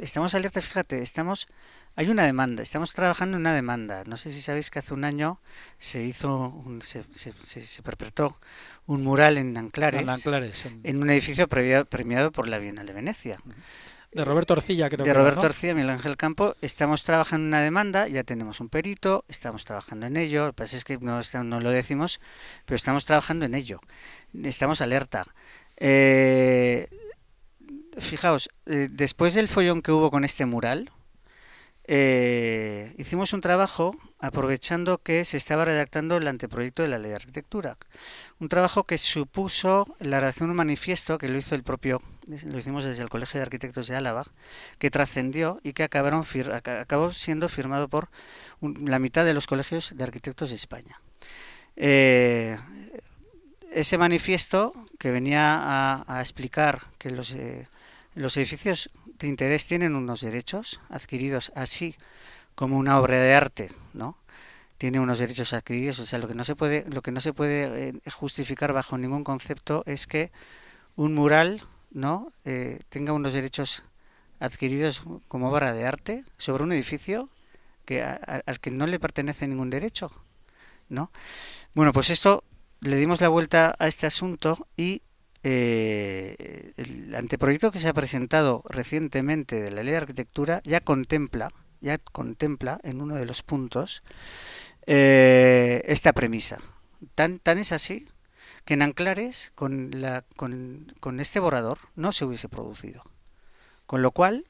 estamos 0.00 0.34
alerta, 0.34 0.60
fíjate, 0.60 1.02
estamos, 1.02 1.48
hay 1.96 2.08
una 2.10 2.24
demanda, 2.24 2.62
estamos 2.62 2.92
trabajando 2.92 3.36
en 3.36 3.40
una 3.40 3.54
demanda. 3.54 4.04
No 4.06 4.16
sé 4.18 4.30
si 4.30 4.40
sabéis 4.42 4.70
que 4.70 4.78
hace 4.78 4.92
un 4.94 5.04
año 5.04 5.40
se 5.78 6.04
hizo, 6.04 6.48
un- 6.64 6.82
se, 6.82 7.04
se, 7.10 7.32
se- 7.42 7.64
se 7.66 7.82
perpetró 7.82 8.38
un 8.86 9.02
mural 9.02 9.38
en 9.38 9.56
Anclares, 9.56 10.02
En 10.02 10.10
Anclares, 10.10 10.66
en- 10.66 10.80
en 10.84 11.02
un 11.02 11.10
edificio 11.10 11.48
previa- 11.48 11.84
premiado 11.84 12.30
por 12.32 12.48
la 12.48 12.58
Bienal 12.58 12.86
de 12.86 12.92
Venecia. 12.92 13.40
de 14.12 14.24
Roberto 14.24 14.54
Orcilla, 14.54 14.88
creo 14.88 14.98
de 14.98 15.04
que 15.04 15.10
era, 15.10 15.20
Roberto 15.20 15.40
¿no? 15.42 15.46
Orcilla, 15.48 15.74
Miguel 15.74 15.90
Ángel 15.90 16.16
Campo, 16.16 16.54
estamos 16.62 17.02
trabajando 17.02 17.42
en 17.44 17.48
una 17.48 17.60
demanda, 17.60 18.08
ya 18.08 18.22
tenemos 18.24 18.60
un 18.60 18.70
perito, 18.70 19.24
estamos 19.28 19.64
trabajando 19.66 20.06
en 20.06 20.16
ello, 20.16 20.46
lo 20.46 20.52
que 20.52 20.56
pasa 20.56 20.76
es 20.78 20.84
que 20.84 20.96
no, 20.98 21.20
no 21.44 21.60
lo 21.60 21.70
decimos, 21.70 22.20
pero 22.64 22.76
estamos 22.76 23.04
trabajando 23.04 23.44
en 23.44 23.54
ello, 23.54 23.80
estamos 24.44 24.80
alerta. 24.80 25.26
Eh, 25.76 26.88
fijaos, 27.98 28.48
eh, 28.66 28.88
después 28.90 29.34
del 29.34 29.48
follón 29.48 29.82
que 29.82 29.92
hubo 29.92 30.10
con 30.10 30.24
este 30.24 30.46
mural, 30.46 30.90
eh, 31.88 32.94
hicimos 32.98 33.32
un 33.32 33.40
trabajo 33.40 33.96
aprovechando 34.18 34.98
que 34.98 35.24
se 35.24 35.36
estaba 35.36 35.64
redactando 35.64 36.16
el 36.16 36.26
anteproyecto 36.26 36.82
de 36.82 36.88
la 36.88 36.98
ley 36.98 37.10
de 37.10 37.16
arquitectura. 37.16 37.76
Un 38.40 38.48
trabajo 38.48 38.84
que 38.84 38.98
supuso 38.98 39.86
la 40.00 40.20
redacción 40.20 40.48
de 40.48 40.52
un 40.52 40.56
manifiesto 40.56 41.18
que 41.18 41.28
lo 41.28 41.38
hizo 41.38 41.54
el 41.54 41.62
propio, 41.62 42.02
lo 42.26 42.58
hicimos 42.58 42.84
desde 42.84 43.02
el 43.02 43.08
Colegio 43.08 43.38
de 43.38 43.44
Arquitectos 43.44 43.86
de 43.86 43.96
Álava, 43.96 44.26
que 44.78 44.90
trascendió 44.90 45.60
y 45.62 45.74
que 45.74 45.84
acabaron 45.84 46.24
acabó 46.80 47.12
siendo 47.12 47.48
firmado 47.48 47.88
por 47.88 48.08
la 48.60 48.98
mitad 48.98 49.24
de 49.24 49.34
los 49.34 49.46
colegios 49.46 49.92
de 49.94 50.04
arquitectos 50.04 50.50
de 50.50 50.56
España. 50.56 51.00
Eh, 51.76 52.58
ese 53.70 53.98
manifiesto 53.98 54.72
que 54.98 55.10
venía 55.10 55.58
a, 55.58 56.04
a 56.08 56.20
explicar 56.20 56.82
que 56.98 57.10
los, 57.10 57.32
eh, 57.32 57.68
los 58.14 58.36
edificios 58.38 58.90
de 59.18 59.28
interés 59.28 59.66
tienen 59.66 59.94
unos 59.94 60.20
derechos 60.20 60.80
adquiridos 60.88 61.52
así 61.54 61.96
como 62.54 62.78
una 62.78 62.98
obra 62.98 63.20
de 63.20 63.34
arte, 63.34 63.70
¿no? 63.94 64.16
Tiene 64.78 65.00
unos 65.00 65.18
derechos 65.18 65.52
adquiridos, 65.52 65.98
o 66.00 66.06
sea, 66.06 66.18
lo 66.18 66.28
que 66.28 66.34
no 66.34 66.44
se 66.44 66.54
puede, 66.54 66.84
lo 66.90 67.02
que 67.02 67.12
no 67.12 67.20
se 67.20 67.32
puede 67.32 67.88
eh, 67.88 68.10
justificar 68.10 68.72
bajo 68.72 68.98
ningún 68.98 69.24
concepto 69.24 69.82
es 69.86 70.06
que 70.06 70.30
un 70.96 71.14
mural, 71.14 71.62
¿no? 71.90 72.32
Eh, 72.44 72.80
tenga 72.88 73.12
unos 73.12 73.32
derechos 73.32 73.84
adquiridos 74.38 75.02
como 75.28 75.50
obra 75.50 75.72
de 75.72 75.86
arte 75.86 76.24
sobre 76.36 76.64
un 76.64 76.72
edificio 76.72 77.30
que 77.86 78.02
al 78.02 78.60
que 78.60 78.70
no 78.70 78.86
le 78.86 78.98
pertenece 78.98 79.46
ningún 79.46 79.70
derecho, 79.70 80.10
¿no? 80.88 81.10
Bueno, 81.72 81.92
pues 81.92 82.10
esto 82.10 82.42
le 82.80 82.96
dimos 82.96 83.20
la 83.20 83.28
vuelta 83.28 83.76
a 83.78 83.86
este 83.86 84.06
asunto 84.06 84.66
y 84.76 85.02
eh, 85.42 86.72
el 86.76 87.14
anteproyecto 87.14 87.70
que 87.70 87.78
se 87.78 87.88
ha 87.88 87.94
presentado 87.94 88.62
recientemente 88.68 89.60
de 89.60 89.70
la 89.70 89.82
ley 89.82 89.92
de 89.92 89.98
arquitectura 89.98 90.60
ya 90.64 90.80
contempla, 90.80 91.52
ya 91.80 91.98
contempla 91.98 92.80
en 92.82 93.00
uno 93.00 93.16
de 93.16 93.26
los 93.26 93.42
puntos 93.42 94.02
eh, 94.86 95.82
esta 95.86 96.12
premisa. 96.12 96.58
Tan, 97.14 97.38
tan 97.38 97.58
es 97.58 97.72
así 97.72 98.08
que 98.64 98.74
en 98.74 98.82
Anclares 98.82 99.52
con, 99.54 99.90
la, 99.92 100.24
con, 100.36 100.92
con 101.00 101.20
este 101.20 101.40
borrador 101.40 101.78
no 101.94 102.12
se 102.12 102.24
hubiese 102.24 102.48
producido. 102.48 103.04
Con 103.86 104.02
lo 104.02 104.10
cual, 104.10 104.46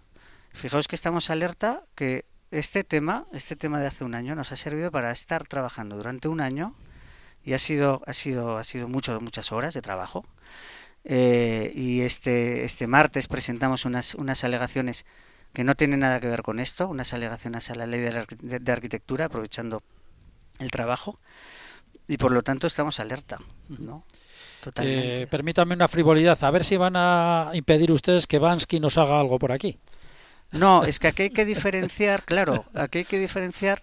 fijaos 0.52 0.88
que 0.88 0.96
estamos 0.96 1.28
alerta 1.28 1.84
que 1.94 2.24
este 2.50 2.84
tema, 2.84 3.26
este 3.32 3.56
tema 3.56 3.80
de 3.80 3.88
hace 3.88 4.04
un 4.04 4.14
año, 4.14 4.34
nos 4.34 4.52
ha 4.52 4.56
servido 4.56 4.90
para 4.90 5.10
estar 5.10 5.46
trabajando 5.46 5.96
durante 5.96 6.28
un 6.28 6.40
año 6.40 6.74
y 7.46 7.54
ha 7.54 7.58
sido, 7.58 8.02
ha 8.06 8.12
sido, 8.12 8.58
ha 8.58 8.64
sido 8.64 8.88
mucho, 8.88 9.18
muchas 9.22 9.52
horas 9.52 9.72
de 9.72 9.80
trabajo. 9.80 10.26
Eh, 11.04 11.72
y 11.74 12.00
este, 12.02 12.64
este 12.64 12.86
martes 12.88 13.28
presentamos 13.28 13.84
unas, 13.84 14.16
unas 14.16 14.42
alegaciones 14.44 15.06
que 15.52 15.62
no 15.64 15.74
tienen 15.76 16.00
nada 16.00 16.20
que 16.20 16.26
ver 16.26 16.42
con 16.42 16.58
esto, 16.60 16.88
unas 16.88 17.14
alegaciones 17.14 17.70
a 17.70 17.76
la 17.76 17.86
ley 17.86 18.00
de, 18.00 18.12
la 18.12 18.26
de- 18.42 18.58
de 18.58 18.72
arquitectura, 18.72 19.26
aprovechando 19.26 19.82
el 20.58 20.70
trabajo, 20.72 21.18
y 22.08 22.16
por 22.18 22.32
lo 22.32 22.42
tanto 22.42 22.66
estamos 22.66 22.98
alerta, 23.00 23.38
¿no? 23.68 24.04
Totalmente. 24.60 25.22
Eh, 25.22 25.26
permítame 25.28 25.74
una 25.74 25.86
frivolidad, 25.86 26.42
a 26.42 26.50
ver 26.50 26.64
si 26.64 26.76
van 26.76 26.94
a 26.96 27.50
impedir 27.54 27.92
ustedes 27.92 28.26
que 28.26 28.38
Bansky 28.40 28.80
nos 28.80 28.98
haga 28.98 29.20
algo 29.20 29.38
por 29.38 29.52
aquí. 29.52 29.78
No, 30.50 30.84
es 30.84 30.98
que 30.98 31.08
aquí 31.08 31.22
hay 31.22 31.30
que 31.30 31.44
diferenciar, 31.44 32.22
claro, 32.24 32.64
aquí 32.74 32.98
hay 32.98 33.04
que 33.04 33.18
diferenciar. 33.18 33.82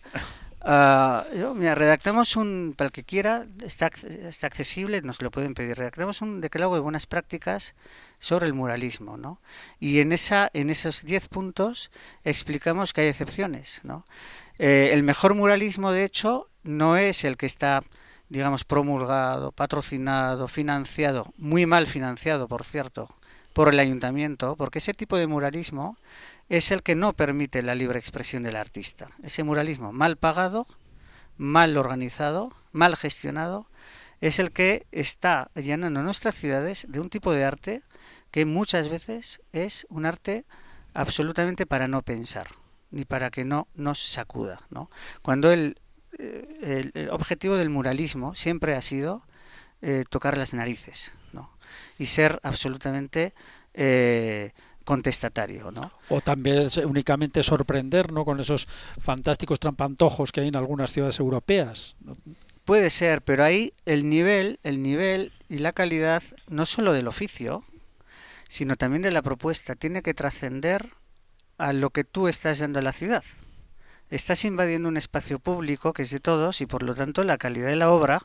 Yo, 0.66 1.54
mira, 1.56 1.76
redactamos 1.76 2.36
un, 2.36 2.74
para 2.78 2.88
el 2.88 2.92
que 2.92 3.04
quiera, 3.04 3.46
está, 3.64 3.88
está 3.88 4.48
accesible, 4.48 5.02
nos 5.02 5.22
lo 5.22 5.30
pueden 5.30 5.54
pedir. 5.54 5.78
Redactamos 5.78 6.22
un 6.22 6.42
decálogo 6.42 6.76
de 6.76 6.82
buenas 6.82 7.06
prácticas 7.06 7.76
sobre 8.20 8.48
el 8.48 8.54
muralismo, 8.54 9.18
¿no? 9.18 9.42
Y 9.80 10.00
en 10.00 10.14
esa, 10.14 10.50
en 10.54 10.70
esos 10.70 11.04
10 11.04 11.28
puntos 11.28 11.92
explicamos 12.24 12.94
que 12.94 13.02
hay 13.02 13.08
excepciones, 13.08 13.82
¿no? 13.84 14.06
Eh, 14.58 14.92
el 14.94 15.04
mejor 15.04 15.36
muralismo, 15.36 15.92
de 15.92 16.06
hecho, 16.06 16.50
no 16.64 16.96
es 16.96 17.26
el 17.26 17.36
que 17.36 17.46
está, 17.46 17.84
digamos, 18.30 18.64
promulgado, 18.64 19.52
patrocinado, 19.52 20.48
financiado, 20.48 21.34
muy 21.38 21.66
mal 21.66 21.88
financiado, 21.88 22.48
por 22.48 22.64
cierto, 22.64 23.10
por 23.52 23.70
el 23.70 23.80
ayuntamiento, 23.80 24.56
porque 24.56 24.80
ese 24.80 24.94
tipo 24.94 25.18
de 25.18 25.28
muralismo 25.28 25.98
es 26.50 26.72
el 26.72 26.84
que 26.84 26.96
no 26.96 27.14
permite 27.14 27.62
la 27.62 27.76
libre 27.76 28.00
expresión 28.00 28.44
del 28.44 28.56
artista. 28.56 29.10
Ese 29.24 29.44
muralismo 29.44 29.92
mal 29.94 30.18
pagado, 30.18 30.68
mal 31.38 31.78
organizado, 31.78 32.54
mal 32.72 32.96
gestionado, 32.96 33.68
es 34.22 34.40
el 34.40 34.52
que 34.52 34.86
está 34.92 35.50
llenando 35.56 36.02
nuestras 36.04 36.36
ciudades 36.36 36.86
de 36.90 37.00
un 37.00 37.10
tipo 37.10 37.34
de 37.34 37.44
arte 37.46 37.82
que 38.32 38.46
muchas 38.46 38.90
veces 38.90 39.42
es 39.52 39.86
un 39.90 40.06
arte 40.06 40.46
absolutamente 40.94 41.66
para 41.66 41.88
no 41.88 42.02
pensar, 42.04 42.48
ni 42.92 43.06
para 43.06 43.30
que 43.32 43.46
no 43.46 43.68
nos 43.76 44.00
sacuda. 44.00 44.62
¿no? 44.70 44.90
Cuando 45.22 45.52
el, 45.52 45.78
eh, 46.20 46.92
el- 46.94 47.10
objetivo 47.10 47.56
del 47.58 47.70
muralismo 47.70 48.36
siempre 48.36 48.76
ha 48.76 48.82
sido 48.82 49.24
eh, 49.82 50.06
tocar 50.10 50.38
las 50.38 50.54
narices 50.54 51.14
¿no? 51.34 51.52
y 52.00 52.06
ser 52.06 52.40
absolutamente 52.44 53.34
eh, 53.74 54.54
contestatario. 54.84 55.72
¿no? 55.72 55.92
O 56.10 56.22
también 56.22 56.60
es 56.60 56.78
únicamente 56.78 57.44
sorprender 57.44 58.12
¿no? 58.12 58.26
con 58.26 58.40
esos 58.40 58.68
fantásticos 59.00 59.60
trampantojos 59.60 60.32
que 60.32 60.42
hay 60.42 60.48
en 60.48 60.56
algunas 60.56 60.92
ciudades 60.92 61.20
europeas. 61.20 61.96
¿no? 62.02 62.18
Puede 62.66 62.90
ser, 62.90 63.22
pero 63.22 63.44
ahí 63.44 63.74
el 63.86 64.10
nivel, 64.10 64.60
el 64.64 64.82
nivel 64.82 65.34
y 65.50 65.58
la 65.58 65.74
calidad 65.74 66.24
no 66.48 66.66
solo 66.66 66.94
del 66.94 67.08
oficio, 67.08 67.66
sino 68.48 68.78
también 68.78 69.02
de 69.02 69.12
la 69.12 69.22
propuesta, 69.22 69.76
tiene 69.76 70.02
que 70.02 70.14
trascender 70.14 70.92
a 71.58 71.74
lo 71.74 71.90
que 71.90 72.04
tú 72.04 72.28
estás 72.28 72.60
dando 72.60 72.80
a 72.80 72.82
la 72.82 72.94
ciudad. 72.94 73.24
Estás 74.14 74.46
invadiendo 74.46 74.88
un 74.90 74.98
espacio 74.98 75.40
público 75.40 75.92
que 75.92 76.04
es 76.04 76.12
de 76.12 76.20
todos 76.20 76.62
y 76.62 76.68
por 76.68 76.84
lo 76.84 76.94
tanto 76.94 77.24
la 77.24 77.40
calidad 77.40 77.68
de 77.68 77.76
la 77.76 77.90
obra, 77.90 78.22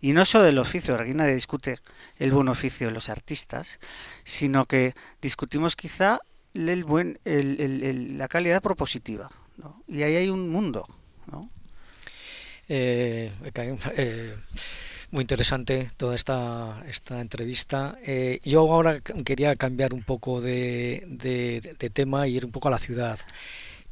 y 0.00 0.12
no 0.12 0.24
solo 0.24 0.42
del 0.44 0.58
oficio, 0.58 0.96
aquí 0.96 1.14
nadie 1.14 1.34
discute 1.34 1.78
el 2.18 2.32
buen 2.32 2.48
oficio 2.48 2.88
de 2.88 2.92
los 2.92 3.08
artistas, 3.08 3.78
sino 4.24 4.66
que 4.66 4.94
discutimos 5.22 5.76
quizá 5.76 6.18
el 6.54 6.82
buen, 6.82 7.20
el- 7.24 7.60
el- 7.60 8.18
la 8.18 8.26
calidad 8.26 8.60
propositiva. 8.60 9.30
Y 9.86 10.02
ahí 10.02 10.16
hay 10.16 10.28
un 10.28 10.48
mundo. 10.48 10.88
Eh, 12.68 13.32
eh, 13.96 14.36
muy 15.12 15.22
interesante 15.22 15.88
toda 15.96 16.16
esta, 16.16 16.82
esta 16.88 17.20
entrevista. 17.20 17.96
Eh, 18.04 18.40
yo 18.44 18.60
ahora 18.60 19.00
quería 19.24 19.54
cambiar 19.54 19.94
un 19.94 20.02
poco 20.02 20.40
de, 20.40 21.76
tema 21.94 22.26
e 22.26 22.30
ir 22.30 22.44
un 22.44 22.50
poco 22.50 22.66
a 22.68 22.72
la 22.72 22.78
ciudad. 22.78 23.20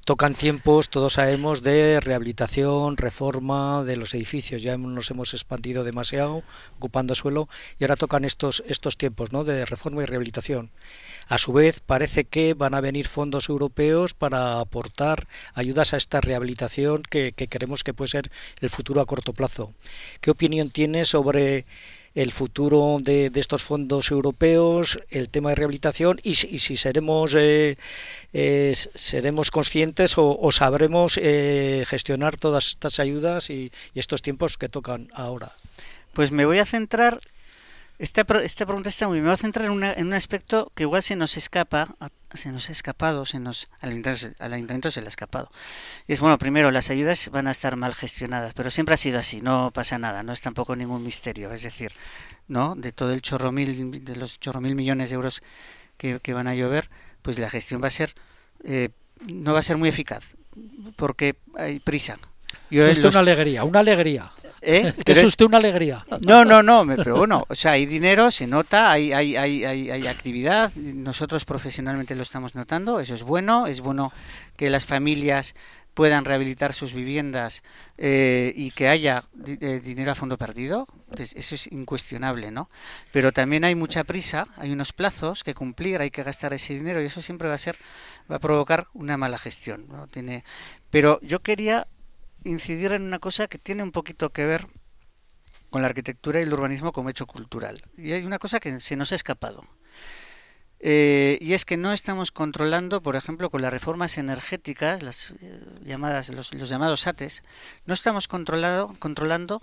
Tocan 0.07 0.35
tiempos, 0.35 0.89
todos 0.89 1.15
sabemos, 1.15 1.65
de 1.65 1.99
rehabilitación, 1.99 2.97
reforma 2.97 3.83
de 3.83 3.97
los 3.97 4.15
edificios. 4.15 4.63
Ya 4.63 4.79
nos 4.79 5.11
hemos 5.11 5.35
expandido 5.35 5.83
demasiado, 5.83 6.45
ocupando 6.77 7.17
suelo, 7.17 7.49
y 7.81 7.83
ahora 7.83 7.97
tocan 7.97 8.25
estos, 8.25 8.63
estos 8.69 8.97
tiempos 8.99 9.33
¿no? 9.33 9.43
de 9.43 9.67
reforma 9.67 10.05
y 10.05 10.07
rehabilitación. 10.07 10.71
A 11.27 11.39
su 11.39 11.53
vez, 11.53 11.81
parece 11.81 12.23
que 12.23 12.55
van 12.55 12.75
a 12.75 12.81
venir 12.81 13.09
fondos 13.09 13.49
europeos 13.49 14.15
para 14.15 14.61
aportar 14.61 15.27
ayudas 15.55 15.93
a 15.93 15.97
esta 15.97 16.21
rehabilitación 16.21 17.03
que, 17.03 17.33
que 17.33 17.49
creemos 17.49 17.83
que 17.83 17.93
puede 17.93 18.13
ser 18.13 18.31
el 18.61 18.71
futuro 18.71 19.01
a 19.01 19.07
corto 19.07 19.33
plazo. 19.33 19.75
¿Qué 20.21 20.31
opinión 20.31 20.71
tiene 20.71 21.05
sobre 21.05 21.67
el 22.17 22.33
futuro 22.33 22.97
de, 23.01 23.31
de 23.31 23.41
estos 23.41 23.63
fondos 23.63 24.11
europeos, 24.11 24.99
el 25.11 25.29
tema 25.29 25.51
de 25.51 25.57
rehabilitación 25.57 26.19
y, 26.25 26.35
si- 26.35 26.77
seremos 26.77 27.35
eh, 27.37 27.77
eh, 28.33 28.73
seremos 28.95 29.51
conscientes 29.51 30.17
o, 30.19 30.37
o 30.41 30.51
sabremos 30.51 31.21
eh, 31.23 31.85
gestionar 31.87 32.37
todas 32.37 32.69
estas 32.69 32.99
ayudas 32.99 33.51
y, 33.51 33.71
y 33.95 33.99
estos 34.01 34.23
tiempos 34.23 34.57
que 34.59 34.69
tocan 34.69 35.09
ahora? 35.15 35.53
Pues 36.15 36.33
me 36.33 36.47
voy 36.47 36.59
a 36.59 36.65
centrar. 36.65 37.21
Esta, 37.99 38.27
esta 38.43 38.67
pregunta 38.67 38.89
está 38.91 39.09
muy 39.09 39.15
bien. 39.17 39.25
Me 39.25 39.31
voy 39.31 39.35
a 39.35 39.39
centrar 39.39 39.67
en, 39.67 39.73
una- 39.73 39.93
en 39.95 40.09
un 40.09 40.13
aspecto 40.13 40.71
que 40.75 40.83
igual 40.83 41.03
se 41.03 41.17
nos 41.17 41.37
escapa, 41.37 41.95
se 42.35 42.53
nos 42.53 42.69
ha 42.69 42.73
escapado, 42.73 43.25
se 43.25 43.41
nos, 43.41 43.69
al, 43.81 43.91
ayuntamiento, 43.91 44.27
al 44.39 44.53
ayuntamiento 44.53 44.91
se 44.91 45.01
le 45.01 45.07
ha 45.07 45.09
escapado. 45.09 45.51
Y 46.07 46.13
es 46.13 46.21
bueno, 46.21 46.37
primero, 46.37 46.71
las 46.71 46.91
ayudas 46.91 47.31
van 47.31 47.47
a 47.49 47.51
estar 47.53 47.77
mal 47.77 47.95
gestionadas, 47.95 48.53
pero 48.53 48.71
siempre 48.71 48.93
ha 48.95 48.99
sido 48.99 49.19
así, 49.19 49.41
no 49.41 49.71
pasa 49.73 49.99
nada, 49.99 50.23
no 50.23 50.33
es 50.35 50.43
tampoco 50.43 50.77
ningún 50.77 51.03
misterio. 51.03 51.51
Es 51.53 51.63
decir, 51.63 51.93
¿no? 52.49 52.75
De 52.75 52.93
todo 52.93 53.13
el 53.13 53.23
chorro 53.23 53.51
mil, 53.51 54.05
de 54.05 54.17
los 54.17 54.39
chorro 54.41 54.61
mil 54.61 54.75
millones 54.75 55.09
de 55.09 55.15
euros 55.15 55.43
que, 55.97 56.21
que 56.21 56.35
van 56.35 56.49
a 56.49 56.55
llover, 56.55 56.91
pues 57.23 57.39
la 57.39 57.49
gestión 57.49 57.83
va 57.83 57.89
a 57.89 57.91
ser, 57.91 58.15
eh, 58.65 58.91
no 59.27 59.55
va 59.55 59.61
a 59.61 59.63
ser 59.63 59.79
muy 59.79 59.89
eficaz, 59.89 60.37
porque 60.97 61.37
hay 61.57 61.81
prisa. 61.81 62.19
Yo 62.71 62.85
Es 62.85 62.93
usted 62.93 63.05
los- 63.05 63.15
una 63.15 63.21
alegría, 63.21 63.65
una 63.65 63.81
alegría. 63.81 64.33
¿Eh? 64.61 64.93
Que 65.05 65.13
es 65.13 65.25
usted 65.25 65.47
una 65.47 65.59
alegría. 65.59 66.05
no, 66.27 66.45
no, 66.45 66.63
no, 66.63 66.85
pero 66.97 67.17
bueno, 67.17 67.45
o 67.49 67.55
sea, 67.55 67.73
hay 67.73 67.87
dinero, 67.87 68.31
se 68.31 68.47
nota, 68.47 68.91
hay, 68.91 69.13
hay, 69.13 69.37
hay, 69.37 69.65
hay, 69.65 70.07
actividad, 70.07 70.73
nosotros 70.75 71.45
profesionalmente 71.45 72.15
lo 72.15 72.23
estamos 72.23 72.55
notando, 72.55 73.01
eso 73.01 73.15
es 73.15 73.23
bueno, 73.23 73.67
es 73.67 73.81
bueno 73.81 74.13
que 74.57 74.71
las 74.71 74.87
familias 74.87 75.55
puedan 75.97 76.27
rehabilitar 76.27 76.75
sus 76.75 76.93
viviendas 76.93 77.63
eh, 77.97 78.53
y 78.55 78.71
que 78.73 78.89
haya 78.89 79.25
eh, 79.47 79.81
dinero 79.83 80.13
a 80.13 80.15
fondo 80.15 80.37
perdido, 80.37 80.87
eso 81.17 81.55
es 81.55 81.73
incuestionable, 81.73 82.51
¿no? 82.51 82.69
Pero 83.13 83.33
también 83.33 83.65
hay 83.65 83.75
mucha 83.75 84.05
prisa, 84.05 84.47
hay 84.59 84.73
unos 84.73 84.93
plazos 84.93 85.43
que 85.43 85.55
cumplir, 85.55 86.03
hay 86.03 86.11
que 86.11 86.23
gastar 86.23 86.53
ese 86.53 86.75
dinero 86.75 87.01
y 87.01 87.07
eso 87.07 87.23
siempre 87.23 87.49
va 87.49 87.55
a 87.55 87.59
ser, 87.59 87.77
va 88.31 88.37
a 88.37 88.41
provocar 88.41 88.89
una 88.93 89.17
mala 89.17 89.39
gestión, 89.39 89.87
¿no? 89.89 90.07
Tiene, 90.07 90.45
pero 90.91 91.19
yo 91.23 91.41
quería 91.41 91.87
incidir 92.45 92.93
en 92.93 93.03
una 93.03 93.19
cosa 93.19 93.49
que 93.49 93.59
tiene 93.59 93.83
un 93.83 93.93
poquito 93.93 94.31
que 94.31 94.47
ver 94.47 94.67
con 95.71 95.83
la 95.83 95.89
arquitectura 95.89 96.41
y 96.41 96.45
el 96.45 96.53
urbanismo 96.53 96.93
como 96.93 97.11
hecho 97.11 97.27
cultural. 97.27 97.83
Y 97.97 98.13
hay 98.13 98.25
una 98.25 98.39
cosa 98.39 98.61
que 98.61 98.81
se 98.81 98.97
nos 98.97 99.13
ha 99.13 99.15
escapado. 99.15 99.65
Eh, 100.79 101.39
y 101.41 101.55
es 101.55 101.65
que 101.65 101.77
no 101.77 101.93
estamos 101.93 102.31
controlando, 102.33 103.03
por 103.03 103.17
ejemplo, 103.17 103.51
con 103.51 103.63
las 103.63 103.73
reformas 103.73 104.19
energéticas, 104.19 105.03
las 105.03 105.35
eh, 105.41 105.61
llamadas, 105.83 106.29
los, 106.29 106.51
llamados 106.51 107.01
SATES, 107.03 107.43
no 107.87 107.95
estamos 107.95 108.29
controlado, 108.29 108.93
controlando, 108.99 109.63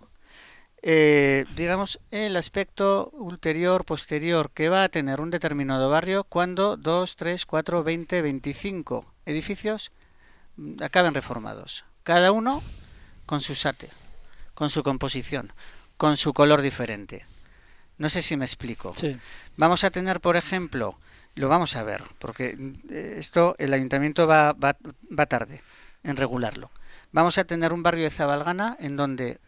eh, 0.82 1.45
digamos, 1.55 1.99
el 2.11 2.36
aspecto 2.36 3.09
ulterior, 3.13 3.86
posterior, 3.86 4.51
que 4.51 4.69
va 4.69 4.84
a 4.84 4.89
tener 4.89 5.21
un 5.21 5.30
determinado 5.30 5.89
barrio 5.89 6.24
cuando 6.24 6.78
2, 6.78 7.15
3, 7.15 7.45
4, 7.45 7.84
20, 7.84 8.21
25 8.21 9.13
edificios 9.26 9.91
mm, 10.57 10.84
acaben 10.84 11.13
reformados. 11.13 11.86
Cada 12.03 12.31
uno 12.31 12.61
con 13.25 13.41
su 13.41 13.55
SATE, 13.55 13.89
con 14.53 14.69
su 14.69 14.83
composición, 14.83 15.53
con 15.97 16.17
su 16.17 16.33
color 16.33 16.61
diferente. 16.61 17.25
No 17.97 18.09
sé 18.09 18.21
si 18.21 18.37
me 18.37 18.45
explico. 18.45 18.93
Sí. 18.97 19.17
Vamos 19.57 19.83
a 19.83 19.91
tener, 19.91 20.19
por 20.19 20.35
ejemplo, 20.35 20.97
lo 21.35 21.49
vamos 21.49 21.75
a 21.75 21.83
ver, 21.83 22.03
porque 22.19 22.57
eh, 22.89 23.15
esto 23.17 23.55
el 23.57 23.73
ayuntamiento 23.73 24.27
va, 24.27 24.53
va, 24.53 24.75
va 25.17 25.25
tarde 25.25 25.61
en 26.03 26.17
regularlo. 26.17 26.71
Vamos 27.11 27.37
a 27.37 27.43
tener 27.43 27.73
un 27.73 27.83
barrio 27.83 28.03
de 28.03 28.09
Zabalgana 28.09 28.75
en 28.79 28.97
donde 28.97 29.39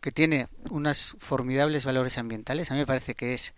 que 0.00 0.12
tiene 0.12 0.48
unos 0.70 1.16
formidables 1.20 1.84
valores 1.84 2.18
ambientales. 2.18 2.70
A 2.70 2.74
mí 2.74 2.80
me 2.80 2.86
parece 2.86 3.14
que 3.14 3.34
es, 3.34 3.54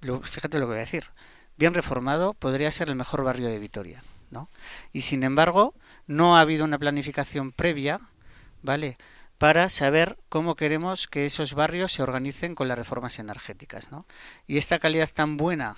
lo, 0.00 0.22
fíjate 0.22 0.58
lo 0.58 0.66
que 0.66 0.70
voy 0.70 0.76
a 0.76 0.80
decir, 0.80 1.10
bien 1.56 1.74
reformado, 1.74 2.34
podría 2.34 2.70
ser 2.72 2.88
el 2.88 2.96
mejor 2.96 3.24
barrio 3.24 3.48
de 3.48 3.58
Vitoria, 3.58 4.02
¿no? 4.30 4.48
Y 4.92 5.02
sin 5.02 5.24
embargo, 5.24 5.74
no 6.06 6.36
ha 6.36 6.40
habido 6.40 6.64
una 6.64 6.78
planificación 6.78 7.52
previa, 7.52 8.00
¿vale? 8.62 8.96
para 9.38 9.68
saber 9.68 10.16
cómo 10.28 10.54
queremos 10.54 11.08
que 11.08 11.26
esos 11.26 11.54
barrios 11.54 11.92
se 11.92 12.02
organicen 12.02 12.54
con 12.54 12.68
las 12.68 12.78
reformas 12.78 13.18
energéticas, 13.18 13.90
¿no? 13.90 14.06
Y 14.46 14.58
esta 14.58 14.78
calidad 14.78 15.10
tan 15.12 15.36
buena, 15.36 15.76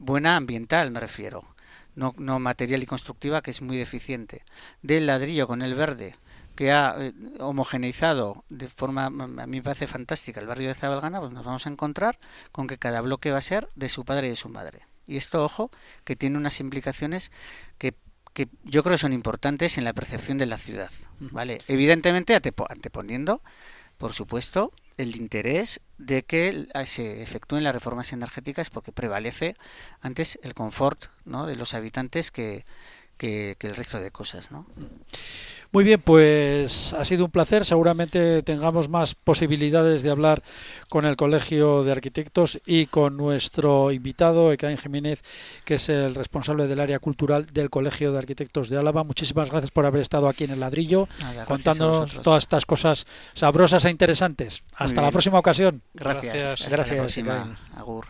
buena 0.00 0.36
ambiental 0.36 0.90
me 0.90 1.00
refiero, 1.00 1.44
no, 1.94 2.14
no 2.18 2.38
material 2.38 2.82
y 2.82 2.86
constructiva, 2.86 3.42
que 3.42 3.52
es 3.52 3.62
muy 3.62 3.76
deficiente, 3.76 4.44
del 4.82 5.06
ladrillo 5.06 5.46
con 5.46 5.62
el 5.62 5.74
verde, 5.74 6.16
que 6.56 6.72
ha 6.72 6.94
eh, 6.98 7.14
homogeneizado 7.38 8.44
de 8.48 8.66
forma, 8.66 9.06
a 9.06 9.10
mí 9.10 9.46
me 9.46 9.62
parece 9.62 9.86
fantástica, 9.86 10.40
el 10.40 10.46
barrio 10.46 10.68
de 10.68 10.74
Zabalgana, 10.74 11.20
pues 11.20 11.32
nos 11.32 11.44
vamos 11.44 11.66
a 11.66 11.70
encontrar 11.70 12.18
con 12.52 12.66
que 12.66 12.76
cada 12.76 13.00
bloque 13.00 13.30
va 13.30 13.38
a 13.38 13.42
ser 13.42 13.68
de 13.76 13.88
su 13.88 14.04
padre 14.04 14.26
y 14.26 14.30
de 14.30 14.36
su 14.36 14.48
madre. 14.48 14.82
Y 15.06 15.16
esto, 15.16 15.42
ojo, 15.42 15.70
que 16.04 16.16
tiene 16.16 16.36
unas 16.36 16.60
implicaciones 16.60 17.32
que 17.78 17.94
que 18.32 18.48
yo 18.64 18.82
creo 18.82 18.94
que 18.94 18.98
son 18.98 19.12
importantes 19.12 19.78
en 19.78 19.84
la 19.84 19.92
percepción 19.92 20.38
de 20.38 20.46
la 20.46 20.58
ciudad, 20.58 20.90
¿vale? 21.18 21.58
Evidentemente 21.68 22.34
anteponiendo, 22.34 23.42
por 23.98 24.14
supuesto, 24.14 24.72
el 24.96 25.16
interés 25.16 25.80
de 25.98 26.22
que 26.22 26.68
se 26.84 27.22
efectúen 27.22 27.64
las 27.64 27.74
reformas 27.74 28.12
energéticas 28.12 28.70
porque 28.70 28.92
prevalece 28.92 29.54
antes 30.00 30.38
el 30.42 30.54
confort 30.54 31.06
¿no? 31.24 31.46
de 31.46 31.56
los 31.56 31.74
habitantes 31.74 32.30
que, 32.30 32.64
que, 33.16 33.56
el 33.60 33.76
resto 33.76 34.00
de 34.00 34.10
cosas, 34.10 34.50
¿no? 34.50 34.66
Muy 35.72 35.84
bien, 35.84 36.00
pues 36.02 36.92
ha 36.94 37.04
sido 37.04 37.24
un 37.24 37.30
placer. 37.30 37.64
Seguramente 37.64 38.42
tengamos 38.42 38.88
más 38.88 39.14
posibilidades 39.14 40.02
de 40.02 40.10
hablar 40.10 40.42
con 40.88 41.04
el 41.04 41.14
Colegio 41.14 41.84
de 41.84 41.92
Arquitectos 41.92 42.60
y 42.66 42.86
con 42.86 43.16
nuestro 43.16 43.92
invitado, 43.92 44.50
Ekain 44.50 44.78
Jiménez, 44.78 45.22
que 45.64 45.74
es 45.74 45.88
el 45.88 46.16
responsable 46.16 46.66
del 46.66 46.80
área 46.80 46.98
cultural 46.98 47.46
del 47.46 47.70
Colegio 47.70 48.10
de 48.10 48.18
Arquitectos 48.18 48.68
de 48.68 48.78
Álava. 48.78 49.04
Muchísimas 49.04 49.50
gracias 49.50 49.70
por 49.70 49.86
haber 49.86 50.02
estado 50.02 50.28
aquí 50.28 50.44
en 50.44 50.50
el 50.50 50.60
ladrillo, 50.60 51.08
contándonos 51.46 52.20
todas 52.22 52.42
estas 52.42 52.66
cosas 52.66 53.06
sabrosas 53.34 53.84
e 53.84 53.90
interesantes. 53.90 54.64
Hasta 54.74 55.02
la 55.02 55.12
próxima 55.12 55.38
ocasión. 55.38 55.82
Gracias. 55.94 56.68
Gracias. 56.68 57.18
Agur. 57.76 58.06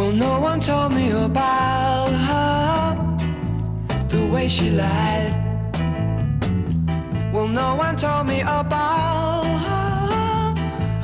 Well, 0.00 0.12
no 0.12 0.40
one 0.40 0.60
told 0.60 0.94
me 0.94 1.10
about 1.10 2.10
her, 2.28 3.18
the 4.08 4.26
way 4.32 4.48
she 4.48 4.70
lied. 4.70 5.34
Well, 7.34 7.46
no 7.46 7.74
one 7.74 7.96
told 7.96 8.26
me 8.26 8.40
about 8.40 9.44
her, 9.66 10.54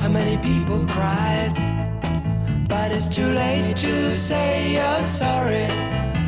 how 0.00 0.08
many 0.08 0.38
people 0.38 0.78
cried. 0.86 1.52
But 2.70 2.90
it's 2.90 3.14
too 3.14 3.26
late 3.26 3.76
to 3.76 4.14
say 4.14 4.72
you're 4.76 5.04
sorry. 5.04 5.66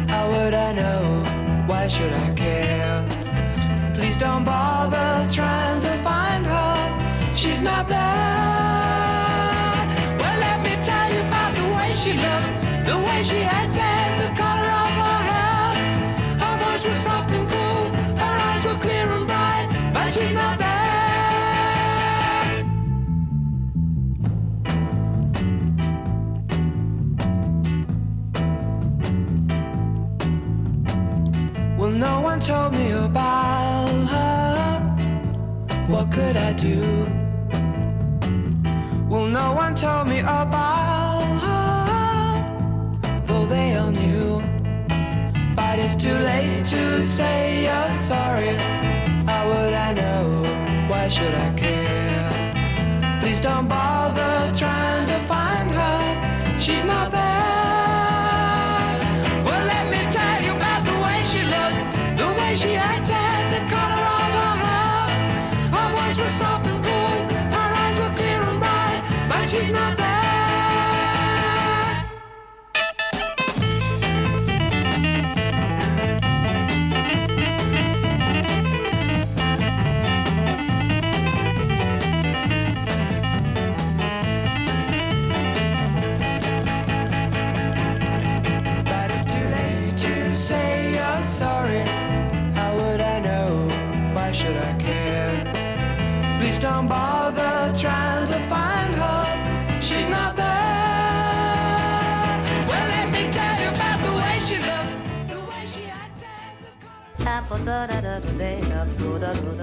How 0.06 0.28
would 0.30 0.52
I 0.52 0.72
know? 0.74 1.24
Why 1.66 1.88
should 1.88 2.12
I 2.12 2.30
care? 2.32 2.98
Please 3.94 4.18
don't 4.18 4.44
bother 4.44 5.26
trying 5.30 5.80
to 5.80 5.92
find 6.02 6.44
her. 6.44 7.34
She's 7.34 7.62
not 7.62 7.88
there. 7.88 8.77
She 13.28 13.40
acted, 13.42 14.10
the 14.22 14.30
color 14.40 14.70
of 14.84 14.92
her 15.02 15.20
hair. 15.30 15.66
Her 16.42 16.54
voice 16.64 16.84
was 16.86 16.96
soft 16.96 17.30
and 17.30 17.46
cool, 17.46 17.90
her 18.22 18.36
eyes 18.48 18.64
were 18.64 18.78
clear 18.80 19.06
and 19.16 19.26
bright, 19.26 19.68
but 19.92 20.10
she's 20.14 20.32
not 20.32 20.58
there. 20.58 20.68
Well, 31.76 31.90
no 31.90 32.22
one 32.22 32.40
told 32.40 32.72
me 32.72 32.92
about 32.92 33.90
her. 34.14 34.80
What 35.86 36.10
could 36.10 36.38
I 36.38 36.54
do? 36.54 36.80
Well, 39.06 39.26
no 39.26 39.52
one 39.52 39.74
told 39.74 40.08
me 40.08 40.20
about 40.20 40.77
too 45.98 46.14
late 46.14 46.64
to 46.64 47.02
say 47.02 47.64
you're 47.64 47.92
sorry. 47.92 48.54
How 49.26 49.48
would 49.48 49.72
I 49.72 49.92
know? 49.92 50.88
Why 50.88 51.08
should 51.08 51.34
I 51.34 51.52
care? 51.54 53.20
Please 53.20 53.40
don't 53.40 53.66
bother 53.66 54.52
trying 54.54 55.08
to 55.08 55.18
find 55.26 55.70
her. 55.72 56.58
She's 56.60 56.84
not 56.84 57.10
there. 57.10 57.47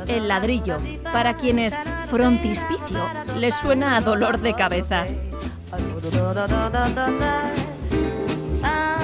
El 0.07 0.27
ladrillo, 0.29 0.77
para 1.11 1.35
quienes 1.35 1.77
frontispicio 2.09 3.09
les 3.35 3.55
suena 3.55 3.97
a 3.97 4.01
dolor 4.01 4.39
de 4.39 4.53
cabeza. 4.53 5.03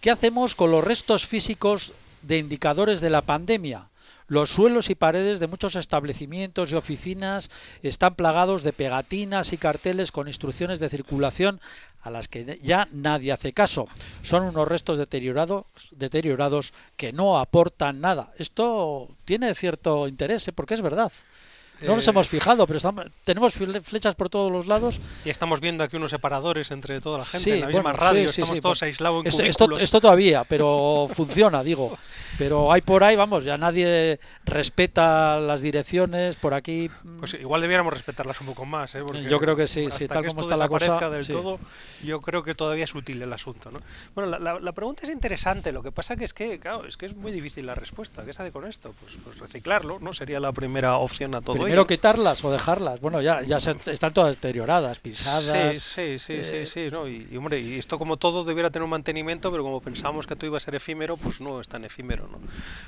¿Qué 0.00 0.10
hacemos 0.10 0.54
con 0.54 0.70
los 0.70 0.82
restos 0.82 1.26
físicos 1.26 1.92
de 2.22 2.38
indicadores 2.38 3.02
de 3.02 3.10
la 3.10 3.20
pandemia? 3.20 3.90
Los 4.28 4.48
suelos 4.48 4.88
y 4.88 4.94
paredes 4.94 5.40
de 5.40 5.46
muchos 5.46 5.76
establecimientos 5.76 6.72
y 6.72 6.74
oficinas 6.74 7.50
están 7.82 8.14
plagados 8.14 8.62
de 8.62 8.72
pegatinas 8.72 9.52
y 9.52 9.58
carteles 9.58 10.10
con 10.10 10.26
instrucciones 10.26 10.80
de 10.80 10.88
circulación 10.88 11.60
a 12.00 12.10
las 12.10 12.28
que 12.28 12.58
ya 12.62 12.88
nadie 12.92 13.32
hace 13.32 13.52
caso. 13.52 13.88
Son 14.22 14.44
unos 14.44 14.68
restos 14.68 14.98
deteriorados, 14.98 15.66
deteriorados 15.90 16.72
que 16.96 17.12
no 17.12 17.38
aportan 17.38 18.00
nada. 18.00 18.32
Esto 18.38 19.14
tiene 19.26 19.54
cierto 19.54 20.08
interés, 20.08 20.48
¿eh? 20.48 20.52
porque 20.52 20.74
es 20.74 20.80
verdad. 20.80 21.12
No 21.82 21.94
nos 21.94 22.06
eh, 22.06 22.10
hemos 22.10 22.28
fijado, 22.28 22.66
pero 22.66 22.80
tenemos 23.24 23.54
flechas 23.54 24.14
por 24.14 24.28
todos 24.28 24.52
los 24.52 24.66
lados. 24.66 25.00
Y 25.24 25.30
estamos 25.30 25.60
viendo 25.60 25.84
aquí 25.84 25.96
unos 25.96 26.10
separadores 26.10 26.70
entre 26.70 27.00
toda 27.00 27.18
la 27.18 27.24
gente 27.24 27.54
en 27.54 27.60
la 27.60 27.66
misma 27.68 27.92
radio, 27.92 28.28
estamos 28.28 28.60
todos 28.60 28.82
aislados 28.82 29.24
en 29.24 29.46
esto, 29.46 29.78
esto, 29.78 30.00
todavía, 30.00 30.44
pero 30.44 31.08
funciona, 31.14 31.62
digo. 31.62 31.96
Pero 32.38 32.72
hay 32.72 32.80
por 32.80 33.04
ahí, 33.04 33.16
vamos, 33.16 33.44
ya 33.44 33.58
nadie 33.58 34.18
respeta 34.44 35.38
las 35.40 35.60
direcciones 35.60 36.36
por 36.36 36.54
aquí. 36.54 36.90
Pues 37.18 37.34
igual 37.34 37.60
debiéramos 37.60 37.92
respetarlas 37.92 38.40
un 38.40 38.46
poco 38.48 38.64
más, 38.64 38.94
¿eh? 38.94 39.02
yo 39.28 39.38
creo 39.38 39.56
que 39.56 39.66
sí, 39.66 39.88
sí 39.90 40.08
tal 40.08 40.26
como 40.26 40.42
está 40.42 40.56
la 40.56 40.68
cosa. 40.68 41.10
del 41.10 41.26
todo, 41.26 41.58
yo 42.04 42.20
creo 42.20 42.42
que 42.42 42.54
todavía 42.54 42.84
es 42.84 42.94
útil 42.94 43.20
el 43.20 43.32
asunto, 43.32 43.70
¿no? 43.70 43.80
Bueno, 44.14 44.38
la, 44.38 44.72
pregunta 44.72 45.02
es 45.02 45.10
interesante, 45.10 45.72
lo 45.72 45.82
que 45.82 45.92
pasa 45.92 46.16
que 46.16 46.24
es 46.24 46.32
que, 46.32 46.58
claro, 46.58 46.86
es 46.86 46.96
que 46.96 47.06
es 47.06 47.14
muy 47.14 47.32
difícil 47.32 47.66
la 47.66 47.74
respuesta. 47.74 48.24
¿Qué 48.24 48.32
se 48.32 48.42
hace 48.42 48.52
con 48.52 48.66
esto? 48.66 48.94
Pues, 49.00 49.16
pues 49.22 49.38
reciclarlo, 49.38 49.98
¿no? 49.98 50.12
Sería 50.12 50.40
la 50.40 50.52
primera 50.52 50.96
opción 50.96 51.34
a 51.34 51.40
todo 51.40 51.68
Primero 51.70 51.86
quitarlas 51.86 52.44
o 52.44 52.50
dejarlas. 52.50 53.00
Bueno, 53.00 53.22
ya, 53.22 53.42
ya 53.42 53.58
están 53.58 54.12
todas 54.12 54.34
deterioradas, 54.34 54.98
pisadas. 54.98 55.76
Sí, 55.76 56.18
sí, 56.18 56.18
sí, 56.18 56.42
sí, 56.42 56.66
sí, 56.66 56.88
¿no? 56.90 57.06
Y, 57.06 57.36
hombre, 57.36 57.60
y 57.60 57.78
esto 57.78 57.98
como 57.98 58.16
todo 58.16 58.44
debiera 58.44 58.70
tener 58.70 58.84
un 58.84 58.90
mantenimiento, 58.90 59.50
pero 59.52 59.62
como 59.62 59.80
pensamos 59.80 60.26
que 60.26 60.34
todo 60.34 60.46
iba 60.46 60.56
a 60.56 60.60
ser 60.60 60.74
efímero, 60.74 61.16
pues 61.16 61.40
no 61.40 61.60
es 61.60 61.68
tan 61.68 61.84
efímero, 61.84 62.28
¿no? 62.28 62.38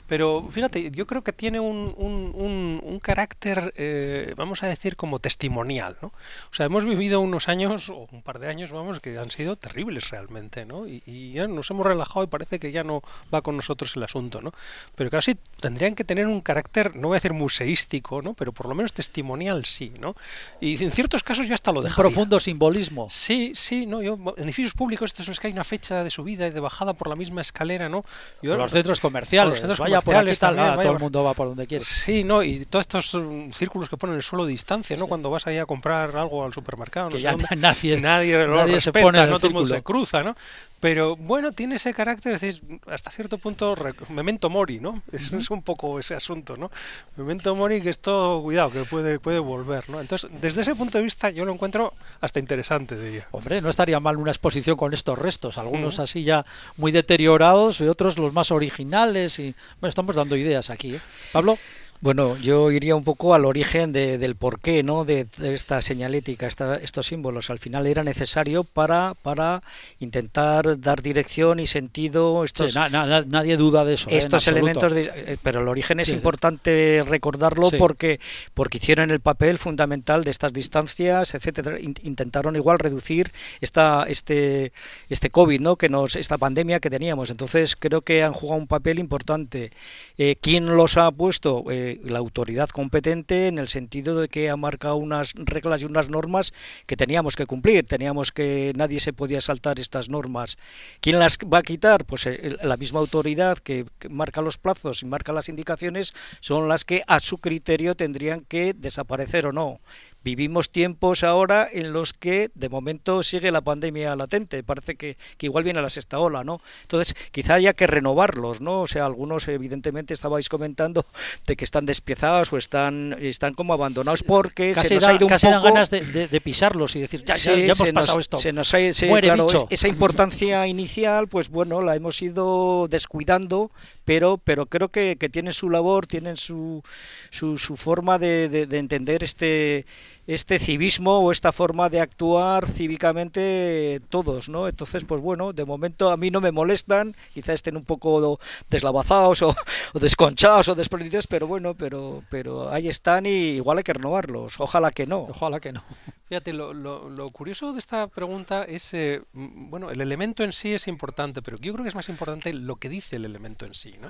Pero 0.08 0.46
fíjate, 0.50 0.90
yo 0.90 1.06
creo 1.06 1.22
que 1.22 1.32
tiene 1.32 1.60
un, 1.60 1.94
un, 1.96 2.80
un, 2.82 3.00
carácter, 3.00 3.72
eh, 3.76 4.34
vamos 4.36 4.62
a 4.62 4.66
decir, 4.66 4.96
como 4.96 5.20
testimonial, 5.20 5.96
¿no? 6.02 6.08
O 6.08 6.54
sea, 6.54 6.66
hemos 6.66 6.84
vivido 6.84 7.20
unos 7.20 7.48
años, 7.48 7.88
o 7.88 8.08
un 8.10 8.22
par 8.22 8.40
de 8.40 8.48
años, 8.48 8.72
vamos, 8.72 8.98
que 8.98 9.18
han 9.18 9.30
sido 9.30 9.56
terribles 9.56 10.10
realmente, 10.10 10.64
¿no? 10.64 10.88
Y, 10.88 11.02
y 11.06 11.32
ya 11.32 11.46
nos 11.46 11.70
hemos 11.70 11.86
relajado 11.86 12.24
y 12.24 12.28
parece 12.28 12.58
que 12.58 12.72
ya 12.72 12.82
no 12.82 13.02
va 13.32 13.42
con 13.42 13.56
nosotros 13.56 13.94
el 13.96 14.02
asunto, 14.02 14.40
¿no? 14.40 14.52
Pero 14.96 15.08
casi 15.08 15.36
tendrían 15.60 15.94
que 15.94 16.04
tener 16.04 16.26
un 16.26 16.40
carácter, 16.40 16.96
no 16.96 17.08
voy 17.08 17.16
a 17.16 17.18
decir 17.18 17.32
museístico, 17.32 18.22
¿no? 18.22 18.34
Pero 18.34 18.52
por 18.52 18.71
lo 18.72 18.76
menos 18.76 18.92
testimonial 18.92 19.64
sí, 19.64 19.92
¿no? 20.00 20.16
Y 20.60 20.82
en 20.82 20.90
ciertos 20.90 21.22
casos 21.22 21.48
ya 21.48 21.54
hasta 21.54 21.72
lo 21.72 21.82
dejaría. 21.82 22.10
profundo 22.10 22.40
simbolismo. 22.40 23.08
Sí, 23.10 23.52
sí, 23.54 23.86
no, 23.86 24.02
yo, 24.02 24.18
en 24.36 24.44
edificios 24.44 24.74
públicos 24.74 25.10
estos 25.10 25.28
los 25.28 25.40
que 25.40 25.48
hay 25.48 25.52
una 25.52 25.64
fecha 25.64 26.02
de 26.02 26.10
subida 26.10 26.46
y 26.46 26.50
de 26.50 26.60
bajada 26.60 26.92
por 26.94 27.08
la 27.08 27.16
misma 27.16 27.40
escalera, 27.40 27.88
¿no? 27.88 28.04
Yo, 28.42 28.56
los 28.56 28.72
centros 28.72 29.00
comerciales, 29.00 29.50
los 29.50 29.60
centros 29.60 29.78
vaya 29.78 30.00
comerciales 30.00 30.38
por 30.38 30.58
aquí 30.58 30.82
todo 30.82 30.92
el 30.92 30.98
mundo 30.98 31.24
va 31.24 31.34
por 31.34 31.48
donde 31.48 31.66
quiere. 31.66 31.84
Sí, 31.84 32.24
no, 32.24 32.42
y 32.42 32.64
todos 32.66 32.82
estos 32.82 33.14
mm, 33.14 33.50
círculos 33.50 33.88
que 33.88 33.96
ponen 33.96 34.16
el 34.16 34.22
suelo 34.22 34.44
de 34.44 34.50
distancia, 34.50 34.96
¿no? 34.96 35.06
Cuando 35.06 35.30
vas 35.30 35.46
ahí 35.46 35.58
a 35.58 35.66
comprar 35.66 36.16
algo 36.16 36.44
al 36.44 36.52
supermercado, 36.52 37.10
que 37.10 37.20
ya 37.20 37.36
nadie, 37.56 38.00
nadie, 38.00 38.46
nadie 38.46 38.80
se 38.80 38.92
pone 38.92 39.26
no 39.26 39.36
todo 39.38 39.48
el 39.48 39.54
mundo 39.54 39.74
se 39.74 39.82
cruza, 39.82 40.22
¿no? 40.22 40.36
Pero 40.82 41.14
bueno, 41.14 41.52
tiene 41.52 41.76
ese 41.76 41.94
carácter, 41.94 42.32
es 42.32 42.40
decir, 42.40 42.80
hasta 42.88 43.12
cierto 43.12 43.38
punto, 43.38 43.76
memento 44.08 44.50
mori, 44.50 44.80
¿no? 44.80 45.00
Es, 45.12 45.32
es, 45.32 45.48
un 45.48 45.62
poco 45.62 46.00
ese 46.00 46.16
asunto, 46.16 46.56
¿no? 46.56 46.72
Memento 47.14 47.54
mori, 47.54 47.80
que 47.80 47.88
esto, 47.88 48.40
cuidado, 48.42 48.72
que 48.72 48.82
puede, 48.82 49.20
puede 49.20 49.38
volver, 49.38 49.88
¿no? 49.88 50.00
Entonces, 50.00 50.28
desde 50.40 50.62
ese 50.62 50.74
punto 50.74 50.98
de 50.98 51.04
vista, 51.04 51.30
yo 51.30 51.44
lo 51.44 51.52
encuentro 51.52 51.94
hasta 52.20 52.40
interesante, 52.40 53.00
diría. 53.00 53.28
Hombre, 53.30 53.60
no 53.60 53.70
estaría 53.70 54.00
mal 54.00 54.16
una 54.16 54.32
exposición 54.32 54.76
con 54.76 54.92
estos 54.92 55.16
restos, 55.16 55.56
algunos 55.56 56.00
así 56.00 56.24
ya 56.24 56.44
muy 56.76 56.90
deteriorados 56.90 57.80
y 57.80 57.86
otros 57.86 58.18
los 58.18 58.32
más 58.32 58.50
originales. 58.50 59.38
y 59.38 59.54
Bueno, 59.80 59.90
estamos 59.90 60.16
dando 60.16 60.34
ideas 60.34 60.68
aquí, 60.68 60.96
¿eh? 60.96 61.00
Pablo. 61.30 61.58
Bueno, 62.02 62.36
yo 62.36 62.72
iría 62.72 62.96
un 62.96 63.04
poco 63.04 63.32
al 63.32 63.44
origen 63.44 63.92
de, 63.92 64.18
del 64.18 64.34
porqué 64.34 64.82
¿no? 64.82 65.04
de, 65.04 65.28
esta 65.40 65.80
señalética, 65.82 66.48
estos 66.48 67.06
símbolos. 67.06 67.48
Al 67.48 67.60
final 67.60 67.86
era 67.86 68.02
necesario 68.02 68.64
para, 68.64 69.14
para 69.22 69.62
intentar 70.00 70.80
dar 70.80 71.00
dirección 71.00 71.60
y 71.60 71.68
sentido. 71.68 72.42
Estos, 72.42 72.74
nadie 72.74 73.56
duda 73.56 73.84
de 73.84 73.94
eso. 73.94 74.10
¿eh? 74.10 74.18
Estos 74.18 74.48
elementos, 74.48 74.92
eh, 74.96 75.36
pero 75.44 75.60
el 75.60 75.68
origen 75.68 76.00
es 76.00 76.08
importante 76.08 77.04
recordarlo 77.06 77.70
porque, 77.78 78.18
porque 78.52 78.78
hicieron 78.78 79.12
el 79.12 79.20
papel 79.20 79.58
fundamental 79.58 80.24
de 80.24 80.32
estas 80.32 80.52
distancias, 80.52 81.36
etcétera. 81.36 81.78
Intentaron 81.78 82.56
igual 82.56 82.80
reducir 82.80 83.30
esta, 83.60 84.06
este, 84.08 84.72
este 85.08 85.30
COVID, 85.30 85.60
¿no? 85.60 85.76
que 85.76 85.88
nos, 85.88 86.16
esta 86.16 86.36
pandemia 86.36 86.80
que 86.80 86.90
teníamos. 86.90 87.30
Entonces 87.30 87.76
creo 87.76 88.00
que 88.00 88.24
han 88.24 88.32
jugado 88.32 88.60
un 88.60 88.66
papel 88.66 88.98
importante. 88.98 89.70
Eh, 90.18 90.34
¿Quién 90.40 90.76
los 90.76 90.96
ha 90.96 91.08
puesto? 91.12 91.62
La 92.04 92.18
autoridad 92.18 92.68
competente 92.68 93.48
en 93.48 93.58
el 93.58 93.68
sentido 93.68 94.20
de 94.20 94.28
que 94.28 94.50
ha 94.50 94.56
marcado 94.56 94.96
unas 94.96 95.32
reglas 95.34 95.82
y 95.82 95.84
unas 95.84 96.08
normas 96.08 96.52
que 96.86 96.96
teníamos 96.96 97.36
que 97.36 97.46
cumplir, 97.46 97.86
teníamos 97.86 98.32
que 98.32 98.72
nadie 98.76 99.00
se 99.00 99.12
podía 99.12 99.40
saltar 99.40 99.80
estas 99.80 100.08
normas. 100.08 100.58
¿Quién 101.00 101.18
las 101.18 101.38
va 101.38 101.58
a 101.58 101.62
quitar? 101.62 102.04
Pues 102.04 102.26
eh, 102.26 102.56
la 102.62 102.76
misma 102.76 103.00
autoridad 103.00 103.58
que, 103.58 103.86
marca 104.08 104.42
los 104.42 104.58
plazos 104.58 105.02
y 105.02 105.06
marca 105.06 105.32
las 105.32 105.48
indicaciones 105.48 106.14
son 106.40 106.68
las 106.68 106.84
que 106.84 107.02
a 107.06 107.20
su 107.20 107.38
criterio 107.38 107.94
tendrían 107.94 108.42
que 108.42 108.74
desaparecer 108.74 109.46
o 109.46 109.52
no. 109.52 109.80
Vivimos 110.24 110.70
tiempos 110.70 111.24
ahora 111.24 111.68
en 111.70 111.92
los 111.92 112.12
que 112.12 112.50
de 112.54 112.68
momento 112.68 113.22
sigue 113.22 113.50
la 113.50 113.60
pandemia 113.60 114.14
latente, 114.16 114.62
parece 114.62 114.96
que, 114.96 115.16
que, 115.36 115.46
igual 115.46 115.64
viene 115.64 115.82
la 115.82 115.90
sexta 115.90 116.18
ola, 116.18 116.44
¿no? 116.44 116.60
Entonces, 116.82 117.14
quizá 117.32 117.54
haya 117.54 117.72
que 117.72 117.86
renovarlos, 117.86 118.60
¿no? 118.60 118.82
O 118.82 118.86
sea, 118.86 119.06
algunos 119.06 119.48
evidentemente 119.48 120.14
estabais 120.14 120.48
comentando 120.48 121.04
de 121.46 121.56
que 121.56 121.64
están 121.64 121.86
despiezados 121.86 122.52
o 122.52 122.56
están, 122.56 123.16
están 123.20 123.54
como 123.54 123.72
abandonados 123.72 124.22
porque 124.22 124.74
se 124.74 124.94
nos 124.94 125.04
ha 125.04 125.14
ido 125.14 125.26
un 125.26 125.32
poco... 125.32 125.62
ganas 125.62 125.90
de, 125.90 126.40
pisarlos 126.42 126.96
y 126.96 127.00
decir, 127.00 127.24
ya, 127.24 127.36
ya, 127.36 127.52
hemos 127.52 127.90
pasado 127.92 128.18
esto. 128.18 128.36
Se 128.36 128.52
nos 128.52 128.72
ha, 128.74 128.78
Muere 129.06 129.32
bicho. 129.32 129.66
esa 129.70 129.88
importancia 129.88 130.66
inicial, 130.66 131.28
pues 131.28 131.48
bueno, 131.48 131.82
la 131.82 131.96
hemos 131.96 132.20
ido 132.22 132.88
descuidando, 132.88 133.70
pero, 134.04 134.38
pero 134.38 134.66
creo 134.66 134.90
que, 134.90 135.16
que 135.16 135.28
tienen 135.28 135.52
su 135.52 135.70
labor, 135.70 136.06
tienen 136.06 136.36
su, 136.36 136.82
su, 137.30 137.58
su 137.58 137.76
forma 137.76 138.18
de, 138.18 138.48
de 138.48 138.78
entender 138.78 139.22
este 139.22 139.86
este 140.26 140.58
civismo 140.58 141.18
o 141.18 141.32
esta 141.32 141.52
forma 141.52 141.88
de 141.88 142.00
actuar 142.00 142.68
cívicamente 142.68 144.00
todos, 144.08 144.48
¿no? 144.48 144.68
Entonces, 144.68 145.04
pues 145.04 145.20
bueno, 145.20 145.52
de 145.52 145.64
momento 145.64 146.10
a 146.10 146.16
mí 146.16 146.30
no 146.30 146.40
me 146.40 146.52
molestan, 146.52 147.14
quizás 147.34 147.56
estén 147.56 147.76
un 147.76 147.84
poco 147.84 148.38
deslavazados 148.70 149.42
o, 149.42 149.54
desconchados 149.94 150.68
o 150.68 150.74
desprendidos, 150.74 151.26
pero 151.26 151.46
bueno, 151.46 151.74
pero 151.74 152.22
pero 152.30 152.70
ahí 152.70 152.88
están 152.88 153.26
y 153.26 153.56
igual 153.56 153.78
hay 153.78 153.84
que 153.84 153.92
renovarlos. 153.92 154.60
Ojalá 154.60 154.90
que 154.90 155.06
no. 155.06 155.22
Ojalá 155.22 155.60
que 155.60 155.72
no. 155.72 155.82
Fíjate, 156.28 156.52
lo, 156.52 156.72
lo, 156.72 157.28
curioso 157.30 157.72
de 157.72 157.78
esta 157.78 158.06
pregunta 158.06 158.64
es, 158.64 158.94
eh, 158.94 159.22
bueno, 159.32 159.90
el 159.90 160.00
elemento 160.00 160.44
en 160.44 160.52
sí 160.52 160.72
es 160.72 160.88
importante, 160.88 161.42
pero 161.42 161.58
yo 161.58 161.72
creo 161.72 161.82
que 161.82 161.90
es 161.90 161.94
más 161.94 162.08
importante 162.08 162.52
lo 162.54 162.76
que 162.76 162.88
dice 162.88 163.16
el 163.16 163.26
elemento 163.26 163.66
en 163.66 163.74
sí, 163.74 163.94
¿no? 164.00 164.08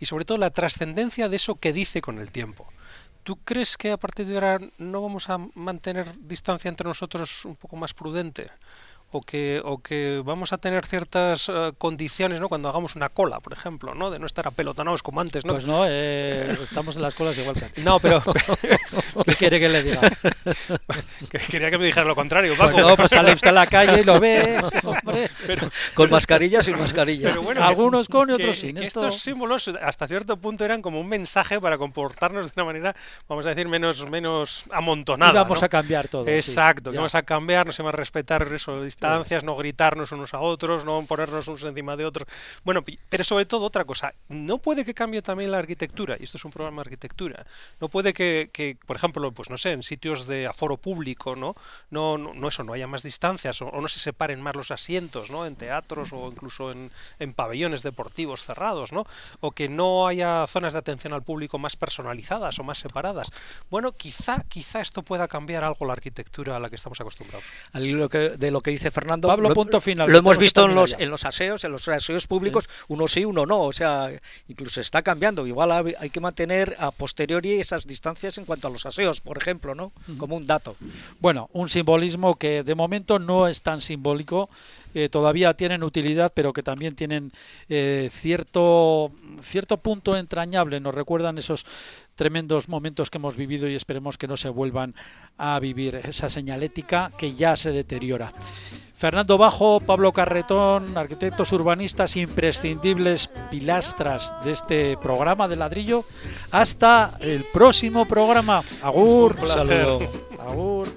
Y 0.00 0.06
sobre 0.06 0.24
todo 0.24 0.38
la 0.38 0.50
trascendencia 0.50 1.28
de 1.28 1.36
eso 1.36 1.54
que 1.54 1.72
dice 1.72 2.00
con 2.00 2.18
el 2.18 2.32
tiempo. 2.32 2.66
¿Tú 3.22 3.36
crees 3.44 3.76
que 3.76 3.92
a 3.92 3.96
partir 3.96 4.26
de 4.26 4.34
ahora 4.34 4.58
no 4.78 5.02
vamos 5.02 5.28
a 5.28 5.38
mantener 5.54 6.06
distancia 6.18 6.68
entre 6.68 6.88
nosotros 6.88 7.44
un 7.44 7.54
poco 7.54 7.76
más 7.76 7.92
prudente? 7.92 8.50
O 9.12 9.20
que, 9.22 9.60
o 9.64 9.82
que 9.82 10.22
vamos 10.24 10.52
a 10.52 10.58
tener 10.58 10.86
ciertas 10.86 11.48
eh, 11.48 11.72
condiciones, 11.78 12.40
¿no? 12.40 12.48
Cuando 12.48 12.68
hagamos 12.68 12.94
una 12.94 13.08
cola, 13.08 13.40
por 13.40 13.52
ejemplo, 13.52 13.94
¿no? 13.94 14.10
De 14.10 14.18
no 14.18 14.26
estar 14.26 14.46
apelotonados 14.46 15.02
como 15.02 15.20
antes, 15.20 15.44
¿no? 15.44 15.54
Pues 15.54 15.66
no, 15.66 15.84
eh, 15.88 16.56
estamos 16.62 16.96
en 16.96 17.02
las 17.02 17.14
colas 17.14 17.36
igual 17.38 17.56
que 17.56 17.82
No, 17.82 17.98
pero... 17.98 18.22
¿Qué 19.26 19.34
quiere 19.34 19.58
que 19.58 19.68
le 19.68 19.82
diga? 19.82 20.00
Quería 21.50 21.70
que 21.70 21.78
me 21.78 21.86
dijera 21.86 22.06
lo 22.06 22.14
contrario, 22.14 22.56
Paco. 22.56 22.72
Pues 22.72 22.86
no, 22.86 22.96
pues 22.96 23.10
sale 23.10 23.32
usted 23.32 23.48
a 23.48 23.52
la 23.52 23.66
calle 23.66 24.00
y 24.00 24.04
lo 24.04 24.20
ve, 24.20 24.58
hombre. 24.84 25.28
con 25.94 26.10
mascarilla 26.10 26.62
sin 26.62 26.78
mascarilla. 26.78 27.34
Algunos 27.60 28.08
con 28.08 28.30
y 28.30 28.32
otros 28.32 28.58
sin. 28.58 28.76
Estos 28.78 29.20
símbolos, 29.20 29.68
hasta 29.82 30.06
cierto 30.06 30.36
punto, 30.36 30.64
eran 30.64 30.82
como 30.82 31.00
un 31.00 31.08
mensaje 31.08 31.60
para 31.60 31.78
comportarnos 31.78 32.46
de 32.46 32.52
una 32.56 32.64
manera, 32.64 32.96
vamos 33.28 33.46
a 33.46 33.50
decir, 33.50 33.68
menos, 33.68 34.08
menos 34.08 34.64
amontonada, 34.70 35.32
Y 35.32 35.34
vamos 35.34 35.62
a 35.62 35.68
cambiar 35.68 36.08
todo. 36.08 36.26
Exacto, 36.28 36.92
vamos 36.92 37.14
a 37.14 37.22
cambiar, 37.22 37.66
no 37.66 37.72
se 37.72 37.82
va 37.82 37.88
a 37.88 37.92
respetar 37.92 38.46
eso 38.52 38.80
distancias, 39.00 39.44
no 39.44 39.56
gritarnos 39.56 40.12
unos 40.12 40.34
a 40.34 40.40
otros, 40.40 40.84
no 40.84 41.02
ponernos 41.06 41.48
unos 41.48 41.62
encima 41.64 41.96
de 41.96 42.04
otros. 42.04 42.28
Bueno, 42.64 42.84
pero 43.08 43.24
sobre 43.24 43.46
todo 43.46 43.64
otra 43.64 43.84
cosa, 43.84 44.12
no 44.28 44.58
puede 44.58 44.84
que 44.84 44.92
cambie 44.92 45.22
también 45.22 45.50
la 45.50 45.58
arquitectura, 45.58 46.16
y 46.20 46.24
esto 46.24 46.36
es 46.36 46.44
un 46.44 46.50
programa 46.50 46.82
de 46.82 46.88
arquitectura, 46.88 47.46
no 47.80 47.88
puede 47.88 48.12
que, 48.12 48.76
por 48.86 48.96
ejemplo, 48.96 49.32
pues 49.32 49.48
no 49.48 49.56
sé, 49.56 49.72
en 49.72 49.82
sitios 49.82 50.26
de 50.26 50.46
aforo 50.46 50.76
público, 50.76 51.34
¿no? 51.34 51.54
No, 51.90 52.18
no, 52.18 52.48
eso, 52.48 52.62
no 52.62 52.74
haya 52.74 52.86
más 52.86 53.02
distancias, 53.02 53.62
o, 53.62 53.70
no 53.70 53.88
se 53.88 54.00
separen 54.00 54.40
más 54.40 54.54
los 54.54 54.70
asientos, 54.70 55.30
¿no? 55.30 55.46
En 55.46 55.56
teatros 55.56 56.12
o 56.12 56.28
incluso 56.28 56.70
en, 56.70 56.90
pabellones 57.34 57.82
deportivos 57.82 58.44
cerrados, 58.44 58.92
¿no? 58.92 59.06
O 59.40 59.52
que 59.52 59.68
no 59.68 60.06
haya 60.06 60.46
zonas 60.46 60.74
de 60.74 60.80
atención 60.80 61.14
al 61.14 61.22
público 61.22 61.58
más 61.58 61.76
personalizadas 61.76 62.58
o 62.58 62.64
más 62.64 62.78
separadas. 62.78 63.32
Bueno, 63.70 63.92
quizá, 63.92 64.44
quizá 64.48 64.80
esto 64.80 65.02
pueda 65.02 65.28
cambiar 65.28 65.64
algo 65.64 65.86
la 65.86 65.92
arquitectura 65.94 66.56
a 66.56 66.60
la 66.60 66.68
que 66.68 66.76
estamos 66.76 67.00
acostumbrados. 67.00 67.44
De 67.72 68.50
lo 68.50 68.60
que 68.60 68.70
dice 68.70 68.89
Fernando. 68.90 69.28
Pablo, 69.28 69.48
lo, 69.48 69.54
punto 69.54 69.80
final. 69.80 70.10
Lo 70.10 70.18
hemos 70.18 70.38
visto 70.38 70.64
en 70.64 70.74
los, 70.74 70.94
en 70.98 71.10
los 71.10 71.24
aseos, 71.24 71.64
en 71.64 71.72
los 71.72 71.86
aseos 71.88 72.26
públicos, 72.26 72.68
uno 72.88 73.08
sí, 73.08 73.24
uno 73.24 73.46
no. 73.46 73.62
O 73.62 73.72
sea, 73.72 74.10
incluso 74.48 74.80
está 74.80 75.02
cambiando. 75.02 75.46
Igual 75.46 75.72
hay 75.98 76.10
que 76.10 76.20
mantener 76.20 76.76
a 76.78 76.90
posteriori 76.90 77.52
esas 77.60 77.86
distancias 77.86 78.38
en 78.38 78.44
cuanto 78.44 78.68
a 78.68 78.70
los 78.70 78.86
aseos, 78.86 79.20
por 79.20 79.38
ejemplo, 79.38 79.74
¿no? 79.74 79.92
Como 80.18 80.36
un 80.36 80.46
dato. 80.46 80.76
Bueno, 81.20 81.48
un 81.52 81.68
simbolismo 81.68 82.36
que 82.36 82.62
de 82.62 82.74
momento 82.74 83.18
no 83.18 83.48
es 83.48 83.62
tan 83.62 83.80
simbólico. 83.80 84.48
Eh, 84.94 85.08
todavía 85.08 85.54
tienen 85.54 85.84
utilidad, 85.84 86.32
pero 86.34 86.52
que 86.52 86.62
también 86.62 86.96
tienen 86.96 87.32
eh, 87.68 88.10
cierto, 88.12 89.12
cierto 89.40 89.76
punto 89.76 90.16
entrañable. 90.16 90.80
Nos 90.80 90.94
recuerdan 90.94 91.38
esos 91.38 91.64
tremendos 92.20 92.68
momentos 92.68 93.08
que 93.08 93.16
hemos 93.16 93.34
vivido 93.34 93.66
y 93.66 93.74
esperemos 93.74 94.18
que 94.18 94.28
no 94.28 94.36
se 94.36 94.50
vuelvan 94.50 94.94
a 95.38 95.58
vivir 95.58 95.94
esa 96.04 96.28
señalética 96.28 97.10
que 97.16 97.34
ya 97.34 97.56
se 97.56 97.72
deteriora. 97.72 98.30
Fernando 98.94 99.38
Bajo, 99.38 99.80
Pablo 99.80 100.12
Carretón, 100.12 100.98
arquitectos 100.98 101.50
urbanistas 101.52 102.16
imprescindibles 102.16 103.30
pilastras 103.50 104.34
de 104.44 104.50
este 104.50 104.98
programa 104.98 105.48
de 105.48 105.56
ladrillo. 105.56 106.04
Hasta 106.50 107.16
el 107.20 107.44
próximo 107.44 108.04
programa. 108.04 108.62
Agur, 108.82 109.36
saludo. 109.48 110.00
Agur. 110.38 110.88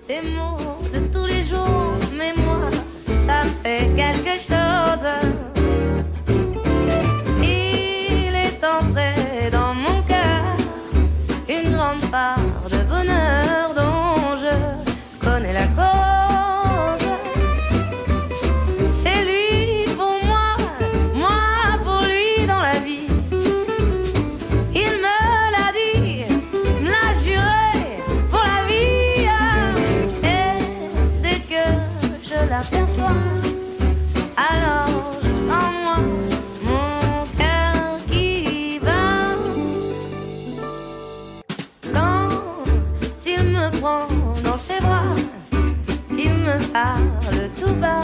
Parle 46.74 47.49
tout 47.59 47.74
bas, 47.76 48.01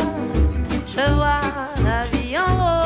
je 0.87 1.13
vois 1.13 1.41
la 1.83 2.03
vie 2.11 2.37
en 2.37 2.45
rose. 2.45 2.78